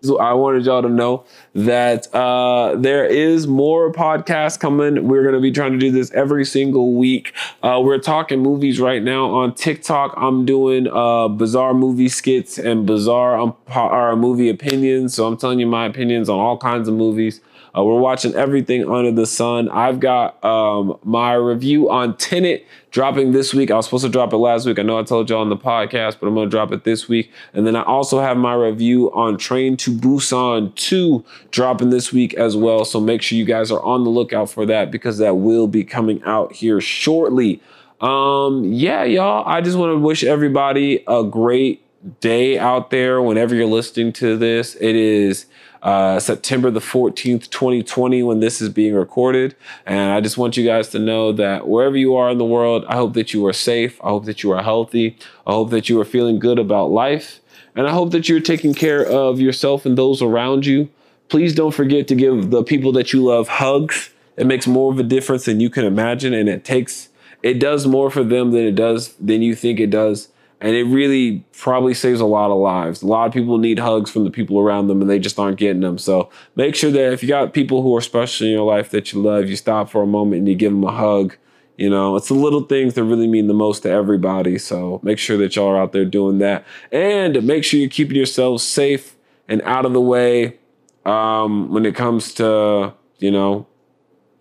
So 0.00 0.18
I 0.18 0.32
wanted 0.32 0.64
y'all 0.64 0.82
to 0.82 0.88
know 0.88 1.24
that 1.54 2.12
uh, 2.14 2.76
there 2.76 3.04
is 3.04 3.46
more 3.48 3.92
podcasts 3.92 4.58
coming. 4.58 5.08
We're 5.08 5.22
going 5.22 5.34
to 5.34 5.40
be 5.40 5.50
trying 5.50 5.72
to 5.72 5.78
do 5.78 5.90
this 5.90 6.12
every 6.12 6.44
single 6.44 6.94
week. 6.94 7.32
Uh, 7.62 7.80
we're 7.82 7.98
talking 7.98 8.40
movies 8.40 8.78
right 8.78 9.02
now 9.02 9.26
on 9.34 9.54
TikTok. 9.54 10.14
I'm 10.16 10.46
doing 10.46 10.86
uh, 10.86 11.28
bizarre 11.28 11.74
movie 11.74 12.08
skits 12.08 12.58
and 12.58 12.86
bizarre 12.86 13.38
um, 13.38 14.20
movie 14.20 14.48
opinions. 14.48 15.14
So 15.14 15.26
I'm 15.26 15.36
telling 15.36 15.58
you 15.58 15.66
my 15.66 15.86
opinions 15.86 16.28
on 16.28 16.38
all 16.38 16.56
kinds 16.58 16.86
of 16.88 16.94
movies. 16.94 17.40
Uh, 17.78 17.84
we're 17.84 18.00
watching 18.00 18.34
everything 18.34 18.90
under 18.90 19.12
the 19.12 19.26
sun. 19.26 19.68
I've 19.68 20.00
got 20.00 20.42
um, 20.44 20.98
my 21.04 21.34
review 21.34 21.90
on 21.90 22.16
Tenet 22.16 22.66
dropping 22.90 23.32
this 23.32 23.54
week. 23.54 23.70
I 23.70 23.76
was 23.76 23.84
supposed 23.84 24.04
to 24.04 24.10
drop 24.10 24.32
it 24.32 24.38
last 24.38 24.66
week. 24.66 24.78
I 24.78 24.82
know 24.82 24.98
I 24.98 25.02
told 25.04 25.30
y'all 25.30 25.42
on 25.42 25.48
the 25.48 25.56
podcast, 25.56 26.16
but 26.18 26.26
I'm 26.26 26.34
going 26.34 26.48
to 26.48 26.50
drop 26.50 26.72
it 26.72 26.84
this 26.84 27.08
week. 27.08 27.30
And 27.52 27.66
then 27.66 27.76
I 27.76 27.82
also 27.82 28.20
have 28.20 28.36
my 28.36 28.54
review 28.54 29.12
on 29.12 29.36
Train 29.36 29.76
to 29.78 29.96
Busan 29.96 30.74
2 30.74 31.24
dropping 31.50 31.90
this 31.90 32.12
week 32.12 32.34
as 32.34 32.56
well. 32.56 32.84
So 32.84 33.00
make 33.00 33.22
sure 33.22 33.38
you 33.38 33.44
guys 33.44 33.70
are 33.70 33.82
on 33.82 34.02
the 34.02 34.10
lookout 34.10 34.50
for 34.50 34.66
that 34.66 34.90
because 34.90 35.18
that 35.18 35.36
will 35.36 35.68
be 35.68 35.84
coming 35.84 36.22
out 36.24 36.52
here 36.52 36.80
shortly. 36.80 37.60
Um, 38.00 38.64
yeah, 38.64 39.04
y'all, 39.04 39.44
I 39.46 39.60
just 39.60 39.76
want 39.76 39.92
to 39.92 39.98
wish 39.98 40.24
everybody 40.24 41.04
a 41.06 41.22
great 41.22 41.82
day 42.20 42.58
out 42.58 42.90
there 42.90 43.20
whenever 43.20 43.54
you're 43.54 43.66
listening 43.66 44.12
to 44.14 44.36
this. 44.36 44.76
It 44.76 44.96
is 44.96 45.46
uh, 45.82 46.18
September 46.18 46.70
the 46.70 46.80
14th, 46.80 47.50
2020, 47.50 48.22
when 48.22 48.40
this 48.40 48.60
is 48.60 48.68
being 48.68 48.94
recorded. 48.94 49.54
And 49.86 50.12
I 50.12 50.20
just 50.20 50.38
want 50.38 50.56
you 50.56 50.66
guys 50.66 50.88
to 50.90 50.98
know 50.98 51.32
that 51.32 51.68
wherever 51.68 51.96
you 51.96 52.16
are 52.16 52.30
in 52.30 52.38
the 52.38 52.44
world, 52.44 52.84
I 52.88 52.96
hope 52.96 53.14
that 53.14 53.32
you 53.32 53.46
are 53.46 53.52
safe. 53.52 54.00
I 54.02 54.08
hope 54.08 54.24
that 54.24 54.42
you 54.42 54.50
are 54.52 54.62
healthy. 54.62 55.16
I 55.46 55.52
hope 55.52 55.70
that 55.70 55.88
you 55.88 56.00
are 56.00 56.04
feeling 56.04 56.38
good 56.38 56.58
about 56.58 56.90
life. 56.90 57.40
And 57.74 57.86
I 57.86 57.92
hope 57.92 58.10
that 58.10 58.28
you're 58.28 58.40
taking 58.40 58.74
care 58.74 59.06
of 59.06 59.40
yourself 59.40 59.86
and 59.86 59.96
those 59.96 60.20
around 60.20 60.66
you. 60.66 60.88
Please 61.28 61.54
don't 61.54 61.74
forget 61.74 62.08
to 62.08 62.14
give 62.14 62.50
the 62.50 62.64
people 62.64 62.92
that 62.92 63.12
you 63.12 63.22
love 63.22 63.48
hugs. 63.48 64.10
It 64.36 64.46
makes 64.46 64.66
more 64.66 64.90
of 64.90 64.98
a 64.98 65.02
difference 65.02 65.44
than 65.44 65.60
you 65.60 65.70
can 65.70 65.84
imagine. 65.84 66.34
And 66.34 66.48
it 66.48 66.64
takes, 66.64 67.08
it 67.42 67.60
does 67.60 67.86
more 67.86 68.10
for 68.10 68.24
them 68.24 68.50
than 68.50 68.64
it 68.64 68.74
does, 68.74 69.14
than 69.14 69.42
you 69.42 69.54
think 69.54 69.78
it 69.78 69.90
does. 69.90 70.28
And 70.60 70.74
it 70.74 70.84
really 70.84 71.44
probably 71.56 71.94
saves 71.94 72.20
a 72.20 72.26
lot 72.26 72.50
of 72.50 72.58
lives. 72.58 73.02
A 73.02 73.06
lot 73.06 73.26
of 73.26 73.32
people 73.32 73.58
need 73.58 73.78
hugs 73.78 74.10
from 74.10 74.24
the 74.24 74.30
people 74.30 74.58
around 74.58 74.88
them 74.88 75.00
and 75.00 75.08
they 75.08 75.20
just 75.20 75.38
aren't 75.38 75.58
getting 75.58 75.82
them. 75.82 75.98
So 75.98 76.30
make 76.56 76.74
sure 76.74 76.90
that 76.90 77.12
if 77.12 77.22
you 77.22 77.28
got 77.28 77.52
people 77.52 77.82
who 77.82 77.96
are 77.96 78.00
special 78.00 78.46
in 78.46 78.52
your 78.52 78.66
life 78.66 78.90
that 78.90 79.12
you 79.12 79.22
love, 79.22 79.48
you 79.48 79.54
stop 79.54 79.88
for 79.88 80.02
a 80.02 80.06
moment 80.06 80.40
and 80.40 80.48
you 80.48 80.56
give 80.56 80.72
them 80.72 80.82
a 80.82 80.90
hug. 80.90 81.36
You 81.76 81.88
know, 81.88 82.16
it's 82.16 82.26
the 82.26 82.34
little 82.34 82.62
things 82.62 82.94
that 82.94 83.04
really 83.04 83.28
mean 83.28 83.46
the 83.46 83.54
most 83.54 83.84
to 83.84 83.90
everybody. 83.90 84.58
So 84.58 84.98
make 85.04 85.18
sure 85.18 85.36
that 85.36 85.54
y'all 85.54 85.68
are 85.68 85.80
out 85.80 85.92
there 85.92 86.04
doing 86.04 86.38
that. 86.38 86.66
And 86.90 87.40
make 87.44 87.62
sure 87.62 87.78
you're 87.78 87.88
keeping 87.88 88.16
yourselves 88.16 88.64
safe 88.64 89.14
and 89.46 89.62
out 89.62 89.86
of 89.86 89.92
the 89.92 90.00
way 90.00 90.58
um, 91.04 91.72
when 91.72 91.86
it 91.86 91.94
comes 91.94 92.34
to, 92.34 92.94
you 93.18 93.30
know, 93.30 93.68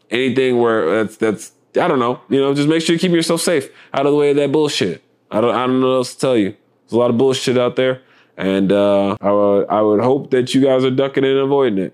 anything 0.10 0.60
where 0.60 1.04
that's 1.04 1.18
that's 1.18 1.52
I 1.76 1.88
don't 1.88 2.00
know. 2.00 2.22
You 2.28 2.40
know, 2.40 2.56
just 2.56 2.68
make 2.68 2.82
sure 2.82 2.94
you 2.94 3.00
keep 3.00 3.12
yourself 3.12 3.42
safe 3.42 3.70
out 3.94 4.08
of 4.08 4.12
the 4.12 4.18
way 4.18 4.32
of 4.32 4.36
that 4.38 4.52
bullshit. 4.52 5.04
I 5.32 5.42
don't 5.42 5.56
I 5.56 5.68
don't 5.68 5.82
know 5.82 5.90
what 5.90 5.96
else 5.96 6.14
to 6.14 6.20
tell 6.20 6.38
you. 6.38 6.56
There's 6.86 6.94
a 6.94 6.98
lot 6.98 7.10
of 7.10 7.18
bullshit 7.18 7.58
out 7.58 7.76
there. 7.76 8.02
And 8.38 8.72
uh, 8.72 9.18
I 9.20 9.32
would 9.32 9.68
I 9.70 9.82
would 9.82 10.00
hope 10.00 10.32
that 10.32 10.54
you 10.54 10.62
guys 10.62 10.84
are 10.84 10.92
ducking 10.92 11.24
and 11.24 11.38
avoiding 11.38 11.80
it. 11.80 11.94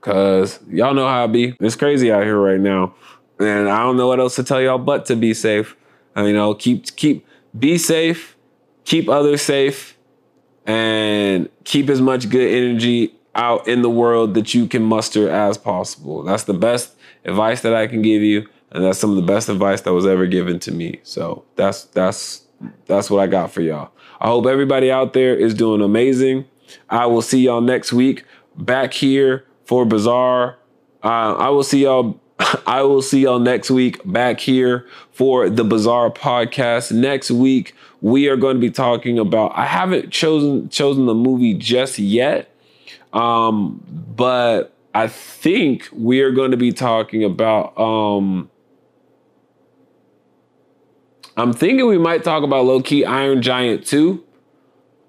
Cause 0.00 0.60
y'all 0.68 0.94
know 0.94 1.08
how 1.08 1.24
it 1.24 1.32
be. 1.32 1.56
It's 1.58 1.74
crazy 1.74 2.12
out 2.12 2.22
here 2.22 2.38
right 2.38 2.60
now. 2.60 2.94
And 3.38 3.68
I 3.68 3.82
don't 3.82 3.96
know 3.96 4.06
what 4.06 4.20
else 4.20 4.36
to 4.36 4.44
tell 4.44 4.60
y'all 4.60 4.78
but 4.78 5.06
to 5.06 5.16
be 5.16 5.34
safe. 5.34 5.76
And, 6.14 6.26
you 6.26 6.32
know, 6.32 6.54
keep 6.54 6.94
keep 6.96 7.26
be 7.58 7.78
safe, 7.78 8.36
keep 8.84 9.08
others 9.08 9.42
safe, 9.42 9.96
and 10.66 11.48
keep 11.64 11.88
as 11.88 12.00
much 12.00 12.28
good 12.30 12.48
energy 12.48 13.14
out 13.34 13.68
in 13.68 13.82
the 13.82 13.90
world 13.90 14.34
that 14.34 14.54
you 14.54 14.66
can 14.66 14.82
muster 14.82 15.28
as 15.28 15.58
possible. 15.58 16.22
That's 16.22 16.44
the 16.44 16.54
best 16.54 16.94
advice 17.24 17.60
that 17.62 17.74
I 17.74 17.86
can 17.86 18.02
give 18.02 18.22
you. 18.22 18.48
And 18.72 18.84
that's 18.84 18.98
some 18.98 19.10
of 19.10 19.16
the 19.16 19.22
best 19.22 19.48
advice 19.48 19.82
that 19.82 19.92
was 19.92 20.06
ever 20.06 20.26
given 20.26 20.58
to 20.60 20.72
me. 20.72 21.00
So 21.02 21.44
that's 21.54 21.84
that's 21.84 22.46
that's 22.86 23.10
what 23.10 23.20
I 23.20 23.26
got 23.26 23.50
for 23.52 23.60
y'all. 23.60 23.90
I 24.20 24.28
hope 24.28 24.46
everybody 24.46 24.90
out 24.90 25.12
there 25.12 25.34
is 25.34 25.54
doing 25.54 25.82
amazing. 25.82 26.46
I 26.88 27.06
will 27.06 27.22
see 27.22 27.40
y'all 27.40 27.60
next 27.60 27.92
week 27.92 28.24
back 28.56 28.92
here 28.92 29.44
for 29.64 29.84
Bizarre. 29.84 30.58
Uh, 31.02 31.34
I 31.34 31.48
will 31.50 31.62
see 31.62 31.82
y'all. 31.82 32.20
I 32.66 32.82
will 32.82 33.02
see 33.02 33.20
y'all 33.20 33.38
next 33.38 33.70
week 33.70 34.00
back 34.04 34.40
here 34.40 34.86
for 35.12 35.48
the 35.48 35.64
Bizarre 35.64 36.10
podcast. 36.10 36.92
Next 36.92 37.30
week 37.30 37.74
we 38.00 38.28
are 38.28 38.36
going 38.36 38.56
to 38.56 38.60
be 38.60 38.70
talking 38.70 39.18
about. 39.18 39.52
I 39.54 39.66
haven't 39.66 40.10
chosen 40.10 40.68
chosen 40.68 41.06
the 41.06 41.14
movie 41.14 41.54
just 41.54 41.98
yet, 41.98 42.50
um, 43.12 43.82
but 44.16 44.74
I 44.94 45.08
think 45.08 45.88
we 45.92 46.20
are 46.20 46.30
going 46.30 46.50
to 46.50 46.56
be 46.56 46.72
talking 46.72 47.22
about. 47.22 47.78
Um, 47.78 48.50
I'm 51.36 51.52
thinking 51.52 51.86
we 51.86 51.98
might 51.98 52.24
talk 52.24 52.42
about 52.42 52.64
low 52.64 52.80
key 52.80 53.04
Iron 53.04 53.42
Giant 53.42 53.86
2. 53.86 54.22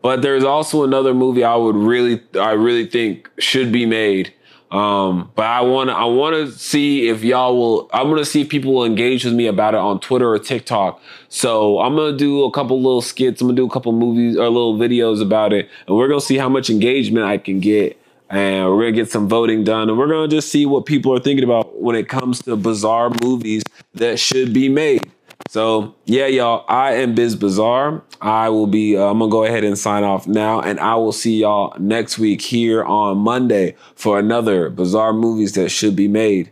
But 0.01 0.21
there's 0.21 0.43
also 0.43 0.84
another 0.84 1.13
movie 1.13 1.43
I 1.43 1.55
would 1.55 1.75
really 1.75 2.21
I 2.39 2.51
really 2.51 2.86
think 2.86 3.30
should 3.39 3.71
be 3.71 3.86
made. 3.86 4.34
Um, 4.69 5.32
but 5.36 5.45
I 5.45 5.61
want 5.61 5.89
to 5.89 5.95
I 5.95 6.05
want 6.05 6.36
to 6.36 6.51
see 6.51 7.07
if 7.07 7.23
y'all 7.23 7.57
will 7.57 7.89
I'm 7.93 8.07
going 8.07 8.17
to 8.17 8.25
see 8.25 8.41
if 8.41 8.49
people 8.49 8.73
will 8.73 8.86
engage 8.86 9.23
with 9.25 9.34
me 9.34 9.47
about 9.47 9.73
it 9.73 9.80
on 9.80 9.99
Twitter 9.99 10.30
or 10.30 10.39
TikTok. 10.39 11.01
So 11.30 11.80
I'm 11.80 11.95
going 11.95 12.11
to 12.11 12.17
do 12.17 12.43
a 12.43 12.51
couple 12.51 12.78
little 12.78 13.01
skits, 13.01 13.41
I'm 13.41 13.47
going 13.47 13.55
to 13.55 13.61
do 13.61 13.65
a 13.65 13.69
couple 13.69 13.91
movies 13.93 14.38
or 14.38 14.49
little 14.49 14.78
videos 14.78 15.21
about 15.21 15.51
it 15.53 15.69
and 15.88 15.95
we're 15.95 16.07
going 16.07 16.19
to 16.19 16.25
see 16.25 16.38
how 16.38 16.49
much 16.49 16.69
engagement 16.69 17.25
I 17.25 17.38
can 17.38 17.59
get 17.59 17.99
and 18.30 18.65
we're 18.69 18.84
gonna 18.84 18.91
get 18.91 19.09
some 19.09 19.30
voting 19.30 19.63
done 19.63 19.89
and 19.89 19.97
we're 19.97 20.07
gonna 20.07 20.28
just 20.28 20.51
see 20.51 20.65
what 20.65 20.86
people 20.86 21.13
are 21.13 21.19
thinking 21.19 21.45
about 21.45 21.82
when 21.82 21.95
it 21.95 22.09
comes 22.09 22.41
to 22.41 22.57
bizarre 22.57 23.09
movies 23.23 23.63
that 23.93 24.19
should 24.19 24.53
be 24.53 24.67
made 24.67 25.07
so 25.49 25.95
yeah 26.05 26.27
y'all 26.27 26.65
i 26.67 26.93
am 26.93 27.15
biz 27.15 27.35
bizarre 27.35 28.01
i 28.21 28.49
will 28.49 28.67
be 28.67 28.97
uh, 28.97 29.03
i'm 29.03 29.19
gonna 29.19 29.31
go 29.31 29.43
ahead 29.43 29.63
and 29.63 29.77
sign 29.77 30.03
off 30.03 30.27
now 30.27 30.59
and 30.61 30.79
i 30.79 30.95
will 30.95 31.11
see 31.11 31.41
y'all 31.41 31.73
next 31.79 32.17
week 32.19 32.41
here 32.41 32.83
on 32.83 33.17
monday 33.17 33.75
for 33.95 34.19
another 34.19 34.69
bizarre 34.69 35.13
movies 35.13 35.53
that 35.53 35.69
should 35.69 35.95
be 35.95 36.07
made. 36.07 36.51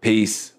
Peace 0.00 0.51